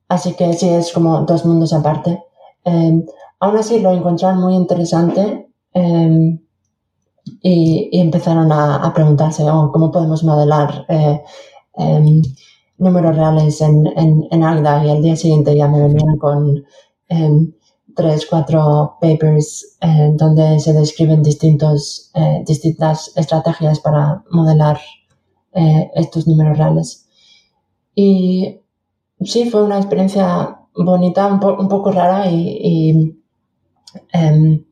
así 0.09 0.35
que 0.35 0.53
sí, 0.55 0.69
es 0.69 0.93
como 0.93 1.23
dos 1.23 1.45
mundos 1.45 1.73
aparte. 1.73 2.23
Aún 3.39 3.57
así 3.57 3.79
lo 3.79 3.93
encontraron 3.93 4.41
muy 4.41 4.55
interesante 4.55 5.49
y, 7.43 7.89
y 7.93 8.01
empezaron 8.01 8.51
a, 8.51 8.77
a 8.77 8.93
preguntarse 8.93 9.45
oh, 9.49 9.71
cómo 9.73 9.93
podemos 9.93 10.25
modelar 10.25 10.85
eh, 10.89 11.23
números 12.79 13.17
reales 13.17 13.61
en, 13.61 13.87
en, 13.97 14.27
en 14.31 14.43
Agda 14.43 14.85
y 14.85 14.91
al 14.91 15.03
día 15.03 15.17
siguiente 15.17 15.57
ya 15.57 15.69
me 15.69 15.81
venían 15.83 16.17
con 16.17 16.65
tres, 17.97 18.27
cuatro 18.31 18.99
papers 19.01 19.79
eh, 19.81 20.13
donde 20.17 20.61
se 20.61 20.73
describen 20.75 21.23
distintos, 21.23 22.11
eh, 22.15 22.45
distintas 22.47 23.13
estrategias 23.17 23.81
para 23.81 24.23
modelar 24.31 24.79
eh, 25.55 25.91
estos 25.95 26.27
números 26.29 26.59
reales. 26.59 27.09
Y 27.95 28.61
sí, 29.21 29.51
fue 29.51 29.65
una 29.65 29.79
experiencia 29.79 30.59
bonita, 30.77 31.27
un, 31.29 31.41
po- 31.41 31.57
un 31.59 31.69
poco 31.69 31.93
rara 31.93 32.31
y, 32.31 33.19
em, 34.13 34.65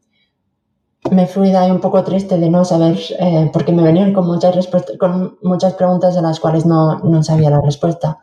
me 1.10 1.26
fui 1.26 1.50
de 1.50 1.70
un 1.70 1.80
poco 1.80 2.02
triste 2.02 2.38
de 2.38 2.48
no 2.50 2.64
saber, 2.64 2.96
eh, 3.18 3.50
porque 3.52 3.72
me 3.72 3.82
venían 3.82 4.12
con 4.14 4.26
muchas, 4.26 4.68
con 4.98 5.38
muchas 5.42 5.74
preguntas 5.74 6.16
a 6.16 6.22
las 6.22 6.40
cuales 6.40 6.64
no, 6.66 6.98
no 7.00 7.22
sabía 7.22 7.50
la 7.50 7.60
respuesta. 7.60 8.18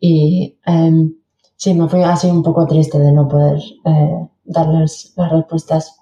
Y 0.00 0.58
em, 0.66 1.14
sí, 1.56 1.74
me 1.74 1.88
fui 1.88 2.02
así 2.02 2.28
un 2.28 2.42
poco 2.42 2.66
triste 2.66 2.98
de 2.98 3.12
no 3.12 3.28
poder 3.28 3.60
darles 4.48 5.12
las 5.16 5.30
respuestas. 5.32 5.94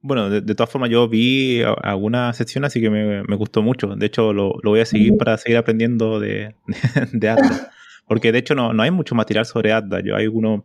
Bueno, 0.00 0.30
de, 0.30 0.40
de 0.40 0.54
todas 0.54 0.70
formas 0.70 0.90
yo 0.90 1.08
vi 1.08 1.62
alguna 1.82 2.32
sección, 2.32 2.64
así 2.64 2.80
que 2.80 2.90
me, 2.90 3.22
me 3.24 3.36
gustó 3.36 3.62
mucho. 3.62 3.88
De 3.96 4.06
hecho, 4.06 4.32
lo, 4.32 4.52
lo 4.62 4.70
voy 4.70 4.80
a 4.80 4.86
seguir 4.86 5.16
para 5.16 5.36
seguir 5.36 5.58
aprendiendo 5.58 6.20
de, 6.20 6.54
de 7.12 7.28
Adda. 7.28 7.70
Porque 8.06 8.30
de 8.30 8.38
hecho 8.38 8.54
no, 8.54 8.72
no 8.72 8.82
hay 8.84 8.90
mucho 8.92 9.16
material 9.16 9.46
sobre 9.46 9.72
Adda. 9.72 10.00
Yo 10.04 10.14
hay 10.14 10.28
uno, 10.28 10.64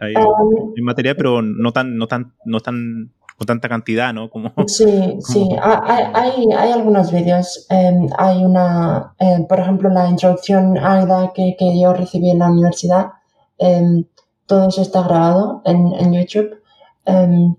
hay, 0.00 0.14
Em, 0.14 0.22
hay 0.76 0.82
material, 0.82 1.16
pero 1.16 1.42
no 1.42 1.72
tan, 1.72 1.98
no 1.98 2.06
tan, 2.06 2.32
no 2.46 2.60
tan, 2.60 3.12
con 3.36 3.46
tanta 3.46 3.68
cantidad, 3.68 4.14
¿no? 4.14 4.30
Como, 4.30 4.50
Sí, 4.66 5.18
sí, 5.20 5.48
ha- 5.60 5.82
hay, 5.84 6.04
hay, 6.14 6.46
hay 6.56 6.72
algunos 6.72 7.12
vídeos. 7.12 7.66
em, 7.68 8.08
hay 8.16 8.42
una, 8.42 9.12
eh, 9.18 9.44
por 9.46 9.60
ejemplo, 9.60 9.90
la 9.90 10.08
introducción 10.08 10.78
AIDA 10.78 11.32
que, 11.34 11.56
que 11.58 11.78
yo 11.78 11.92
recibí 11.92 12.30
en 12.30 12.38
la 12.38 12.50
universidad. 12.50 13.08
em, 13.58 14.04
todo 14.46 14.68
eso 14.68 14.82
está 14.82 15.02
grabado 15.02 15.62
en, 15.64 15.92
en 15.94 16.12
YouTube. 16.12 16.50
em, 17.06 17.54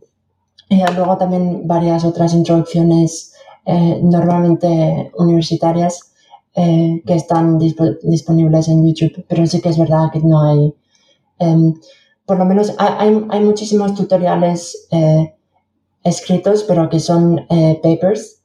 y 0.69 0.81
luego 0.95 1.17
también 1.17 1.67
varias 1.67 2.03
otras 2.05 2.33
introducciones, 2.33 3.33
eh, 3.65 3.99
normalmente 4.03 5.11
universitarias, 5.17 6.13
eh, 6.55 7.01
que 7.05 7.15
están 7.15 7.59
dispo- 7.59 7.97
disponibles 8.03 8.67
en 8.69 8.85
YouTube. 8.87 9.25
Pero 9.27 9.45
sí 9.47 9.61
que 9.61 9.69
es 9.69 9.77
verdad 9.77 10.11
que 10.11 10.19
no 10.21 10.41
hay. 10.43 10.73
em, 11.39 11.73
por 12.25 12.37
lo 12.39 12.45
menos 12.45 12.73
hay, 12.79 13.25
hay, 13.29 13.39
muchísimos 13.43 13.93
tutoriales. 13.95 14.87
eh, 14.91 15.35
escritos, 16.03 16.63
pero 16.63 16.89
que 16.89 16.99
son 16.99 17.45
papers. 17.81 18.41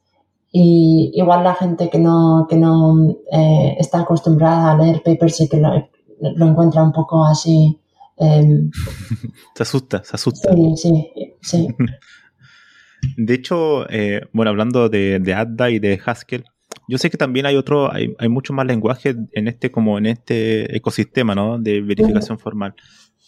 Y 0.51 1.11
igual 1.13 1.43
la 1.43 1.55
gente 1.55 1.89
que 1.89 1.99
no, 1.99 2.47
que 2.49 2.57
no 2.57 3.15
está 3.77 3.99
acostumbrada 4.01 4.71
a 4.71 4.77
leer 4.77 5.03
papers 5.03 5.35
sí 5.37 5.47
que 5.49 5.57
lo 5.57 6.45
encuentra 6.47 6.83
un 6.83 6.91
poco 6.93 7.23
así. 7.25 7.78
Em, 8.19 8.69
se 9.55 9.63
asusta, 9.63 10.03
se 10.03 10.15
asusta. 10.15 10.53
sí, 10.53 10.73
sí, 10.75 11.33
sí. 11.41 11.67
De 13.17 13.33
hecho, 13.33 13.89
eh, 13.89 14.21
bueno, 14.33 14.51
hablando 14.51 14.89
de, 14.89 15.19
de 15.19 15.33
Adda 15.33 15.69
y 15.69 15.79
de 15.79 15.99
Haskell, 16.05 16.43
yo 16.87 16.97
sé 16.97 17.09
que 17.09 17.17
también 17.17 17.45
hay 17.45 17.55
otro, 17.55 17.91
hay, 17.93 18.13
hay 18.19 18.27
mucho 18.29 18.51
más 18.51 18.65
lenguaje 18.65 19.15
en 19.31 19.47
este, 19.47 19.71
como 19.71 19.97
en 19.97 20.05
este 20.05 20.75
ecosistema, 20.75 21.33
¿no? 21.33 21.57
De 21.59 21.81
verificación 21.81 22.39
formal. 22.39 22.75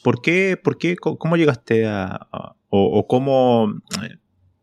¿Por 0.03 0.21
qué, 0.21 0.57
por 0.61 0.77
qué, 0.77 0.95
cómo 0.97 1.37
llegaste 1.37 1.85
a, 1.85 2.05
a- 2.31 2.55
o, 2.69 2.99
o 2.99 3.07
cómo 3.07 3.81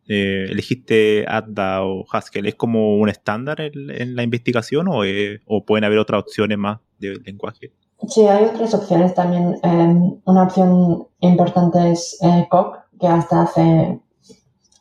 eh, 0.08 0.46
elegiste 0.50 1.24
Adda 1.28 1.84
o 1.84 2.04
Haskell? 2.10 2.46
¿Es 2.46 2.54
como 2.54 2.96
un 2.98 3.08
estándar 3.08 3.60
en, 3.60 3.90
en 3.90 4.14
la 4.16 4.22
investigación 4.22 4.88
o, 4.88 5.04
eh, 5.04 5.40
o 5.46 5.64
pueden 5.64 5.84
haber 5.84 5.98
otras 5.98 6.20
opciones 6.20 6.58
más 6.58 6.80
de 6.98 7.16
lenguaje? 7.24 7.72
Sí, 8.06 8.26
hay 8.26 8.44
otras 8.44 8.74
opciones 8.74 9.14
también. 9.14 9.58
Em, 9.62 10.20
una 10.24 10.44
opción 10.44 11.08
importante 11.20 11.90
es 11.90 12.16
eh, 12.22 12.48
que 13.00 13.06
hasta 13.06 13.42
hace, 13.42 14.00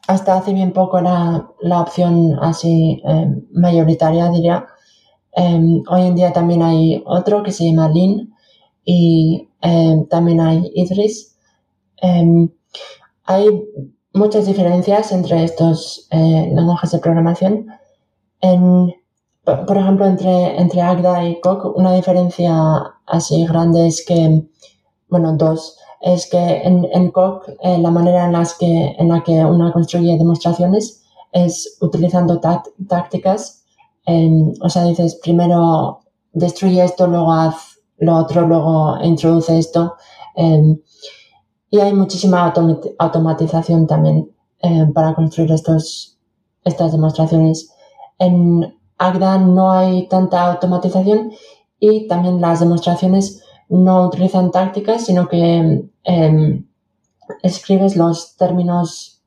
hasta 0.07 0.37
hace 0.37 0.53
bien 0.53 0.71
poco 0.71 0.99
era 0.99 1.47
la 1.61 1.81
opción 1.81 2.37
así 2.41 3.01
em, 3.05 3.47
mayoritaria, 3.51 4.29
diría. 4.29 4.67
Em, 5.33 5.83
hoy 5.89 6.01
en 6.03 6.15
día 6.15 6.33
también 6.33 6.61
hay 6.63 7.03
otro 7.05 7.43
que 7.43 7.51
se 7.51 7.65
llama 7.65 7.89
Lean 7.89 8.33
y 8.85 9.49
también 10.09 10.39
hay 10.39 10.71
Idris. 10.75 11.37
Hay 13.25 13.45
muchas 14.13 14.45
diferencias 14.45 15.11
entre 15.11 15.43
estos 15.43 16.07
eh, 16.11 16.51
lenguajes 16.53 16.91
de 16.91 16.99
programación. 16.99 17.67
En, 18.41 18.93
por 19.43 19.65
por 19.65 19.77
ejemplo, 19.77 20.05
entre, 20.05 20.59
entre 20.59 20.81
Agda 20.81 21.23
y 21.25 21.39
Coq, 21.41 21.77
una 21.77 21.93
diferencia 21.93 22.53
así 23.07 23.45
grande 23.45 23.87
es 23.87 24.05
que, 24.05 24.47
bueno, 25.09 25.35
dos, 25.35 25.77
es 26.01 26.29
que 26.29 26.37
en, 26.37 26.87
en 26.93 27.11
Coq 27.11 27.49
eh, 27.61 27.77
la 27.79 27.91
manera 27.91 28.25
en, 28.25 28.33
las 28.33 28.53
que, 28.55 28.95
en 28.97 29.09
la 29.09 29.23
que 29.23 29.43
uno 29.43 29.71
construye 29.73 30.17
demostraciones 30.17 31.03
es 31.31 31.77
utilizando 31.81 32.39
tácticas 32.39 33.63
em, 34.05 34.53
o 34.61 34.69
sea, 34.69 34.85
dices 34.85 35.19
primero 35.21 35.99
destruye 36.33 36.83
esto, 36.83 37.07
luego 37.07 37.33
haz 37.33 37.79
lo 37.97 38.15
otro, 38.15 38.47
luego 38.47 38.97
introduce 39.03 39.57
esto. 39.57 39.95
Em, 40.35 40.79
y 41.69 41.79
hay 41.79 41.93
muchísima 41.93 42.53
automatización 42.99 43.87
también 43.87 44.31
em, 44.59 44.93
para 44.93 45.15
construir 45.15 45.51
estos, 45.51 46.17
estas 46.63 46.91
demostraciones. 46.91 47.73
En 48.19 48.77
Agda 48.97 49.37
no 49.37 49.71
hay 49.71 50.07
tanta 50.07 50.51
automatización 50.51 51.31
y 51.79 52.07
también 52.07 52.41
las 52.41 52.59
demostraciones 52.59 53.43
no 53.69 54.07
utilizan 54.07 54.51
tácticas, 54.51 55.05
sino 55.05 55.27
que 55.27 55.89
escribes 57.43 57.95
los 57.95 58.35
términos 58.37 59.21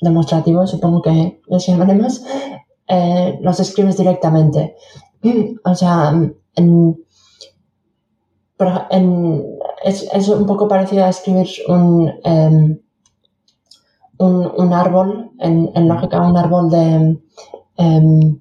demostrativos, 0.00 0.70
supongo 0.70 1.00
que 1.02 1.40
los 1.46 1.66
llamaremos, 1.66 2.24
eh, 2.88 3.38
los 3.40 3.60
escribes 3.60 3.96
directamente. 3.96 4.76
O 5.64 5.74
sea, 5.76 6.12
es, 9.84 10.28
un 10.28 10.46
poco 10.46 10.68
parecido 10.68 11.04
a 11.04 11.08
escribir 11.08 11.48
un, 11.68 12.12
em, 12.24 12.78
un, 14.18 14.72
árbol, 14.72 15.30
en, 15.38 15.88
lógica, 15.88 16.20
un 16.20 16.36
árbol 16.36 16.70
de... 16.70 17.18
Em, 17.76 18.40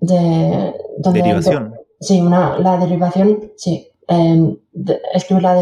de 0.00 0.74
derivación. 1.12 1.74
Sí, 2.02 2.20
una, 2.20 2.58
la 2.58 2.76
derivación, 2.76 3.52
sí. 3.56 3.88
Em, 4.08 4.56
escribir 5.14 5.42
la, 5.44 5.52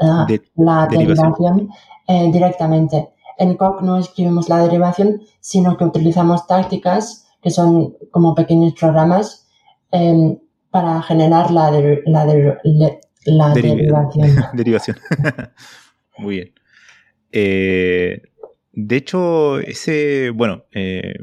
ah, 0.00 0.26
la, 0.56 0.86
derivación 0.88 1.68
eh, 2.08 2.30
directamente. 2.32 3.10
En 3.38 3.56
COC 3.56 3.82
no 3.82 3.98
escribimos 3.98 4.48
la 4.48 4.58
derivación, 4.58 5.20
sino 5.38 5.76
que 5.76 5.84
utilizamos 5.84 6.46
tácticas 6.46 7.26
que 7.42 7.50
son 7.50 7.94
como 8.10 8.34
pequeños 8.34 8.72
programas 8.72 9.46
em, 9.92 10.38
para 10.70 11.02
generar 11.02 11.50
la, 11.50 11.70
la, 12.06 12.26
la 13.26 13.54
derivación. 13.54 14.26
derivación. 14.54 14.96
Muy 16.18 16.36
bien. 16.36 16.54
Eh, 17.32 18.22
de 18.72 18.96
hecho, 18.96 19.58
ese, 19.60 20.30
bueno, 20.30 20.64
eh, 20.72 21.14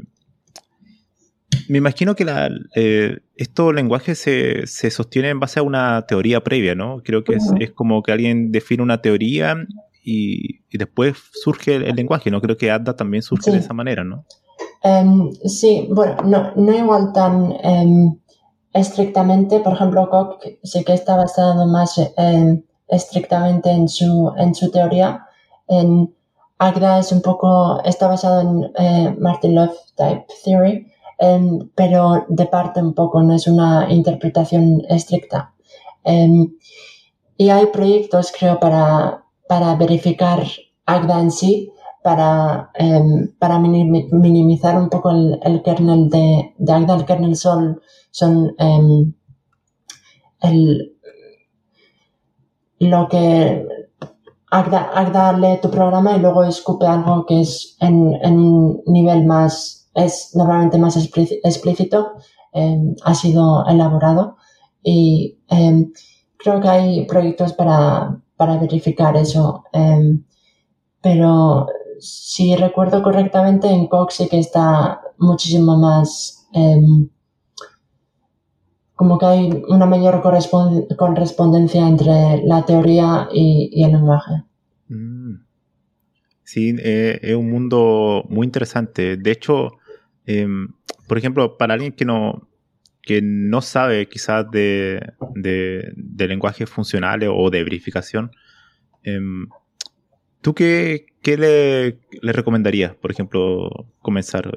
me 1.68 1.78
imagino 1.78 2.14
que 2.14 2.24
la, 2.24 2.50
eh, 2.74 3.18
estos 3.36 3.74
lenguajes 3.74 4.18
se, 4.18 4.66
se, 4.66 4.90
sostienen 4.90 5.32
en 5.32 5.40
base 5.40 5.60
a 5.60 5.62
una 5.62 6.06
teoría 6.06 6.42
previa, 6.42 6.74
¿no? 6.74 7.02
Creo 7.02 7.24
que 7.24 7.34
es, 7.34 7.50
es, 7.60 7.70
como 7.70 8.02
que 8.02 8.12
alguien 8.12 8.52
define 8.52 8.82
una 8.82 9.02
teoría 9.02 9.56
y, 10.04 10.62
y, 10.70 10.78
después 10.78 11.16
surge 11.32 11.76
el, 11.76 11.94
lenguaje, 11.94 12.30
¿no? 12.30 12.40
Creo 12.40 12.56
que 12.56 12.70
ADA 12.70 12.96
también 12.96 13.22
surge 13.22 13.50
de 13.50 13.58
esa 13.58 13.74
manera, 13.74 14.04
¿no? 14.04 14.24
Em, 14.82 15.32
sí, 15.44 15.88
bueno, 15.90 16.16
no, 16.24 16.52
no 16.56 16.76
igual 16.76 17.12
tan 17.12 17.52
em, 17.62 18.18
estrictamente, 18.72 19.60
por 19.60 19.74
ejemplo, 19.74 20.08
Koch 20.10 20.42
sí 20.62 20.84
que 20.84 20.94
está 20.94 21.16
basado 21.16 21.66
más 21.66 22.00
estrictamente 22.88 23.70
en 23.70 23.88
su, 23.88 24.32
en 24.36 24.54
su 24.54 24.70
teoría. 24.70 25.26
En 25.68 26.14
Agda 26.58 27.00
es 27.00 27.10
un 27.10 27.22
poco, 27.22 27.82
está 27.84 28.06
basado 28.06 28.40
en 28.40 28.72
eh, 28.78 29.16
Martin 29.18 29.54
Love 29.56 29.76
Type 29.96 30.26
Theory, 30.44 30.91
pero 31.74 32.24
de 32.28 32.46
parte 32.46 32.82
un 32.82 32.94
poco, 32.94 33.22
no 33.22 33.34
es 33.34 33.46
una 33.46 33.86
interpretación 33.90 34.82
estricta. 34.88 35.54
y 37.36 37.48
hay 37.50 37.66
proyectos, 37.66 38.32
creo, 38.36 38.58
para, 38.60 39.24
para 39.48 39.74
verificar 39.76 40.44
Agda 40.86 41.20
en 41.20 41.30
sí, 41.30 41.72
para, 42.02 42.70
em, 42.74 43.32
para 43.38 43.58
minimizar 43.58 44.76
un 44.78 44.88
poco 44.88 45.10
el, 45.10 45.62
kernel 45.62 46.08
de, 46.10 46.54
de, 46.58 46.72
Agda. 46.72 46.96
El 46.96 47.04
kernel 47.04 47.36
son, 47.36 47.80
son 48.10 48.54
em, 48.58 49.14
el, 50.40 50.96
lo 52.80 53.08
que 53.08 53.66
Agda, 54.50 54.90
Agda, 54.94 55.32
lee 55.32 55.60
tu 55.62 55.70
programa 55.70 56.16
y 56.16 56.20
luego 56.20 56.44
escupe 56.44 56.86
algo 56.86 57.24
que 57.24 57.40
es 57.40 57.76
en 57.80 57.96
un 57.96 58.82
nivel 58.86 59.24
más, 59.24 59.81
es 59.94 60.34
normalmente 60.34 60.78
más 60.78 60.96
explícito, 60.96 62.12
em, 62.52 62.94
ha 63.04 63.14
sido 63.14 63.66
elaborado 63.66 64.36
y 64.82 65.38
creo 66.36 66.60
que 66.60 66.68
hay 66.68 67.06
proyectos 67.06 67.52
para, 67.52 68.20
para 68.36 68.58
verificar 68.58 69.16
eso. 69.16 69.64
pero 71.00 71.66
si 72.02 72.56
recuerdo 72.56 73.02
correctamente, 73.02 73.68
en 73.68 73.86
Cox 73.86 74.14
sí 74.14 74.28
que 74.28 74.38
está 74.38 75.00
muchísimo 75.18 75.76
más... 75.78 76.48
Em, 76.52 77.08
como 78.94 79.18
que 79.18 79.26
hay 79.26 79.62
una 79.68 79.86
mayor 79.86 80.22
correspondencia 80.22 81.88
entre 81.88 82.42
la 82.44 82.64
teoría 82.64 83.28
y, 83.32 83.82
el 83.82 83.92
lenguaje. 83.92 84.44
Mm. 84.88 85.44
Sí, 86.44 86.76
eh, 86.78 87.18
es 87.22 87.34
un 87.34 87.50
mundo 87.50 88.24
muy 88.28 88.46
interesante. 88.46 89.16
De 89.16 89.30
hecho, 89.32 89.70
em, 90.26 90.68
por 91.08 91.18
ejemplo, 91.18 91.56
para 91.56 91.74
alguien 91.74 91.92
que 91.92 92.04
no, 92.04 92.48
que 93.02 93.20
no 93.22 93.60
sabe 93.60 94.08
quizás 94.08 94.50
de, 94.50 95.00
de 95.34 96.28
lenguajes 96.28 96.68
funcionales 96.68 97.28
o 97.32 97.50
de 97.50 97.64
verificación, 97.64 98.30
em, 99.02 99.48
¿Tú 100.42 100.54
qué, 100.54 101.06
qué 101.22 101.36
le, 101.36 102.00
le, 102.20 102.32
recomendarías, 102.32 102.94
por 102.96 103.12
ejemplo, 103.12 103.70
comenzar? 104.00 104.52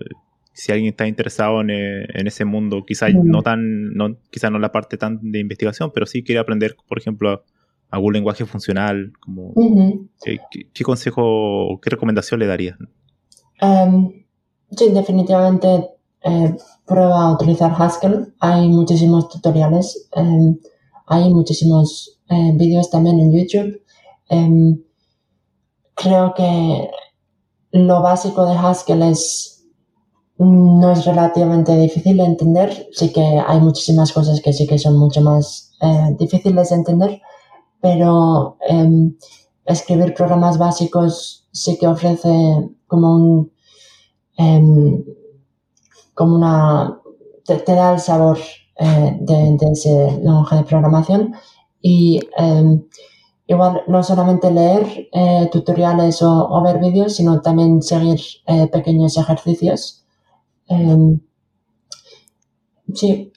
Si 0.52 0.72
alguien 0.72 0.90
está 0.90 1.08
interesado 1.08 1.62
en, 1.62 1.70
eh, 1.70 2.08
en 2.10 2.28
ese 2.28 2.44
mundo, 2.44 2.84
quizás 2.86 3.14
no 3.14 3.44
tan, 3.44 3.94
no, 3.94 4.18
quizás 4.32 4.52
no 4.52 4.58
la 4.58 4.72
parte 4.72 4.98
tan 4.98 5.20
de 5.32 5.40
investigación, 5.40 5.92
pero 5.94 6.08
sí 6.08 6.24
quiere 6.24 6.40
aprender, 6.40 6.76
por 6.88 6.98
ejemplo, 6.98 7.44
algún 7.90 8.14
lenguaje 8.14 8.46
funcional, 8.46 9.14
como, 9.20 9.54
¿qué, 10.24 10.84
consejo 10.84 11.22
o 11.24 11.80
qué 11.80 11.92
recomendación 11.92 12.40
le 12.40 12.48
darías? 12.48 12.78
Em, 13.62 14.25
sí, 14.72 14.90
definitivamente 14.90 15.90
eh, 16.24 16.56
prueba 16.86 17.22
a 17.22 17.32
utilizar 17.34 17.74
Haskell. 17.78 18.34
Hay 18.40 18.68
muchísimos 18.70 19.30
tutoriales, 19.30 20.10
em, 20.14 20.58
hay 21.08 21.34
muchísimos 21.34 22.20
eh, 22.30 22.52
vídeos 22.56 22.90
también 22.90 23.20
en 23.20 23.32
YouTube. 23.32 23.82
Em, 24.30 24.82
creo 25.96 26.34
que 26.34 26.90
lo 27.72 28.02
básico 28.02 28.46
de 28.46 28.56
Haskell 28.56 29.04
es, 29.04 29.66
no 30.38 30.92
es 30.92 31.06
relativamente 31.06 31.76
difícil 31.78 32.18
de 32.18 32.26
entender. 32.26 32.88
Sí 32.92 33.12
que 33.14 33.22
hay 33.22 33.60
muchísimas 33.60 34.12
cosas 34.12 34.42
que 34.42 34.54
sí 34.54 34.68
que 34.68 34.80
son 34.80 34.98
mucho 34.98 35.22
más 35.22 35.74
eh, 35.82 36.16
difíciles 36.18 36.70
de 36.70 36.76
entender, 36.76 37.22
pero 37.82 38.58
em, 38.68 39.16
escribir 39.66 40.14
programas 40.14 40.58
básicos 40.58 41.48
sí 41.52 41.78
que 41.78 41.88
ofrece 41.88 42.30
como 42.88 43.16
un, 43.16 43.52
em, 44.38 45.04
como 46.14 46.36
una, 46.36 47.00
te, 47.46 47.58
da 47.66 47.94
el 47.94 48.00
sabor 48.00 48.38
eh, 48.78 49.18
de, 49.20 49.58
de, 49.60 49.72
ese 49.72 50.12
lenguaje 50.22 50.58
de 50.58 50.64
programación 50.64 51.34
y 51.82 52.20
em, 52.38 52.84
igual 53.48 53.84
no 53.88 54.02
solamente 54.04 54.52
leer 54.52 55.08
eh, 55.14 55.50
tutoriales 55.52 56.22
o, 56.22 56.62
ver 56.64 56.80
vídeos, 56.80 57.16
sino 57.16 57.42
también 57.42 57.82
seguir 57.82 58.20
eh, 58.48 58.68
pequeños 58.72 59.18
ejercicios. 59.18 60.06
Em, 60.68 61.20
sí. 62.94 63.32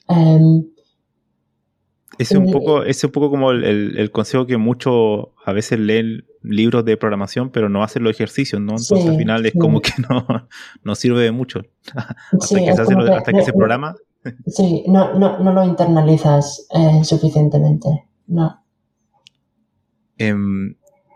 Es 2.17 2.31
un 2.31 2.51
poco, 2.51 2.83
es 2.83 3.03
un 3.03 3.11
poco 3.11 3.29
como 3.29 3.51
el, 3.51 4.11
consejo 4.11 4.45
que 4.45 4.57
muchos 4.57 5.27
a 5.45 5.53
veces 5.53 5.79
leen 5.79 6.25
libros 6.41 6.85
de 6.85 6.97
programación, 6.97 7.49
pero 7.49 7.69
no 7.69 7.83
hacen 7.83 8.03
los 8.03 8.13
ejercicios, 8.13 8.61
¿no? 8.61 8.71
Entonces 8.71 9.05
al 9.05 9.17
final 9.17 9.45
es 9.45 9.53
como 9.59 9.81
que 9.81 9.91
no, 10.09 10.25
no 10.83 10.95
sirve 10.95 11.23
de 11.23 11.31
mucho. 11.31 11.61
hasta 12.31 12.59
que, 12.59 12.73
se, 12.73 12.81
hace, 12.81 12.93
hasta 12.93 13.31
que 13.33 13.41
se 13.43 13.53
programa. 13.53 13.95
Sí, 14.47 14.83
no, 14.87 15.17
no, 15.17 15.39
no 15.39 15.53
lo 15.53 15.63
internalizas 15.63 16.67
eh, 16.73 17.03
suficientemente. 17.03 17.87
No. 18.27 18.63
Em, 20.17 20.75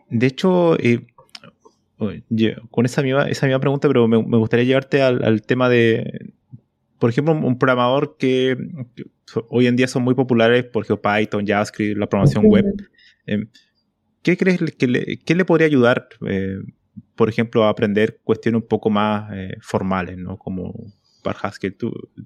de 0.10 0.28
hecho, 0.28 0.78
eh, 0.80 1.06
con 2.72 2.86
esa 2.86 3.02
misma, 3.02 3.30
esa 3.30 3.46
misma 3.46 3.60
pregunta, 3.60 3.88
pero 3.88 4.08
me, 4.08 4.18
gustaría 4.38 4.66
llevarte 4.66 5.02
al, 5.02 5.42
tema 5.42 5.70
de, 5.70 6.34
por 7.00 7.10
ejemplo, 7.10 7.34
un, 7.34 7.58
programador 7.58 8.18
que, 8.18 8.58
hoy 9.50 9.68
en 9.68 9.76
día 9.76 9.88
son 9.88 10.04
muy 10.04 10.16
populares, 10.16 10.66
por 10.66 10.84
ejemplo, 10.84 11.12
Python, 11.12 11.46
JavaScript, 11.46 11.98
la 11.98 12.08
programación 12.08 12.46
web. 12.46 12.66
¿Qué 14.24 14.38
crees 14.38 14.60
que 14.78 14.88
le, 14.88 15.20
le 15.26 15.46
podría 15.46 15.68
ayudar, 15.68 16.08
eh, 16.28 16.58
por 17.16 17.30
ejemplo, 17.30 17.66
a 17.66 17.70
aprender 17.70 18.22
cuestiones 18.24 18.62
un 18.62 18.68
poco 18.68 18.90
más 18.90 19.32
eh, 19.34 19.58
formales, 19.62 20.18
¿no? 20.18 20.38
Como 20.38 20.74
para 21.22 21.40
Haskell, 21.40 21.78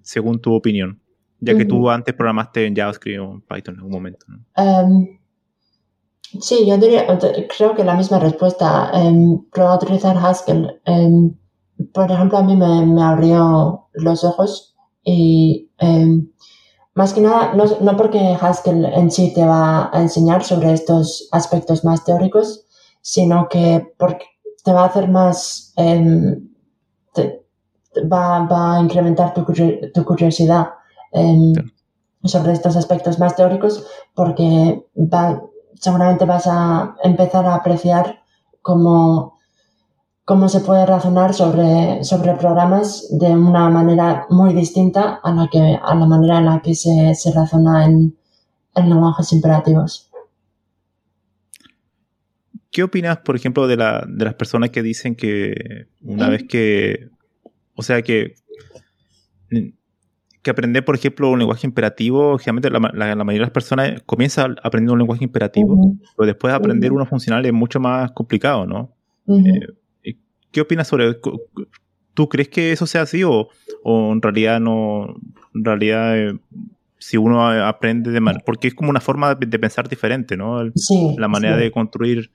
según 0.03 0.39
tu 0.39 0.53
opinión? 0.53 1.01
Ya 1.39 1.55
que 1.55 1.65
tú 1.65 1.87
antes 1.89 2.15
programaste 2.15 2.65
en 2.65 2.75
JavaScript 2.75 3.19
o 3.19 3.33
en 3.33 3.41
Python 3.41 3.75
en 3.75 3.79
algún 3.79 3.91
momento. 3.91 4.25
¿no? 4.27 4.43
Em, 4.55 5.17
Sí, 6.41 6.65
yo 6.67 6.77
diría, 6.77 7.05
creo 7.57 7.75
que 7.75 7.83
la 7.83 7.95
misma 7.95 8.19
respuesta. 8.19 8.91
Eh, 8.93 9.37
utilizar 9.81 10.17
Haskell. 10.17 10.81
Em, 10.85 11.33
por 11.93 12.11
ejemplo, 12.11 12.37
a 12.37 12.43
mí 12.43 12.55
me, 12.55 12.85
me, 12.85 13.01
abrió 13.01 13.87
los 13.93 14.23
ojos 14.23 14.75
Y 15.03 15.71
más 16.97 17.13
que 17.13 17.21
nada, 17.21 17.53
no, 17.53 17.95
porque 17.95 18.35
Haskell 18.41 18.83
en 18.85 19.11
sí 19.11 19.31
te 19.31 19.45
va 19.45 19.91
a 19.93 20.01
enseñar 20.01 20.43
sobre 20.43 20.73
estos 20.73 21.29
aspectos 21.31 21.85
más 21.85 22.03
teóricos, 22.03 22.65
sino 23.01 23.47
que 23.49 23.93
porque 23.99 24.25
te 24.63 24.73
va 24.73 24.81
a 24.81 24.85
hacer 24.87 25.07
más, 25.07 25.73
em, 25.75 26.49
va, 28.11 28.77
a 28.77 28.81
incrementar 28.81 29.31
tu, 29.35 29.45
curiosidad 30.05 30.69
em, 31.11 31.53
sobre 32.23 32.53
estos 32.53 32.75
aspectos 32.75 33.19
más 33.19 33.35
teóricos 33.35 33.85
porque 34.15 34.83
seguramente 35.75 36.25
vas 36.25 36.47
a 36.47 36.95
empezar 37.03 37.45
a 37.45 37.53
apreciar 37.53 38.23
cómo 38.63 39.36
cómo 40.27 40.49
se 40.49 40.59
puede 40.59 40.85
razonar 40.85 41.33
sobre, 41.33 42.03
sobre 42.03 42.33
programas 42.33 43.07
de 43.17 43.27
una 43.27 43.69
manera 43.69 44.25
muy 44.29 44.53
distinta 44.53 45.21
a 45.23 45.31
la, 45.33 45.47
que, 45.49 45.79
a 45.81 45.95
la 45.95 46.05
manera 46.05 46.39
en 46.39 46.45
la 46.45 46.61
que 46.61 46.75
se, 46.75 47.15
se 47.15 47.31
razona 47.31 47.85
en, 47.85 48.13
en, 48.75 48.89
lenguajes 48.89 49.31
imperativos. 49.31 50.11
¿Qué 52.69 52.83
opinas, 52.83 53.19
por 53.19 53.37
ejemplo, 53.37 53.67
de, 53.67 53.77
la, 53.77 54.05
de 54.05 54.25
las 54.25 54.33
personas 54.33 54.71
que 54.71 54.83
dicen 54.83 55.15
que 55.15 55.87
una 56.01 56.27
vez 56.27 56.43
que, 56.43 57.07
o 57.75 57.81
sea, 57.81 58.01
que, 58.01 58.35
que 60.41 60.49
aprender, 60.51 60.83
por 60.83 60.95
ejemplo, 60.95 61.31
un 61.31 61.39
lenguaje 61.39 61.65
imperativo, 61.65 62.37
generalmente 62.37 62.69
la, 62.69 63.15
la, 63.15 63.23
mayoría 63.23 63.43
de 63.43 63.45
las 63.45 63.51
personas 63.51 64.01
comienza 64.05 64.43
aprendiendo 64.61 64.91
un 64.91 64.99
lenguaje 64.99 65.23
imperativo, 65.23 65.95
pero 66.17 66.27
después 66.27 66.53
aprender 66.53 66.91
uno 66.91 67.05
funcional 67.05 67.45
es 67.45 67.53
mucho 67.53 67.79
más 67.79 68.11
complicado, 68.11 68.65
¿no? 68.65 68.93
¿Qué 70.57 70.61
opinas 70.61 70.87
sobre 70.87 71.13
¿Tú 72.15 72.29
crees 72.29 72.49
que 72.49 72.71
eso 72.71 72.87
sea 72.87 73.03
así 73.03 73.21
o, 73.23 73.47
en 73.85 74.19
realidad 74.23 74.59
no, 74.59 75.05
en 75.53 75.63
realidad 75.63 76.17
eh, 76.17 76.39
si 76.97 77.15
uno 77.15 77.47
aprende 77.47 78.09
de 78.09 78.19
manera, 78.19 78.43
porque 78.43 78.69
es 78.69 78.73
como 78.73 78.89
una 78.89 78.99
forma 78.99 79.35
de, 79.35 79.59
pensar 79.59 79.87
diferente, 79.87 80.35
¿no? 80.35 80.63
la 80.63 81.27
manera 81.27 81.57
de 81.57 81.69
construir 81.69 82.31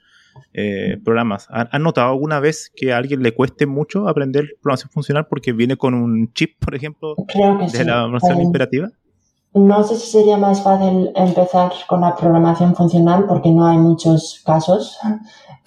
eh, 0.55 1.01
programas. 1.05 1.49
¿Has 1.51 1.81
notado 1.81 2.13
alguna 2.13 2.39
vez 2.39 2.71
que 2.77 2.93
a 2.93 2.99
alguien 2.99 3.25
le 3.25 3.35
cueste 3.35 3.67
mucho 3.67 4.07
aprender 4.07 4.51
programación 4.63 4.91
funcional 4.93 5.27
porque 5.27 5.53
viene 5.53 5.77
con 5.77 5.93
un 5.93 6.33
chip, 6.33 6.65
por 6.65 6.77
ejemplo, 6.77 7.17
de 7.17 7.85
la 7.85 8.05
programación 8.05 8.39
eh, 8.39 8.45
imperativa? 8.45 8.89
No 9.53 9.83
sé 9.83 9.97
si 9.97 10.13
sería 10.13 10.37
más 10.37 10.63
fácil 10.63 11.11
empezar 11.17 11.73
con 11.89 12.03
la 12.03 12.15
programación 12.15 12.77
funcional 12.77 13.27
porque 13.27 13.51
no 13.51 13.67
hay 13.67 13.79
muchos 13.79 14.41
casos 14.47 14.97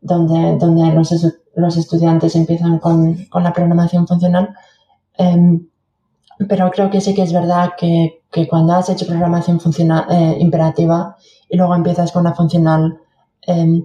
donde, 0.00 0.58
donde 0.58 0.94
los 0.94 1.10
los 1.54 1.76
estudiantes 1.76 2.34
empiezan 2.34 2.78
con, 2.78 3.28
la 3.34 3.52
programación 3.52 4.06
funcional. 4.06 4.54
Em, 5.18 5.66
pero 6.48 6.70
creo 6.70 6.90
que 6.90 7.00
sí 7.00 7.14
que 7.14 7.22
es 7.22 7.32
verdad 7.32 7.72
que, 7.78 8.20
cuando 8.48 8.72
has 8.74 8.88
hecho 8.88 9.06
programación 9.06 9.60
funcional, 9.60 10.06
eh, 10.10 10.36
imperativa 10.40 11.16
y 11.48 11.56
luego 11.56 11.74
empiezas 11.74 12.12
con 12.12 12.24
la 12.24 12.34
funcional, 12.34 12.98
em, 13.46 13.84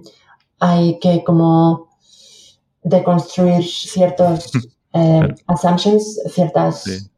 hay 0.58 0.98
que 0.98 1.22
como 1.22 1.88
deconstruir 2.82 3.62
ciertos 3.64 4.50
eh, 4.94 5.34
assumptions, 5.46 6.20
ciertas 6.32 7.10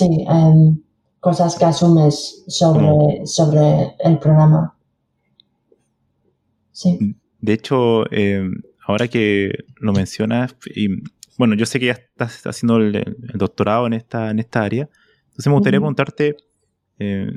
em, 0.00 0.80
cosas 1.20 1.56
que 1.56 1.64
asumes 1.64 2.44
sobre, 2.46 3.26
sobre 3.26 3.96
el 3.98 4.18
programa. 4.18 4.76
Sí. 6.70 7.16
De 7.40 7.52
hecho, 7.52 8.04
ahora 8.84 9.08
que 9.08 9.64
lo 9.76 9.92
mencionas, 9.92 10.56
y 10.74 10.88
bueno, 11.36 11.54
yo 11.54 11.66
sé 11.66 11.80
que 11.80 11.86
ya 11.86 11.92
estás 11.92 12.46
haciendo 12.46 12.76
el, 12.76 13.16
doctorado 13.34 13.86
en 13.86 13.94
esta, 13.94 14.30
en 14.30 14.38
esta 14.38 14.62
área, 14.62 14.88
entonces 15.26 15.46
me 15.46 15.54
gustaría 15.54 15.80
preguntarte 15.80 16.36
eh, 16.98 17.32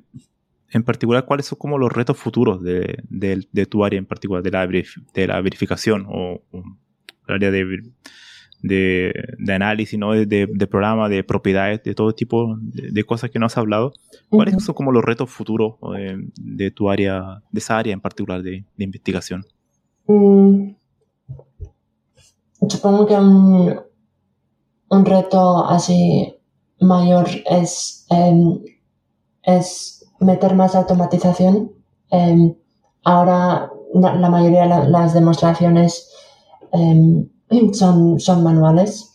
en 0.72 0.84
particular 0.84 1.26
cuáles 1.26 1.46
son 1.48 1.58
como 1.58 1.78
los 1.78 1.92
retos 1.92 2.18
futuros 2.18 2.62
de, 2.62 3.68
tu 3.70 3.86
área 3.86 3.98
en 3.98 4.06
particular, 4.06 4.44
de 4.44 4.52
la, 4.52 4.68
de 4.68 5.28
la 5.28 5.42
verificación 5.42 6.06
o, 6.08 6.44
el 7.28 7.34
área 7.34 7.52
de, 7.52 7.84
de, 8.62 9.54
análisis, 9.54 9.98
¿no? 9.98 10.12
de, 10.14 10.68
programa, 10.70 11.10
de 11.10 11.24
propiedades, 11.24 11.84
de 11.84 11.96
todo 11.96 12.14
tipo 12.14 12.58
de, 12.60 13.04
cosas 13.04 13.30
que 13.30 13.40
no 13.40 13.46
has 13.46 13.58
hablado. 13.58 13.94
¿Cuáles 14.30 14.64
son 14.64 14.76
como 14.76 14.92
los 14.92 15.04
retos 15.04 15.30
futuros 15.30 15.76
eh, 15.98 16.18
de 16.40 16.72
tu 16.72 16.90
área, 16.90 17.42
de 17.52 17.60
esa 17.60 17.78
área 17.78 17.94
en 17.94 18.02
particular 18.02 18.42
de, 18.44 18.66
investigación? 18.78 19.46
Mm, 20.08 20.72
Supongo 22.70 23.06
que 23.06 23.16
un, 23.16 23.80
un 24.90 25.06
reto 25.06 25.66
así 25.66 26.36
mayor 26.80 27.28
es, 27.46 28.06
em, 28.10 28.60
es 29.44 30.06
meter 30.20 30.56
más 30.56 30.76
automatización. 30.76 31.72
Em, 32.10 32.56
ahora 33.04 33.72
la, 33.94 34.30
mayoría 34.30 34.64
de 34.64 34.90
las 34.90 35.14
demostraciones 35.14 36.10
em, 36.72 37.30
son, 37.74 38.20
son 38.20 38.44
manuales. 38.44 39.14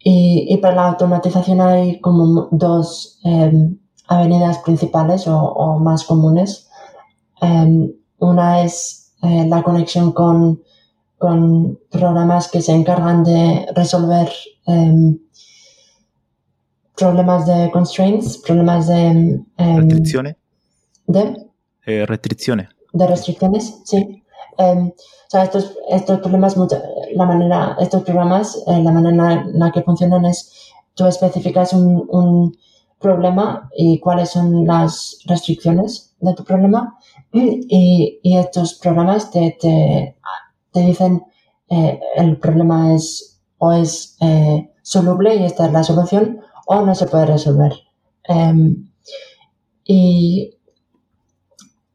y, 0.00 0.54
y, 0.54 0.56
para 0.58 0.74
la 0.76 0.88
automatización 0.88 1.60
hay 1.60 2.00
como 2.00 2.48
dos 2.50 3.20
avenidas 4.08 4.58
principales 4.58 5.26
o, 5.28 5.78
más 5.78 6.04
comunes. 6.04 6.68
una 8.18 8.62
es 8.62 9.08
eh, 9.22 9.46
la 9.48 9.62
conexión 9.62 10.12
con 10.12 10.62
con 11.18 11.78
programas 11.90 12.48
que 12.48 12.62
se 12.62 12.72
encargan 12.72 13.24
de 13.24 13.66
resolver 13.74 14.28
em, 14.66 15.18
problemas 16.96 17.46
de 17.46 17.70
constraints, 17.72 18.38
problemas 18.38 18.86
de... 18.86 19.40
Em, 19.56 19.76
restricciones. 19.76 20.36
¿De? 21.06 21.48
Eh, 21.86 22.06
restricciones. 22.06 22.68
De 22.92 23.06
restricciones, 23.06 23.82
sí. 23.84 24.24
Em, 24.58 24.88
o 24.88 25.30
sea, 25.30 25.44
estos, 25.44 25.76
estos 25.90 26.20
problemas, 26.20 26.56
la 27.14 27.26
manera, 27.26 27.76
estos 27.80 28.02
programas, 28.02 28.56
eh, 28.66 28.82
la 28.82 28.90
manera 28.90 29.32
en 29.32 29.58
la 29.58 29.70
que 29.72 29.82
funcionan 29.82 30.24
es, 30.24 30.72
tú 30.94 31.06
especificas 31.06 31.72
un, 31.72 32.06
un 32.10 32.56
problema 32.98 33.68
y 33.76 34.00
cuáles 34.00 34.30
son 34.30 34.66
las 34.66 35.18
restricciones 35.26 36.14
de 36.20 36.34
tu 36.34 36.44
problema 36.44 36.98
y, 37.32 38.18
y 38.22 38.36
estos 38.36 38.74
programas 38.74 39.30
te, 39.30 39.56
te 39.60 40.16
te 40.78 40.86
dicen 40.86 41.24
eh, 41.70 41.98
el 42.14 42.38
problema 42.38 42.94
es 42.94 43.40
o 43.58 43.72
es 43.72 44.16
eh, 44.20 44.70
soluble 44.82 45.34
y 45.34 45.44
esta 45.44 45.66
es 45.66 45.72
la 45.72 45.82
solución 45.82 46.38
o 46.66 46.82
no 46.82 46.94
se 46.94 47.06
puede 47.06 47.26
resolver. 47.26 47.72
Em, 48.24 48.88
y 49.84 50.54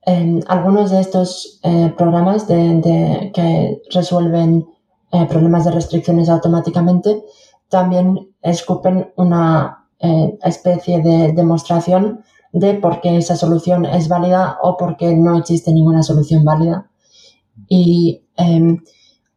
en 0.02 0.44
algunos 0.48 0.92
de 0.92 1.00
estos 1.00 1.62
eh, 1.64 1.94
programas 1.98 2.46
de, 2.48 3.32
que 3.34 3.82
resuelven 3.92 4.68
problemas 5.30 5.64
de 5.64 5.72
restricciones 5.72 6.28
automáticamente 6.28 7.24
también 7.70 8.34
escupen 8.42 9.14
una 9.16 9.88
especie 10.44 11.04
de 11.04 11.34
demostración 11.34 12.24
de 12.52 12.74
por 12.74 13.00
qué 13.00 13.18
esa 13.18 13.36
solución 13.36 13.86
es 13.86 14.08
válida 14.08 14.58
o 14.64 14.76
por 14.76 14.98
qué 14.98 15.16
no 15.16 15.38
existe 15.38 15.72
ninguna 15.72 16.02
solución 16.02 16.44
válida. 16.44 16.90
Y 17.70 18.23
Em, 18.38 18.80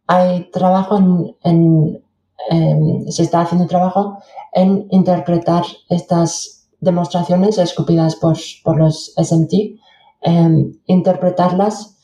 hay 0.06 0.50
trabajo 0.50 0.98
en, 1.42 2.02
em, 2.50 3.08
se 3.08 3.22
está 3.22 3.40
haciendo 3.40 3.66
trabajo 3.66 4.18
en 4.52 4.86
interpretar 4.90 5.64
estas 5.88 6.68
demostraciones 6.80 7.58
escupidas 7.58 8.16
por, 8.16 8.36
los 8.78 9.12
SMT, 9.16 9.78
em, 10.22 10.72
interpretarlas 10.86 11.96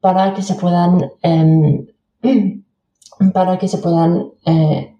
para 0.00 0.34
que 0.34 0.42
se 0.42 0.54
puedan 0.54 1.10
para 3.34 3.58
que 3.58 3.68
se 3.68 3.78
puedan 3.78 4.32
eh, 4.46 4.96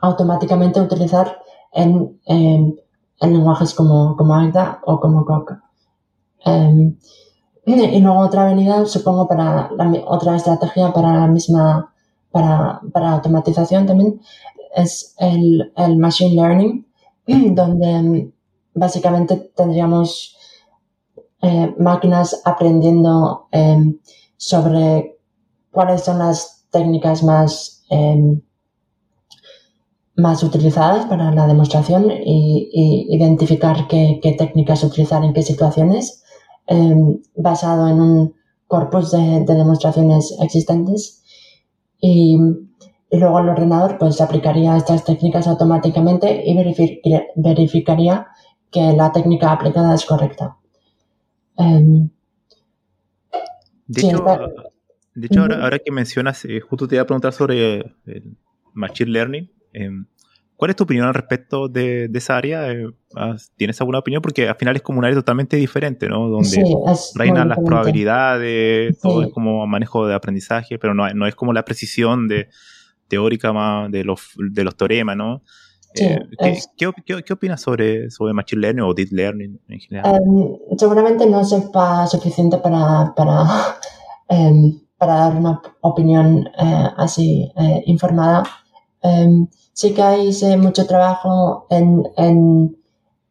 automáticamente 0.00 0.80
utilizar 0.80 1.38
en, 1.72 2.18
lenguajes 3.20 3.74
como, 3.74 4.16
como 4.16 4.34
Agda 4.34 4.80
o 4.84 4.98
como 4.98 5.24
Coq. 5.24 5.52
Y 7.66 8.00
luego 8.00 8.20
otra 8.20 8.42
avenida, 8.46 8.84
supongo, 8.86 9.28
para 9.28 9.70
la, 9.70 9.92
otra 10.06 10.36
estrategia 10.36 10.92
para 10.92 11.14
la 11.20 11.26
misma, 11.26 11.92
para, 12.30 12.80
para 12.92 13.12
automatización 13.12 13.86
también, 13.86 14.20
es 14.74 15.14
el, 15.18 15.72
el 15.76 15.96
machine 15.96 16.34
learning, 16.34 16.86
donde 17.54 18.32
básicamente 18.74 19.36
tendríamos 19.54 20.36
eh, 21.42 21.74
máquinas 21.78 22.42
aprendiendo 22.44 23.48
em, 23.50 23.98
sobre 24.36 25.18
cuáles 25.70 26.02
son 26.02 26.18
las 26.18 26.66
técnicas 26.70 27.22
más, 27.22 27.82
em, 27.88 28.42
más 30.16 30.42
utilizadas 30.42 31.06
para 31.06 31.30
la 31.30 31.46
demostración 31.46 32.10
y, 32.10 33.06
identificar 33.10 33.88
qué, 33.88 34.20
técnicas 34.38 34.84
utilizar 34.84 35.24
en 35.24 35.32
qué 35.32 35.42
situaciones 35.42 36.22
Em, 36.72 37.20
basado 37.34 37.88
en 37.88 38.00
un 38.00 38.34
corpus 38.68 39.10
de, 39.10 39.44
demostraciones 39.44 40.36
existentes. 40.40 41.20
Y, 42.00 42.38
y 43.10 43.18
luego 43.18 43.40
el 43.40 43.48
ordenador 43.48 43.98
pues 43.98 44.20
aplicaría 44.20 44.76
estas 44.76 45.04
técnicas 45.04 45.48
automáticamente 45.48 46.44
y 46.46 46.54
verificaría 47.34 48.28
que 48.70 48.92
la 48.92 49.10
técnica 49.10 49.50
aplicada 49.50 49.96
es 49.96 50.04
correcta. 50.06 50.58
Em, 51.56 52.08
de, 53.88 54.00
hecho, 54.00 55.42
ahora, 55.42 55.80
que 55.80 55.90
mencionas, 55.90 56.44
eh, 56.44 56.60
justo 56.60 56.86
te 56.86 56.94
iba 56.94 57.02
a 57.02 57.06
preguntar 57.06 57.32
sobre 57.32 57.96
el 58.06 58.36
Machine 58.74 59.10
Learning. 59.10 59.50
¿Cuál 60.60 60.72
es 60.72 60.76
tu 60.76 60.84
opinión 60.84 61.06
al 61.06 61.14
respecto 61.14 61.68
de, 61.68 62.10
esa 62.12 62.36
área? 62.36 62.70
Eh, 62.70 62.86
¿Tienes 63.56 63.80
alguna 63.80 64.00
opinión? 64.00 64.20
Porque 64.20 64.46
al 64.46 64.56
final 64.56 64.76
es 64.76 64.82
como 64.82 64.98
un 64.98 65.06
área 65.06 65.16
totalmente 65.16 65.56
diferente, 65.56 66.06
¿no? 66.06 66.28
Donde 66.28 66.62
reinan 67.14 67.48
las 67.48 67.56
probabilidades, 67.64 69.00
todo 69.00 69.22
es 69.22 69.32
como 69.32 69.66
manejo 69.66 70.06
de 70.06 70.14
aprendizaje, 70.14 70.78
pero 70.78 70.92
no, 70.92 71.08
no 71.14 71.26
es 71.26 71.34
como 71.34 71.54
la 71.54 71.64
precisión 71.64 72.28
de, 72.28 72.50
teórica 73.08 73.54
más 73.54 73.90
de 73.90 74.04
los, 74.04 74.20
de 74.36 74.62
los 74.62 74.76
teoremas, 74.76 75.16
¿no? 75.16 75.40
Eh, 75.94 76.18
¿qué, 76.76 76.92
qué, 77.24 77.32
opinas 77.32 77.62
sobre, 77.62 78.10
sobre 78.10 78.34
Machine 78.34 78.60
Learning 78.60 78.84
o 78.84 78.92
Deep 78.92 79.12
Learning 79.12 79.58
en 79.66 79.80
general? 79.80 80.14
Em, 80.14 80.76
seguramente 80.76 81.24
no 81.24 81.42
sepa 81.42 82.06
suficiente 82.06 82.58
para, 82.58 83.14
para, 83.16 83.78
em, 84.28 84.78
para 84.98 85.14
dar 85.14 85.36
una 85.36 85.62
opinión 85.80 86.46
eh, 86.58 86.88
así 86.98 87.50
informada. 87.86 88.42
Em, 89.02 89.48
sí 89.80 89.94
que 89.94 90.02
hay 90.02 90.30
mucho 90.58 90.86
trabajo 90.86 91.66
en, 91.70 92.06
en, 92.18 92.76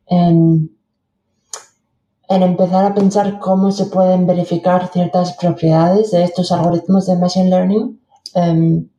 en, 0.07 0.71
empezar 2.27 2.85
a 2.85 2.95
pensar 2.95 3.37
cómo 3.37 3.71
se 3.71 3.85
pueden 3.85 4.25
verificar 4.25 4.89
ciertas 4.91 5.33
propiedades 5.33 6.09
de 6.09 6.23
estos 6.23 6.51
algoritmos 6.51 7.05
de 7.05 7.17
Machine 7.17 7.51
Learning. 7.51 8.01
Em, 8.33 8.89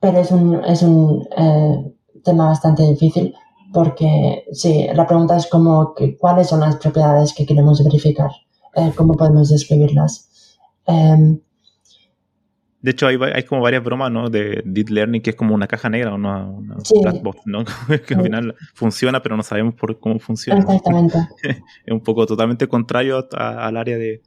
pero 0.00 0.20
es 0.20 0.30
un, 0.30 0.64
es 0.64 0.82
un 0.82 1.28
eh, 1.36 1.94
tema 2.24 2.46
bastante 2.46 2.82
difícil 2.84 3.34
porque 3.74 4.46
sí, 4.52 4.86
la 4.94 5.06
pregunta 5.06 5.36
es 5.36 5.46
como 5.48 5.92
cuáles 6.18 6.48
son 6.48 6.60
las 6.60 6.76
propiedades 6.76 7.34
que 7.34 7.44
queremos 7.44 7.84
verificar, 7.84 8.30
eh, 8.74 8.90
cómo 8.96 9.12
podemos 9.12 9.50
describirlas. 9.50 10.30
Em, 10.86 11.42
de 12.82 12.90
hecho, 12.90 13.06
hay, 13.06 13.18
hay, 13.34 13.42
como 13.44 13.62
varias 13.62 13.82
bromas, 13.82 14.12
¿no? 14.12 14.28
De 14.28 14.62
Deep 14.64 14.90
Learning, 14.90 15.22
que 15.22 15.30
es 15.30 15.36
como 15.36 15.54
una 15.54 15.66
caja 15.66 15.88
negra, 15.88 16.14
una, 16.14 16.46
una 16.46 16.76
black 17.02 17.22
box, 17.22 17.40
¿no? 17.46 17.64
que 18.06 18.14
al 18.14 18.22
final 18.22 18.54
funciona, 18.74 19.22
pero 19.22 19.36
no 19.36 19.42
sabemos 19.42 19.74
por 19.74 19.98
cómo 19.98 20.18
funciona. 20.18 20.60
Exactamente. 20.60 21.18
es 21.42 21.92
un 21.92 22.00
poco 22.00 22.26
totalmente 22.26 22.68
contrario 22.68 23.26
al 23.32 23.76
área 23.76 23.96
de, 23.96 24.22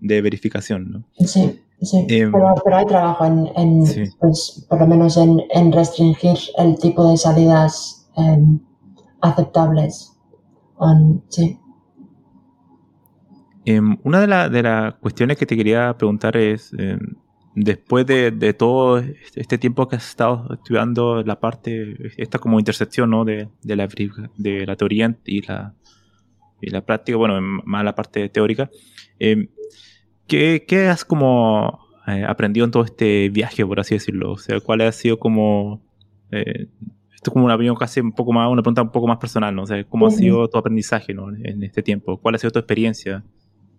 de, 0.00 0.20
verificación, 0.20 0.90
¿no? 0.90 1.26
Sí, 1.26 1.60
sí. 1.80 2.06
Em, 2.08 2.32
pero, 2.32 2.54
pero, 2.64 2.76
hay 2.76 2.86
trabajo 2.86 3.24
en, 3.24 3.46
en 3.56 3.84
pues, 4.18 4.66
por 4.68 4.80
lo 4.80 4.86
menos 4.86 5.16
en, 5.16 5.40
en, 5.50 5.72
restringir 5.72 6.38
el 6.58 6.78
tipo 6.78 7.08
de 7.08 7.16
salidas 7.16 8.10
em, 8.16 8.58
aceptables. 9.20 10.12
sí. 11.28 11.58
Em, 13.64 13.96
una 14.04 14.20
de, 14.20 14.26
la, 14.26 14.48
de 14.48 14.62
las 14.62 14.94
cuestiones 14.96 15.36
que 15.38 15.46
te 15.46 15.56
quería 15.56 15.96
preguntar 15.96 16.36
es 16.36 16.72
después 17.56 18.06
de, 18.06 18.54
todo 18.54 19.02
este 19.34 19.58
tiempo 19.58 19.88
que 19.88 19.96
has 19.96 20.08
estado 20.08 20.46
estudiando 20.52 21.22
la 21.24 21.40
parte, 21.40 21.96
esta 22.18 22.38
como 22.38 22.58
intersección 22.58 23.10
¿no? 23.10 23.24
de, 23.24 23.48
la, 23.64 23.88
de 24.36 24.66
la 24.66 24.76
teoría 24.76 25.16
y 25.24 25.40
la, 25.40 25.74
y 26.60 26.70
la 26.70 26.82
práctica, 26.82 27.16
bueno, 27.16 27.40
más 27.40 27.82
la 27.82 27.94
parte 27.94 28.28
teórica, 28.28 28.70
eh, 29.18 29.48
¿qué, 30.28 30.88
has 30.88 31.04
como 31.06 31.80
eh, 32.06 32.24
aprendido 32.28 32.66
en 32.66 32.70
todo 32.70 32.84
este 32.84 33.30
viaje, 33.30 33.64
por 33.64 33.80
así 33.80 33.94
decirlo? 33.94 34.32
O 34.32 34.38
sea, 34.38 34.60
¿cuál 34.60 34.82
ha 34.82 34.92
sido 34.92 35.18
como... 35.18 35.82
Eh, 36.30 36.68
esto 37.14 37.30
es 37.30 37.32
como 37.32 37.46
una 37.46 37.54
opinión 37.54 37.74
casi 37.76 38.00
un 38.00 38.12
poco 38.12 38.34
más, 38.34 38.50
una 38.50 38.60
pregunta 38.60 38.82
un 38.82 38.92
poco 38.92 39.06
más 39.06 39.16
personal, 39.16 39.54
¿no? 39.54 39.62
O 39.62 39.66
sea, 39.66 39.82
¿cómo 39.84 40.06
ha 40.06 40.10
sido 40.10 40.46
tu 40.48 40.58
aprendizaje 40.58 41.14
¿no? 41.14 41.30
en 41.30 41.62
este 41.62 41.82
tiempo? 41.82 42.18
¿Cuál 42.18 42.34
ha 42.34 42.38
sido 42.38 42.50
tu 42.50 42.58
experiencia 42.58 43.24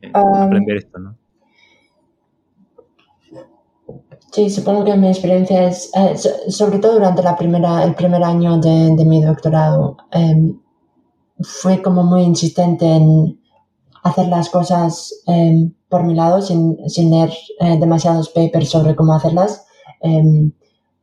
en 0.02 0.12
ah, 0.16 0.46
aprender 0.46 0.78
esto, 0.78 0.98
¿no? 0.98 1.16
Sí, 4.32 4.50
supongo 4.50 4.84
que 4.86 4.96
mi 4.96 5.08
experiencia 5.08 5.68
es, 5.68 5.90
eh, 5.96 6.16
sobre 6.50 6.80
todo 6.80 6.94
durante 6.94 7.24
la 7.24 7.36
primera, 7.36 7.84
el 7.84 7.96
primer 7.96 8.24
año 8.24 8.58
de, 8.60 8.96
de 8.96 9.06
mi 9.06 9.24
doctorado, 9.24 9.98
eh, 10.12 10.54
fue 11.42 11.82
como 11.82 12.04
muy 12.04 12.24
insistente 12.24 12.86
en 12.86 13.40
hacer 14.04 14.28
las 14.28 14.50
cosas 14.50 15.14
em, 15.28 15.74
por 15.90 16.04
mi 16.04 16.14
lado 16.16 16.42
sin, 16.42 16.78
sin 16.90 17.12
leer 17.12 17.32
eh, 17.60 17.78
demasiados 17.80 18.30
papers 18.30 18.70
sobre 18.70 18.96
cómo 18.96 19.14
hacerlas, 19.14 19.66
em, 20.02 20.52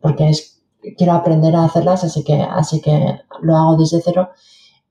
porque 0.00 0.28
es, 0.30 0.62
quiero 0.96 1.12
aprender 1.12 1.54
a 1.56 1.64
hacerlas, 1.64 2.04
así 2.04 2.24
que, 2.24 2.34
así 2.42 2.80
que 2.80 3.20
lo 3.42 3.56
hago 3.56 3.76
desde 3.76 4.00
cero. 4.02 4.30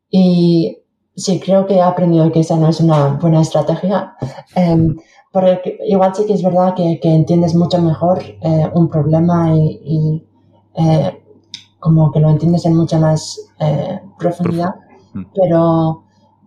Y 0.10 0.80
sí, 1.16 1.40
creo 1.40 1.66
que 1.66 1.76
he 1.76 1.82
aprendido 1.82 2.32
que 2.32 2.42
esa 2.42 2.58
no 2.58 2.70
es 2.70 2.80
una 2.80 3.10
buena 3.22 3.42
estrategia. 3.42 4.16
Porque 5.34 5.80
igual 5.88 6.14
sí 6.14 6.28
que 6.28 6.34
es 6.34 6.44
verdad 6.44 6.76
que, 6.76 7.00
entiendes 7.02 7.56
mucho 7.56 7.82
mejor 7.82 8.22
eh, 8.22 8.70
un 8.76 8.88
problema 8.88 9.52
y, 9.58 10.24
eh, 10.76 11.24
como 11.80 12.12
que 12.12 12.20
lo 12.20 12.30
entiendes 12.30 12.66
en 12.68 12.76
mucha 12.78 13.00
más 13.00 13.40
eh, 13.60 14.00
profundidad, 14.20 14.76
mm. 15.14 15.24
pero, 15.34 16.04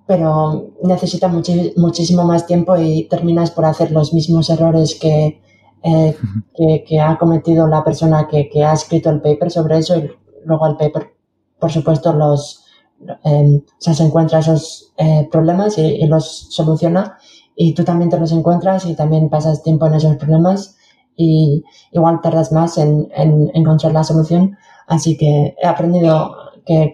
pero 0.07 0.70
necesita 0.84 1.26
muchísimo 1.26 2.22
más 2.22 2.47
tiempo 2.47 2.76
y 2.76 3.09
terminas 3.09 3.51
por 3.51 3.64
hacer 3.64 3.91
los 3.91 4.14
mismos 4.14 4.49
errores 4.51 4.97
que, 5.01 5.43
que, 6.87 7.01
ha 7.01 7.18
cometido 7.18 7.66
la 7.66 7.82
persona 7.82 8.28
que, 8.28 8.49
ha 8.64 8.72
escrito 8.72 9.11
el 9.11 9.20
paper 9.20 9.51
sobre 9.51 9.78
eso 9.78 9.97
y 9.97 10.09
luego 10.45 10.64
el 10.68 10.76
paper, 10.76 11.12
por 11.59 11.72
supuesto, 11.72 12.12
los, 12.12 12.64
o 13.01 13.62
sea, 13.78 13.95
se 13.95 14.05
encuentra 14.05 14.39
esos 14.39 14.95
problemas 15.32 15.76
y 15.76 16.07
los 16.07 16.47
soluciona 16.51 17.18
y 17.57 17.75
tú 17.75 17.85
también 17.85 18.11
te 18.11 18.21
los 18.21 18.33
encuentras 18.33 18.85
y 18.85 18.95
también 18.95 19.31
pasas 19.31 19.63
tiempo 19.63 19.87
en 19.87 19.95
esos 19.95 20.17
problemas 20.17 20.77
y 21.17 21.65
igual 21.93 22.21
tardas 22.21 22.53
más 22.53 22.77
en, 22.77 23.09
encontrar 23.55 23.93
la 23.93 24.05
solución. 24.05 24.57
Así 24.87 25.17
que 25.17 25.55
he 25.61 25.67
aprendido 25.67 26.37
que, 26.67 26.93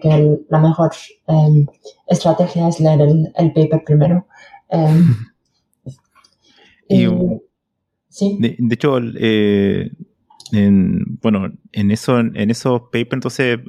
la 0.49 0.59
mejor 0.59 0.91
em, 1.27 1.67
estrategia 2.07 2.69
es 2.69 2.79
leer 2.79 3.01
el, 3.01 3.53
paper 3.53 3.83
primero. 3.85 4.25
Em, 4.69 5.13
y, 6.87 7.07
¿sí? 8.07 8.37
de, 8.39 8.73
hecho, 8.73 8.97
eh, 9.19 9.91
en, 10.53 11.19
bueno, 11.21 11.51
en, 11.73 11.91
eso, 11.91 12.19
en 12.19 12.49
esos 12.49 12.83
papers, 12.83 13.13
entonces, 13.13 13.59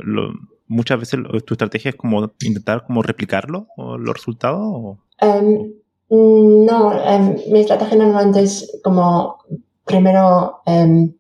muchas 0.68 1.00
veces 1.00 1.20
tu 1.44 1.54
estrategia 1.54 1.88
es 1.88 1.96
como 1.96 2.32
intentar 2.42 2.84
como 2.86 3.02
replicarlo, 3.02 3.66
o 3.76 3.98
los 3.98 4.14
resultados. 4.14 4.98
Em, 5.20 5.72
Mm, 5.74 5.83
no, 6.10 6.92
em, 7.02 7.36
mi 7.50 7.60
estrategia 7.60 7.96
normalmente 7.96 8.42
es 8.42 8.80
como 8.82 9.38
primero, 9.84 10.60
em, 10.66 11.14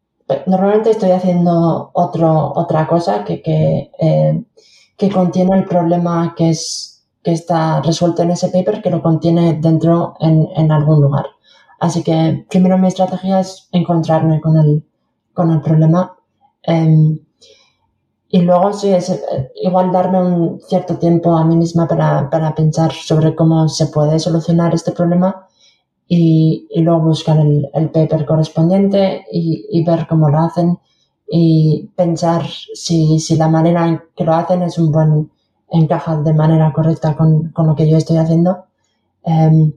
normalmente 0.46 0.90
estoy 0.90 1.10
haciendo 1.10 1.90
otro, 1.92 2.52
otra 2.54 2.86
cosa 2.86 3.24
que, 3.24 3.42
que, 3.42 3.90
em, 3.98 4.44
que 4.96 5.10
contiene 5.10 5.56
el 5.56 5.64
problema 5.64 6.34
que, 6.36 6.50
es, 6.50 7.06
que 7.22 7.32
está 7.32 7.82
resuelto 7.82 8.22
en 8.22 8.30
ese 8.32 8.48
paper, 8.48 8.82
que 8.82 8.90
lo 8.90 9.02
contiene 9.02 9.54
dentro 9.60 10.14
en, 10.20 10.48
en 10.56 10.70
algún 10.72 11.00
lugar. 11.00 11.26
Así 11.80 12.02
que 12.02 12.46
primero 12.48 12.78
mi 12.78 12.88
estrategia 12.88 13.40
es 13.40 13.68
encontrarme 13.72 14.40
con 14.40 14.56
el, 14.56 14.84
con 15.32 15.50
el 15.50 15.60
problema. 15.60 16.16
Y 18.34 18.40
luego 18.40 18.72
sí, 18.72 18.92
es 18.92 19.10
eh, 19.10 19.52
igual 19.62 19.92
darme 19.92 20.20
un 20.20 20.60
cierto 20.60 20.98
tiempo 20.98 21.36
a 21.36 21.44
mí 21.44 21.54
misma 21.56 21.86
para, 21.86 22.28
para 22.28 22.52
pensar 22.52 22.90
sobre 22.90 23.36
cómo 23.36 23.68
se 23.68 23.86
puede 23.86 24.18
solucionar 24.18 24.74
este 24.74 24.90
problema 24.90 25.46
y, 26.08 26.66
y 26.68 26.80
luego 26.82 27.02
buscar 27.02 27.38
el, 27.38 27.70
el, 27.72 27.90
paper 27.90 28.26
correspondiente 28.26 29.24
y, 29.30 29.66
y, 29.70 29.84
ver 29.84 30.08
cómo 30.08 30.28
lo 30.30 30.40
hacen 30.40 30.80
y 31.28 31.92
pensar 31.94 32.44
si, 32.74 33.20
si, 33.20 33.36
la 33.36 33.46
manera 33.46 33.86
en 33.86 34.02
que 34.16 34.24
lo 34.24 34.34
hacen 34.34 34.62
es 34.62 34.78
un 34.78 34.90
buen 34.90 35.30
encaja 35.70 36.20
de 36.20 36.34
manera 36.34 36.72
correcta 36.72 37.16
con, 37.16 37.50
con 37.50 37.68
lo 37.68 37.76
que 37.76 37.88
yo 37.88 37.96
estoy 37.96 38.16
haciendo. 38.16 38.64
Um, 39.22 39.74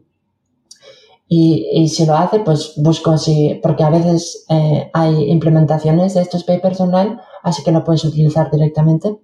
y, 1.28 1.70
y, 1.74 1.90
si 1.90 2.08
lo 2.08 2.16
hace, 2.16 2.40
pues 2.40 2.74
busco 2.78 3.20
si, 3.20 3.60
porque 3.62 3.84
a 3.84 3.92
veces 3.92 4.46
eh, 4.50 4.90
hay 4.94 5.30
implementaciones 5.30 6.16
de 6.16 6.22
estos 6.22 6.44
papers 6.44 6.82
online 6.82 7.20
así 7.48 7.64
que 7.64 7.72
lo 7.72 7.84
puedes 7.84 8.04
utilizar 8.06 8.52
directamente. 8.52 9.18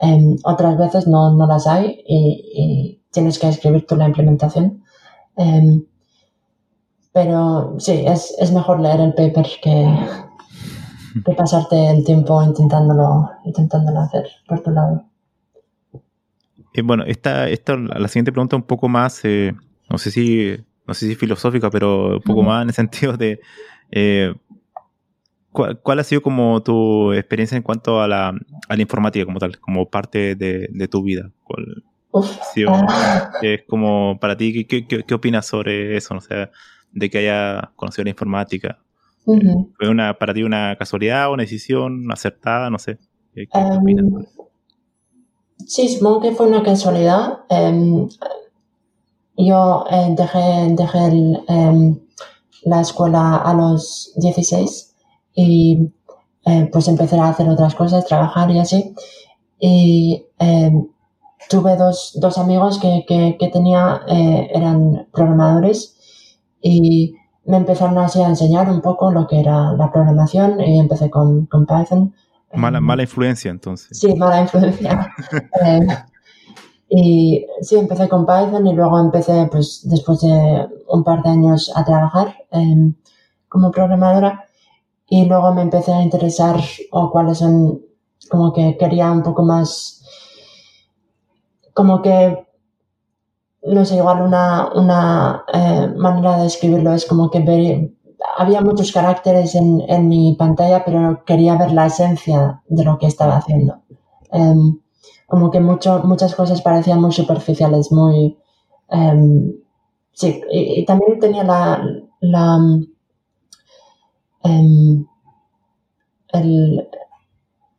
Em, 0.00 0.36
otras 0.44 0.76
veces 0.78 1.06
no, 1.06 1.34
no, 1.34 1.46
las 1.46 1.66
hay 1.66 2.02
y, 2.06 3.02
tienes 3.10 3.38
que 3.38 3.48
escribir 3.48 3.86
tú 3.86 3.96
la 3.96 4.06
implementación. 4.06 4.82
Em, 5.36 5.84
pero 7.12 7.76
sí, 7.78 8.04
es, 8.06 8.34
es, 8.38 8.52
mejor 8.52 8.80
leer 8.80 9.00
el 9.00 9.14
paper 9.14 9.46
que, 9.62 9.98
que 11.24 11.32
pasarte 11.32 11.90
el 11.90 12.04
tiempo 12.04 12.42
intentándolo, 12.42 13.30
intentándolo 13.44 14.00
hacer 14.00 14.26
por 14.46 14.60
tu 14.60 14.70
lado. 14.70 15.04
Eh, 16.74 16.82
bueno, 16.82 17.04
esta, 17.06 17.48
esta, 17.48 17.76
la 17.76 18.08
siguiente 18.08 18.32
pregunta 18.32 18.56
un 18.56 18.62
poco 18.62 18.86
más, 18.88 19.24
eh, 19.24 19.54
no 19.88 19.96
sé 19.96 20.10
si 20.10 20.58
no 20.86 20.94
sé 20.94 21.08
si 21.08 21.14
filosófica, 21.14 21.70
pero 21.70 22.16
un 22.16 22.22
poco 22.22 22.42
más 22.42 22.62
en 22.62 22.68
el 22.68 22.74
sentido 22.74 23.16
de 23.16 23.40
eh, 23.90 24.34
¿Cuál, 25.82 25.98
ha 25.98 26.04
sido 26.04 26.20
como 26.20 26.62
tu 26.62 27.14
experiencia 27.14 27.56
en 27.56 27.62
cuanto 27.62 28.02
a 28.02 28.08
la, 28.08 28.28
a 28.68 28.76
la 28.76 28.82
informática 28.82 29.24
como 29.24 29.38
tal, 29.38 29.58
como 29.58 29.88
parte 29.88 30.34
de, 30.34 30.68
de 30.70 30.88
tu 30.88 31.02
vida? 31.02 31.30
¿Cuál, 31.44 31.82
ah. 32.68 33.30
Es 33.40 33.62
como 33.66 34.18
para 34.20 34.36
ti, 34.36 34.66
¿qué, 34.66 34.86
qué, 34.86 35.02
qué, 35.02 35.14
opinas 35.14 35.46
sobre 35.46 35.96
eso? 35.96 36.14
O 36.14 36.20
sea, 36.20 36.50
de 36.92 37.08
que 37.08 37.18
haya 37.18 37.70
conocido 37.74 38.04
la 38.04 38.10
informática. 38.10 38.78
¿Fue 39.24 39.88
una, 39.88 40.18
para 40.18 40.34
ti 40.34 40.42
una 40.42 40.76
casualidad, 40.78 41.32
una 41.32 41.42
decisión 41.42 42.12
acertada? 42.12 42.68
No 42.68 42.78
sé. 42.78 42.98
¿Qué, 43.34 43.48
opinas? 43.52 44.04
Em, 44.04 44.24
sí, 45.66 45.88
supongo 45.88 46.20
que 46.20 46.32
fue 46.32 46.48
una 46.48 46.62
casualidad. 46.62 47.40
Em, 47.48 48.08
yo 49.38 49.84
eh, 49.90 50.14
dejé, 50.16 50.74
dejé 50.76 51.06
em, 51.48 51.98
la 52.64 52.82
escuela 52.82 53.36
a 53.36 53.54
los 53.54 54.12
16 54.16 54.85
y 55.36 55.92
eh, 56.44 56.68
pues 56.72 56.88
empecé 56.88 57.16
a 57.20 57.28
hacer 57.28 57.48
otras 57.48 57.76
cosas, 57.76 58.06
trabajar 58.06 58.50
y 58.50 58.58
así. 58.58 58.94
Y 59.60 60.26
tuve 61.48 61.76
dos, 61.76 62.18
dos 62.20 62.38
amigos 62.38 62.78
que, 62.78 63.04
que, 63.06 63.36
que 63.38 63.48
tenía, 63.48 64.02
eh, 64.08 64.50
eran 64.52 65.06
programadores 65.12 65.96
y 66.60 67.14
me 67.44 67.58
empezaron 67.58 67.98
así 67.98 68.20
a 68.20 68.28
enseñar 68.28 68.68
un 68.68 68.80
poco 68.80 69.12
lo 69.12 69.26
que 69.26 69.40
era 69.40 69.72
la 69.74 69.90
programación 69.92 70.60
y 70.60 70.78
empecé 70.78 71.10
con, 71.10 71.46
con 71.46 71.66
Python. 71.66 72.12
Mala, 72.54 72.80
mala 72.80 73.02
influencia 73.02 73.50
entonces. 73.50 73.98
Sí, 73.98 74.14
mala 74.14 74.42
influencia. 74.42 75.12
Eh, 75.64 75.86
y 76.88 77.46
sí, 77.62 77.76
empecé 77.76 78.08
con 78.08 78.26
Python 78.26 78.64
y 78.66 78.72
luego 78.72 79.00
empecé, 79.00 79.48
pues, 79.50 79.80
después 79.84 80.20
de 80.20 80.68
un 80.86 81.02
par 81.02 81.22
de 81.22 81.30
años 81.30 81.72
a 81.74 81.84
trabajar 81.84 82.36
em, 82.52 82.94
como 83.48 83.72
programadora 83.72 84.45
y 85.08 85.24
luego 85.26 85.52
me 85.54 85.62
empecé 85.62 85.92
a 85.92 86.02
interesar 86.02 86.60
o 86.90 87.10
cuáles 87.10 87.38
son, 87.38 87.82
como 88.30 88.52
que 88.52 88.76
quería 88.76 89.10
un 89.10 89.22
poco 89.22 89.42
más, 89.42 90.02
como 91.74 92.02
que 92.02 92.46
no 93.66 93.84
sé, 93.84 93.96
igual 93.96 94.22
una, 94.22 94.70
una 94.74 95.44
eh, 95.52 95.88
manera 95.96 96.38
de 96.38 96.46
escribirlo 96.46 96.92
es 96.92 97.04
como 97.04 97.30
que 97.30 97.40
ver, 97.40 97.90
había 98.36 98.60
muchos 98.60 98.92
caracteres 98.92 99.54
en, 99.54 99.82
en, 99.88 100.08
mi 100.08 100.34
pantalla, 100.38 100.84
pero 100.84 101.24
quería 101.24 101.56
ver 101.56 101.72
la 101.72 101.86
esencia 101.86 102.62
de 102.68 102.84
lo 102.84 102.98
que 102.98 103.06
estaba 103.06 103.36
haciendo. 103.36 103.82
Em, 104.30 104.78
como 105.26 105.50
que 105.50 105.60
mucho, 105.60 106.02
muchas 106.04 106.34
cosas 106.34 106.62
parecían 106.62 107.00
muy 107.00 107.12
superficiales, 107.12 107.90
muy... 107.90 108.38
Em, 108.88 109.52
sí, 110.12 110.40
y, 110.50 110.84
también 110.84 111.18
tenía 111.18 111.44
la... 111.44 111.82
la 112.20 112.58
el 116.32 116.88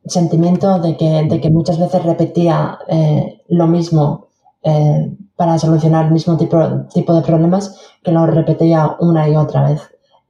sentimiento 0.09 0.80
de 0.80 0.97
que, 0.97 1.24
de 1.24 1.41
que 1.41 1.49
muchas 1.49 1.80
veces 1.80 2.03
repetía 2.03 2.80
eh, 2.88 3.41
lo 3.49 3.68
mismo 3.68 4.28
eh, 4.63 5.15
para 5.36 5.57
solucionar 5.59 6.05
el 6.05 6.11
mismo 6.11 6.38
tipo, 6.38 6.57
tipo 6.93 7.13
de 7.13 7.22
problemas 7.22 7.80
que 8.03 8.11
lo 8.11 8.26
repetía 8.26 8.95
una 8.99 9.30
y 9.30 9.36
otra 9.36 9.70
vez. 9.70 9.82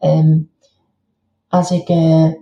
Em, 0.02 0.48
así 1.50 1.86
que, 1.86 2.38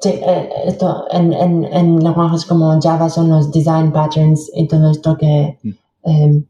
sí, 0.00 0.08
eh, 0.08 0.50
esto 0.66 1.06
en, 1.10 1.32
en, 1.32 1.64
en, 1.64 2.02
lenguajes 2.02 2.44
como 2.44 2.78
Java 2.80 3.08
son 3.08 3.28
los 3.30 3.52
design 3.52 3.92
patterns 3.92 4.50
y 4.54 4.66
todo 4.66 4.90
esto 4.90 5.16
que, 5.16 5.58
mm. 5.62 5.70
em, 6.04 6.46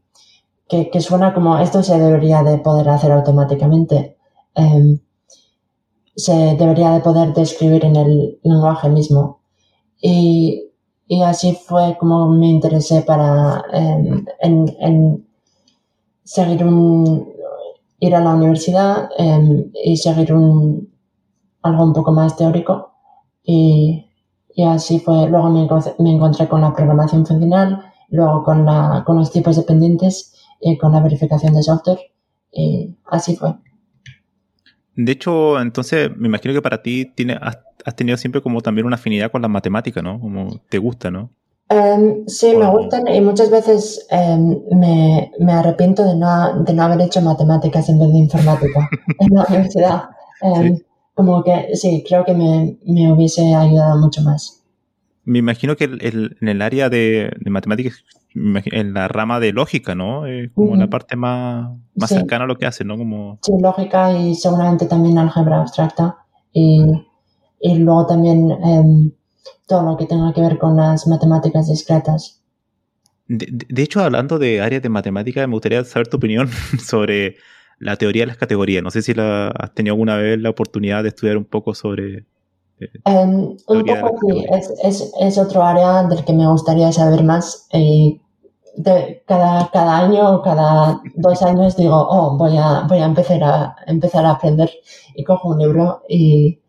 que, 0.67 0.89
que, 0.89 1.01
suena 1.01 1.33
como 1.33 1.57
esto 1.59 1.83
se 1.83 1.99
debería 1.99 2.43
de 2.43 2.57
poder 2.57 2.89
hacer 2.89 3.11
automáticamente. 3.11 4.17
Em, 4.55 4.99
se 6.15 6.55
debería 6.55 6.91
de 6.91 7.01
poder 7.01 7.33
describir 7.33 7.85
en 7.85 7.95
el 7.95 8.39
lenguaje 8.43 8.89
mismo. 8.89 9.41
Y 10.01 10.71
y 11.11 11.21
así 11.23 11.59
fue 11.67 11.97
como 11.99 12.29
me 12.29 12.47
interesé 12.47 13.01
para 13.01 13.65
em, 13.73 14.23
en, 14.39 15.27
seguir 16.23 16.63
un, 16.63 17.27
ir 17.99 18.15
a 18.15 18.21
la 18.21 18.33
universidad 18.33 19.09
em, 19.17 19.71
y 19.83 19.97
seguir 19.97 20.33
un, 20.33 20.89
algo 21.63 21.83
un 21.83 21.91
poco 21.91 22.13
más 22.13 22.37
teórico. 22.37 22.93
Y, 23.43 24.05
y 24.55 24.63
así 24.63 24.99
fue. 24.99 25.27
Luego 25.27 25.49
me, 25.49 25.67
me, 25.99 26.11
encontré 26.13 26.47
con 26.47 26.61
la 26.61 26.73
programación 26.73 27.25
funcional, 27.25 27.81
luego 28.07 28.45
con, 28.45 28.65
la, 28.65 29.03
con 29.05 29.17
los 29.17 29.33
tipos 29.33 29.57
dependientes 29.57 30.33
y 30.61 30.77
con 30.77 30.93
la 30.93 31.01
verificación 31.01 31.53
de 31.53 31.63
software. 31.63 31.99
Y 32.53 32.95
así 33.07 33.35
fue. 33.35 33.53
De 34.95 35.11
hecho, 35.11 35.59
entonces 35.59 36.15
me 36.17 36.27
imagino 36.27 36.53
que 36.53 36.61
para 36.61 36.81
ti 36.81 37.05
tiene, 37.15 37.39
has 37.41 37.95
tenido 37.95 38.17
siempre 38.17 38.41
como 38.41 38.61
también 38.61 38.85
una 38.85 38.95
afinidad 38.95 39.31
con 39.31 39.41
las 39.41 39.51
matemáticas, 39.51 40.03
¿no? 40.03 40.19
Como 40.19 40.59
te 40.69 40.77
gusta, 40.77 41.09
¿no? 41.09 41.31
Em, 41.71 42.27
sí, 42.27 42.53
me 42.57 42.69
gustan 42.69 43.07
y 43.07 43.21
muchas 43.21 43.49
veces 43.49 44.05
em, 44.09 44.59
me, 44.71 45.31
me, 45.39 45.53
arrepiento 45.53 46.03
de 46.03 46.15
no, 46.15 46.63
de 46.63 46.73
no 46.73 46.83
haber 46.83 46.99
hecho 46.99 47.21
matemáticas 47.21 47.87
en 47.87 47.97
vez 47.97 48.11
de 48.11 48.17
informática 48.17 48.89
en 49.19 49.33
la 49.33 49.45
universidad. 49.47 50.03
Em, 50.41 50.79
como 51.13 51.41
que 51.43 51.69
sí, 51.75 52.03
creo 52.05 52.25
que 52.25 52.33
me, 52.33 52.77
me, 52.85 53.13
hubiese 53.13 53.55
ayudado 53.55 53.97
mucho 53.99 54.21
más. 54.21 54.63
Me 55.23 55.39
imagino 55.39 55.77
que 55.77 55.85
el, 55.85 56.35
en 56.41 56.47
el 56.49 56.61
área 56.61 56.89
de, 56.89 57.31
de, 57.39 57.49
matemáticas, 57.49 58.03
en 58.33 58.93
la 58.93 59.07
rama 59.07 59.39
de 59.39 59.53
lógica, 59.53 59.95
¿no? 59.95 60.25
Es 60.25 60.51
como 60.53 60.75
la 60.75 60.89
parte 60.89 61.15
más, 61.15 61.69
más 61.95 62.09
cercana 62.09 62.45
a 62.45 62.47
lo 62.47 62.57
que 62.57 62.65
hace, 62.65 62.83
¿no? 62.83 62.97
Como... 62.97 63.39
Sí, 63.41 63.53
lógica 63.59 64.13
y 64.13 64.35
seguramente 64.35 64.85
también 64.85 65.17
álgebra 65.17 65.61
abstracta. 65.61 66.17
Y 66.53 66.81
y 67.61 67.77
luego 67.77 68.07
también 68.07 68.51
em, 68.51 69.11
todo 69.67 69.83
lo 69.83 69.97
que 69.97 70.07
tenga 70.07 70.33
que 70.33 70.41
ver 70.41 70.57
con 70.57 70.75
las 70.75 71.07
matemáticas 71.07 71.69
discretas. 71.69 72.41
De, 73.27 73.81
hecho, 73.81 74.01
hablando 74.01 74.39
de 74.39 74.59
áreas 74.59 74.81
de 74.81 74.89
matemáticas, 74.89 75.47
me 75.47 75.53
gustaría 75.53 75.83
saber 75.85 76.07
tu 76.07 76.17
opinión 76.17 76.49
sobre 76.83 77.37
la 77.77 77.95
teoría 77.95 78.23
de 78.23 78.27
las 78.27 78.37
categorías. 78.37 78.83
No 78.83 78.91
sé 78.91 79.01
si 79.01 79.13
la, 79.13 79.49
has 79.49 79.73
tenido 79.73 79.93
alguna 79.93 80.17
vez 80.17 80.39
la 80.39 80.49
oportunidad 80.49 81.03
de 81.03 81.09
estudiar 81.09 81.37
un 81.37 81.45
poco 81.45 81.73
sobre... 81.73 82.25
Eh, 82.81 82.89
em, 83.05 83.57
un 83.67 83.85
poco 83.85 84.17
sí, 84.21 84.45
es, 84.51 84.73
es, 84.83 85.13
es, 85.19 85.37
otro 85.37 85.63
área 85.63 86.03
del 86.03 86.25
que 86.25 86.33
me 86.33 86.47
gustaría 86.47 86.91
saber 86.91 87.23
más. 87.23 87.67
Y 87.73 88.21
de, 88.75 89.23
cada, 89.27 89.69
cada 89.71 89.99
año 89.99 90.35
o 90.35 90.41
cada 90.41 91.01
dos 91.15 91.41
años 91.43 91.75
digo, 91.75 91.95
oh, 91.95 92.37
voy 92.37 92.57
a, 92.57 92.85
voy 92.87 92.99
a 92.99 93.05
empezar 93.05 93.43
a 93.43 93.75
empezar 93.87 94.25
a 94.25 94.31
aprender 94.31 94.71
y 95.15 95.23
cojo 95.23 95.49
un 95.49 95.59
libro 95.59 96.01
y 96.09 96.61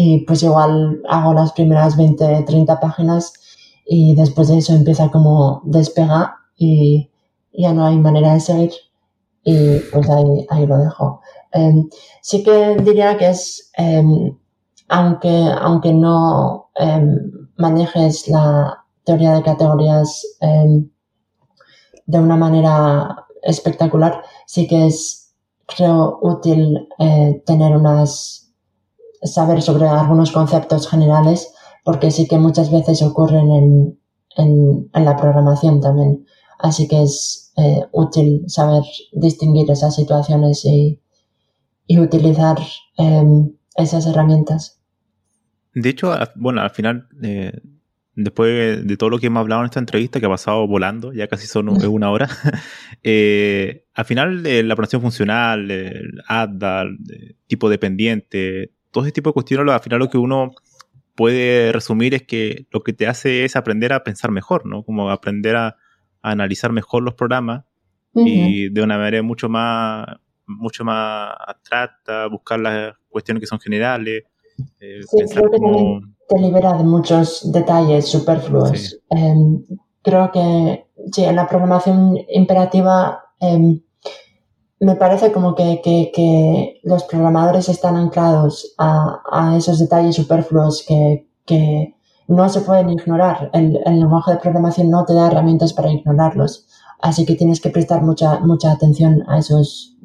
y 0.00 0.18
pues 0.18 0.44
igual 0.44 1.02
hago 1.08 1.34
las 1.34 1.52
primeras 1.52 1.96
20, 1.96 2.44
30 2.44 2.78
páginas 2.78 3.32
y 3.84 4.14
después 4.14 4.46
de 4.46 4.58
eso 4.58 4.72
empieza 4.72 5.10
como 5.10 5.60
despega 5.64 6.36
y 6.56 7.10
ya 7.52 7.72
no 7.72 7.84
hay 7.84 7.96
manera 7.96 8.32
de 8.34 8.38
seguir 8.38 8.70
y 9.42 9.80
pues 9.92 10.08
ahí, 10.08 10.46
ahí 10.50 10.66
lo 10.68 10.78
dejo. 10.78 11.20
Em, 11.50 11.88
sí 12.22 12.44
que 12.44 12.76
diría 12.76 13.18
que 13.18 13.30
es, 13.30 13.72
em, 13.76 14.38
aunque, 14.88 15.46
aunque 15.60 15.92
no 15.92 16.70
em, 16.74 17.48
manejes 17.56 18.28
la 18.28 18.84
teoría 19.04 19.34
de 19.34 19.42
categorías 19.42 20.22
de 22.06 22.18
una 22.18 22.36
manera 22.36 23.26
espectacular, 23.42 24.22
sí 24.46 24.66
que 24.66 24.86
es, 24.86 25.34
creo, 25.66 26.18
útil 26.22 26.88
eh, 26.98 27.42
tener 27.46 27.76
unas 27.76 28.48
saber 29.22 29.62
sobre 29.62 29.86
algunos 29.88 30.32
conceptos 30.32 30.88
generales, 30.88 31.52
porque 31.84 32.10
sí 32.10 32.28
que 32.28 32.38
muchas 32.38 32.70
veces 32.70 33.02
ocurren 33.02 33.50
en, 33.50 34.00
en, 34.36 34.90
en 34.92 35.04
la 35.04 35.16
programación 35.16 35.80
también. 35.80 36.24
Así 36.58 36.88
que 36.88 37.02
es 37.02 37.52
eh, 37.56 37.84
útil 37.92 38.44
saber 38.48 38.82
distinguir 39.12 39.70
esas 39.70 39.94
situaciones 39.94 40.64
y, 40.64 41.00
y 41.86 42.00
utilizar 42.00 42.58
em, 42.96 43.56
esas 43.76 44.06
herramientas. 44.06 44.77
De 45.80 45.88
hecho, 45.88 46.16
bueno, 46.34 46.60
al 46.60 46.70
final, 46.70 47.08
eh, 47.22 47.52
después 48.14 48.84
de 48.84 48.96
todo 48.96 49.10
lo 49.10 49.18
que 49.18 49.28
hemos 49.28 49.40
hablado 49.40 49.62
en 49.62 49.66
esta 49.66 49.78
entrevista, 49.78 50.18
que 50.18 50.26
ha 50.26 50.30
pasado 50.30 50.66
volando, 50.66 51.12
ya 51.12 51.28
casi 51.28 51.46
son 51.46 51.68
una 51.68 52.10
hora, 52.10 52.28
eh, 53.02 53.84
al 53.94 54.04
final 54.04 54.42
la 54.42 54.74
programación 54.74 55.02
funcional, 55.02 55.70
el 55.70 56.20
ADA, 56.26 56.82
el 56.82 57.36
tipo 57.46 57.70
dependiente, 57.70 58.72
todo 58.90 59.04
ese 59.04 59.12
tipo 59.12 59.30
de 59.30 59.34
cuestiones, 59.34 59.72
al 59.72 59.80
final 59.80 60.00
lo 60.00 60.10
que 60.10 60.18
uno 60.18 60.52
puede 61.14 61.72
resumir 61.72 62.14
es 62.14 62.22
que 62.24 62.66
lo 62.70 62.82
que 62.82 62.92
te 62.92 63.06
hace 63.06 63.44
es 63.44 63.54
aprender 63.54 63.92
a 63.92 64.02
pensar 64.02 64.30
mejor, 64.32 64.66
¿no? 64.66 64.82
Como 64.82 65.10
aprender 65.10 65.56
a, 65.56 65.76
analizar 66.20 66.72
mejor 66.72 67.04
los 67.04 67.14
programas 67.14 67.64
y 68.14 68.68
de 68.70 68.82
una 68.82 68.98
manera 68.98 69.22
mucho 69.22 69.48
más, 69.48 70.06
mucho 70.46 70.84
más 70.84 71.32
abstracta, 71.46 72.26
buscar 72.26 72.58
las 72.58 72.96
cuestiones 73.08 73.40
que 73.40 73.46
son 73.46 73.60
generales. 73.60 74.24
Eh, 74.80 75.00
sí, 75.08 75.16
creo 75.32 75.50
que 75.50 75.58
te, 76.28 76.38
libera 76.38 76.74
de 76.74 76.84
muchos 76.84 77.50
detalles 77.52 78.06
superfluos. 78.06 78.98
Em, 79.10 79.64
creo 80.02 80.30
que 80.32 80.86
sí, 81.12 81.24
en 81.24 81.36
la 81.36 81.48
programación 81.48 82.18
imperativa 82.28 83.22
em, 83.40 83.80
me 84.80 84.94
parece 84.96 85.32
como 85.32 85.54
que, 85.54 85.80
que, 85.82 86.80
los 86.84 87.04
programadores 87.04 87.68
están 87.68 87.96
anclados 87.96 88.74
a, 88.78 89.20
a 89.30 89.56
esos 89.56 89.78
detalles 89.78 90.16
superfluos 90.16 90.84
que, 90.86 91.28
que, 91.44 91.94
no 92.28 92.46
se 92.50 92.60
pueden 92.60 92.90
ignorar. 92.90 93.50
El, 93.54 93.80
el, 93.86 94.00
lenguaje 94.00 94.32
de 94.32 94.36
programación 94.36 94.90
no 94.90 95.06
te 95.06 95.14
da 95.14 95.28
herramientas 95.28 95.72
para 95.72 95.90
ignorarlos. 95.90 96.66
Así 97.00 97.24
que 97.24 97.34
tienes 97.34 97.60
que 97.60 97.70
prestar 97.70 98.02
mucha, 98.02 98.40
mucha 98.40 98.72
atención 98.72 99.24
a 99.28 99.38
esos, 99.38 99.96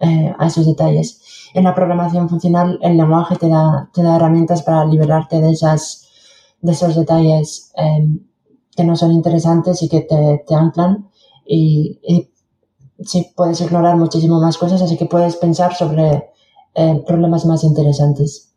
eh, 0.00 0.34
a 0.38 0.46
esos 0.46 0.66
detalles. 0.66 1.20
En 1.56 1.64
la 1.64 1.74
programación 1.74 2.28
funcional, 2.28 2.78
el 2.82 2.98
lenguaje 2.98 3.36
te 3.36 3.48
da, 3.48 3.88
te 3.94 4.02
da 4.02 4.16
herramientas 4.16 4.62
para 4.62 4.84
liberarte 4.84 5.40
de, 5.40 5.52
esas, 5.52 6.06
de 6.60 6.72
esos 6.72 6.94
detalles 6.94 7.72
eh, 7.78 8.06
que 8.76 8.84
no 8.84 8.94
son 8.94 9.12
interesantes 9.12 9.82
y 9.82 9.88
que 9.88 10.02
te, 10.02 10.44
te 10.46 10.54
anclan. 10.54 11.08
Y, 11.46 11.98
y 12.06 12.28
sí 13.02 13.32
puedes 13.34 13.58
ignorar 13.62 13.96
muchísimo 13.96 14.38
más 14.38 14.58
cosas, 14.58 14.82
así 14.82 14.98
que 14.98 15.06
puedes 15.06 15.36
pensar 15.36 15.74
sobre 15.74 16.28
eh, 16.74 17.02
problemas 17.06 17.46
más 17.46 17.64
interesantes. 17.64 18.54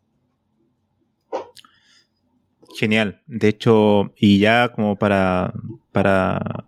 Genial. 2.76 3.22
De 3.26 3.48
hecho, 3.48 4.12
y 4.14 4.40
ya 4.40 4.72
como 4.74 4.96
para, 4.96 5.54
para 5.90 6.66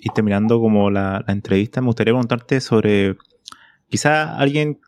ir 0.00 0.12
terminando 0.12 0.58
como 0.62 0.90
la, 0.90 1.22
entrevista, 1.28 1.82
me 1.82 1.88
gustaría 1.88 2.14
preguntarte 2.14 2.62
sobre, 2.62 3.18
quizá 3.90 4.34
alguien 4.38 4.80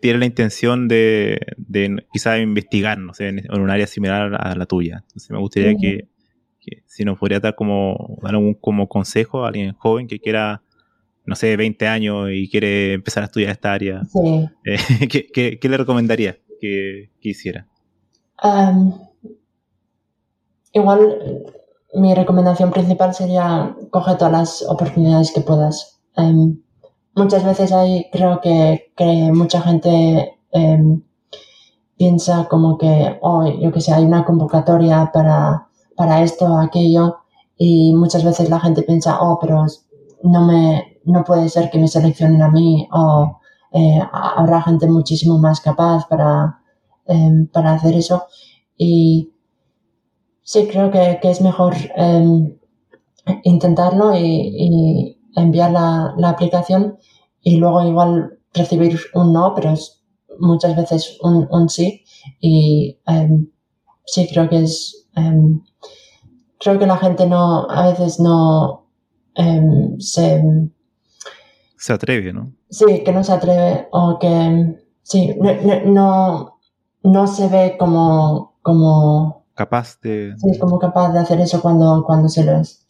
tiene 0.00 0.18
la 0.18 0.26
intención 0.26 0.88
de, 0.88 1.38
de 1.56 2.04
quizá 2.12 2.38
investigar, 2.38 2.98
no 2.98 3.14
sé, 3.14 3.28
en, 3.28 3.46
un 3.52 3.70
área 3.70 3.86
similar 3.86 4.34
a 4.34 4.54
la 4.54 4.66
tuya. 4.66 5.02
Entonces 5.02 5.30
me 5.30 5.38
gustaría 5.38 5.76
que, 5.76 6.08
si 6.86 7.04
nos 7.04 7.18
podría 7.18 7.40
dar 7.40 7.54
como, 7.54 8.18
dar 8.22 8.34
algún 8.34 8.54
como 8.54 8.88
consejo 8.88 9.44
a 9.44 9.48
alguien 9.48 9.72
joven 9.74 10.06
que 10.06 10.20
quiera 10.20 10.62
no 11.30 11.36
sé, 11.36 11.56
20 11.56 11.86
años 11.86 12.28
y 12.32 12.48
quiere 12.48 12.94
empezar 12.94 13.22
a 13.22 13.26
estudiar 13.26 13.52
esta 13.52 13.72
área, 13.72 14.02
eh, 14.64 14.78
¿qué, 15.32 15.68
le 15.68 15.76
recomendaría 15.76 16.38
que, 16.60 17.10
hiciera? 17.20 17.68
igual 20.72 21.44
mi 21.94 22.14
recomendación 22.14 22.70
principal 22.72 23.14
sería 23.14 23.76
coger 23.90 24.16
todas 24.16 24.32
las 24.32 24.62
oportunidades 24.62 25.30
que 25.32 25.42
puedas. 25.42 26.00
Muchas 27.14 27.44
veces 27.44 27.72
hay, 27.72 28.08
creo 28.12 28.40
que, 28.40 28.90
mucha 29.32 29.60
gente 29.60 30.38
em, 30.52 31.02
piensa 31.96 32.46
como 32.48 32.78
que, 32.78 33.18
oh, 33.22 33.46
yo 33.46 33.72
que 33.72 33.80
sé, 33.80 33.92
hay 33.92 34.04
una 34.04 34.24
convocatoria 34.24 35.10
para, 35.12 35.68
para 35.96 36.22
esto 36.22 36.56
aquello 36.58 37.18
y 37.56 37.94
muchas 37.94 38.24
veces 38.24 38.48
la 38.50 38.60
gente 38.60 38.82
piensa, 38.82 39.20
oh, 39.20 39.38
pero 39.40 39.66
no 40.22 40.46
me, 40.46 40.98
no 41.04 41.24
puede 41.24 41.48
ser 41.48 41.70
que 41.70 41.78
me 41.78 41.88
seleccionen 41.88 42.42
a 42.42 42.50
mí 42.50 42.88
o 42.92 43.40
eh, 43.72 44.00
habrá 44.12 44.62
gente 44.62 44.86
muchísimo 44.88 45.38
más 45.38 45.60
capaz 45.60 46.06
para, 46.08 46.60
em, 47.06 47.46
para 47.48 47.72
hacer 47.72 47.94
eso. 47.94 48.24
Y 48.76 49.32
sí, 50.42 50.66
creo 50.70 50.90
que, 50.90 51.18
es 51.22 51.40
mejor 51.40 51.74
em, 51.96 52.58
intentarlo 53.44 54.16
y, 54.16 55.19
enviar 55.36 55.70
la, 55.70 56.28
aplicación 56.28 56.98
y 57.42 57.56
luego 57.56 57.82
igual 57.86 58.38
recibir 58.52 58.98
un 59.14 59.32
no, 59.32 59.54
pero 59.54 59.70
es 59.70 60.02
muchas 60.38 60.76
veces 60.76 61.18
un, 61.22 61.48
un 61.50 61.68
sí. 61.68 62.04
Y 62.40 62.98
em, 63.06 63.48
sí, 64.04 64.28
creo 64.30 64.48
que 64.48 64.64
es... 64.64 65.06
creo 66.58 66.78
que 66.78 66.86
la 66.86 66.96
gente 66.96 67.26
no, 67.26 67.68
a 67.70 67.88
veces 67.88 68.20
no 68.20 68.86
se 69.98 70.42
se 71.80 71.94
atreve, 71.94 72.32
¿no? 72.34 72.52
Sí, 72.68 73.02
que 73.02 73.10
no 73.10 73.24
se 73.24 73.32
atreve 73.32 73.88
o 73.90 74.18
que 74.18 74.76
sí, 75.02 75.34
no, 75.86 76.60
no, 77.02 77.26
se 77.26 77.48
ve 77.48 77.76
como, 77.78 78.58
como 78.60 79.46
capaz 79.54 79.98
de 80.02 80.34
sí, 80.36 80.58
como 80.58 80.78
capaz 80.78 81.10
de 81.14 81.20
hacer 81.20 81.40
eso 81.40 81.62
cuando, 81.62 82.04
cuando 82.06 82.28
se 82.28 82.44
lo 82.44 82.60
es. 82.60 82.86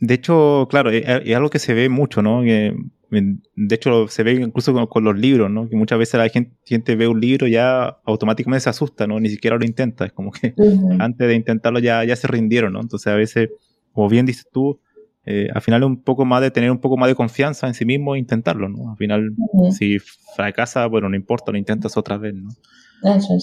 De 0.00 0.14
hecho, 0.14 0.66
claro, 0.70 0.90
es, 0.90 1.06
algo 1.34 1.50
que 1.50 1.58
se 1.58 1.74
ve 1.74 1.88
mucho, 1.88 2.22
¿no? 2.22 2.42
de 2.42 3.74
hecho, 3.74 4.08
se 4.08 4.22
ve 4.22 4.32
incluso 4.32 4.88
con, 4.88 5.04
los 5.04 5.18
libros, 5.18 5.50
¿no? 5.50 5.68
Que 5.68 5.76
muchas 5.76 5.98
veces 5.98 6.14
la 6.14 6.28
gente, 6.28 6.96
ve 6.96 7.06
un 7.06 7.20
libro 7.20 7.46
y 7.46 7.52
ya 7.52 7.98
automáticamente 8.04 8.62
se 8.62 8.70
asusta, 8.70 9.06
¿no? 9.06 9.20
Ni 9.20 9.28
siquiera 9.28 9.56
lo 9.56 9.64
intenta. 9.64 10.06
Es 10.06 10.12
como 10.12 10.30
que 10.30 10.54
antes 10.98 11.28
de 11.28 11.34
intentarlo 11.34 11.80
ya, 11.80 12.02
ya 12.04 12.16
se 12.16 12.28
rindieron, 12.28 12.72
¿no? 12.72 12.80
Entonces 12.80 13.12
a 13.12 13.16
veces, 13.16 13.50
como 13.92 14.08
bien 14.08 14.26
dices 14.26 14.46
tú, 14.50 14.80
eh, 15.26 15.48
al 15.54 15.60
final 15.60 15.84
un 15.84 16.02
poco 16.02 16.24
más 16.24 16.40
de 16.40 16.50
tener 16.50 16.70
un 16.70 16.78
poco 16.78 16.96
más 16.96 17.08
de 17.08 17.14
confianza 17.14 17.66
en 17.66 17.74
sí 17.74 17.84
mismo 17.84 18.14
e 18.14 18.18
intentarlo, 18.18 18.68
¿no? 18.68 18.92
Al 18.92 18.96
final, 18.96 19.34
si 19.76 19.98
fracasa, 20.34 20.86
bueno, 20.86 21.08
no 21.08 21.16
importa, 21.16 21.52
lo 21.52 21.58
intentas 21.58 21.96
otra 21.96 22.16
vez, 22.16 22.34
¿no? 22.34 22.48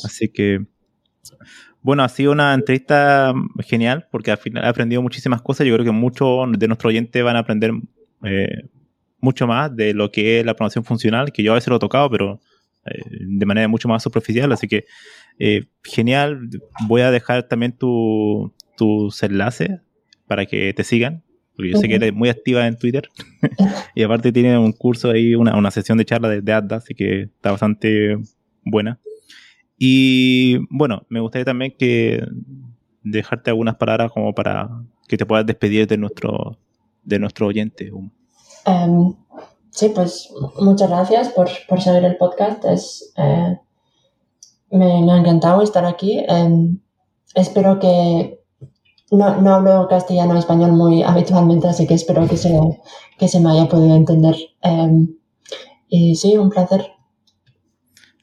Así 0.04 0.30
que, 0.30 0.66
bueno, 1.88 2.04
ha 2.04 2.10
sido 2.10 2.34
una 2.34 2.54
entrevista 2.54 3.34
genial 3.60 4.10
porque 4.12 4.32
al 4.32 4.38
final 4.38 4.66
he 4.66 4.68
aprendido 4.68 5.02
muchísimas 5.02 5.42
cosas. 5.42 5.66
Yo 5.66 5.74
creo 5.74 5.86
que 5.86 5.92
muchos 5.92 6.52
de 6.52 6.68
nuestros 6.68 6.90
oyentes 6.90 7.24
van 7.24 7.38
a 7.38 7.40
aprender 7.40 7.72
eh, 8.26 8.68
mucho 9.22 9.48
más 9.48 9.74
de 9.74 9.94
lo 9.94 10.12
que 10.12 10.42
es 10.42 10.46
la 10.46 10.54
programación 10.54 10.84
funcional, 10.84 11.32
que 11.32 11.44
yo 11.44 11.54
a 11.54 11.56
veces 11.56 11.70
lo 11.70 11.78
he 11.78 11.80
tocado, 11.80 12.10
pero 12.10 12.42
eh, 12.88 13.00
de 13.10 13.46
manera 13.46 13.70
mucho 13.70 13.88
más 13.88 14.04
superficial. 14.04 14.52
Así 14.52 14.68
que, 14.68 14.84
genial. 15.82 16.50
Voy 16.90 17.04
a 17.04 17.10
dejar 17.10 17.44
también 17.44 17.72
tu, 17.72 18.54
tus 18.76 19.24
enlaces 19.24 19.80
para 20.28 20.46
que 20.46 20.74
te 20.74 20.84
sigan 20.84 21.24
porque 21.56 21.72
yo 21.72 21.78
sé 21.78 21.88
que 21.88 21.96
eres 21.96 22.14
muy 22.14 22.28
activa 22.28 22.68
en 22.68 22.78
Twitter. 22.78 23.08
y 23.96 24.04
aparte 24.04 24.34
tiene 24.34 24.58
un 24.58 24.74
curso 24.74 25.10
ahí, 25.10 25.36
una, 25.36 25.56
una 25.56 25.72
sesión 25.72 25.98
de 25.98 26.04
charla 26.04 26.28
de, 26.28 26.42
de 26.42 26.76
así 26.76 26.94
que 26.94 27.22
está 27.22 27.52
bastante 27.52 28.18
buena. 28.66 29.00
Y 29.78 30.58
bueno, 30.70 31.04
me 31.10 31.20
gustaría 31.20 31.46
también 31.46 31.76
que 31.78 32.24
dejarte 33.04 33.52
algunas 33.52 33.76
palabras 33.76 34.12
como 34.12 34.34
para 34.34 34.70
que 35.08 35.18
te 35.18 35.26
puedas 35.26 35.46
despedir 35.46 35.88
de 35.88 35.98
nuestro, 35.98 36.58
de 37.04 37.20
nuestro 37.20 37.48
oyente. 37.48 37.92
Em, 38.66 39.14
sí, 39.70 39.90
pues 39.94 40.34
muchas 40.60 40.90
gracias 40.90 41.30
por, 41.30 41.50
por 41.68 41.82
seguir 41.82 42.04
el 42.04 42.18
podcast. 42.18 42.66
Es, 42.66 43.14
eh, 43.18 43.58
me, 44.72 45.02
me, 45.02 45.12
ha 45.12 45.18
encantado 45.18 45.62
estar 45.62 45.86
aquí. 45.86 46.24
Em, 46.28 46.80
espero 47.36 47.80
que, 47.80 48.42
no, 49.12 49.42
no 49.42 49.56
hablo 49.56 49.88
castellano 49.88 50.34
o 50.34 50.38
español 50.38 50.74
muy 50.74 51.04
habitualmente, 51.04 51.68
así 51.68 51.88
que 51.88 51.94
espero 51.94 52.28
que 52.28 52.38
se, 52.38 52.60
que 53.18 53.28
se 53.28 53.40
me 53.40 53.52
haya 53.52 53.70
podido 53.70 53.96
entender. 53.96 54.36
Em, 54.62 55.16
y 55.88 56.16
sí, 56.16 56.38
un 56.38 56.50
placer. 56.50 56.97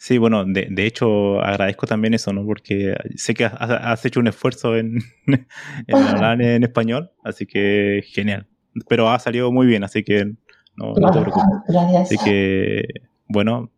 Sí, 0.05 0.19
bueno, 0.19 0.45
de, 0.45 0.69
de, 0.71 0.85
hecho 0.85 1.41
agradezco 1.41 1.87
también 1.87 2.13
eso, 2.13 2.31
¿no? 2.31 2.45
Porque 2.45 2.95
sé 3.17 3.33
que 3.33 3.47
has, 3.47 4.05
hecho 4.05 4.21
un 4.21 4.27
esfuerzo 4.27 4.77
en, 4.77 4.99
hablar 5.91 6.43
en 6.43 6.63
español, 6.63 7.11
así 7.25 7.47
que 7.47 8.03
genial. 8.09 8.47
Pero 8.87 9.09
ha 9.09 9.19
salido 9.19 9.51
muy 9.51 9.67
bien, 9.67 9.83
así 9.83 10.05
que 10.05 10.35
no, 10.77 10.93
te 10.93 11.21
preocupes. 11.21 11.45
Gracias. 11.69 12.03
Así 12.03 12.19
que, 12.23 12.83
bueno, 13.29 13.71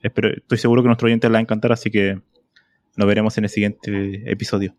espero, 0.00 0.28
estoy 0.28 0.58
seguro 0.58 0.80
que 0.80 0.86
a 0.86 0.90
nuestro 0.90 1.06
oyente 1.06 1.26
le 1.26 1.32
va 1.32 1.38
a 1.38 1.42
encantar, 1.42 1.72
así 1.72 1.90
que 1.90 2.20
nos 2.96 3.08
veremos 3.08 3.36
en 3.36 3.42
el 3.42 3.50
siguiente 3.50 4.22
episodio. 4.30 4.76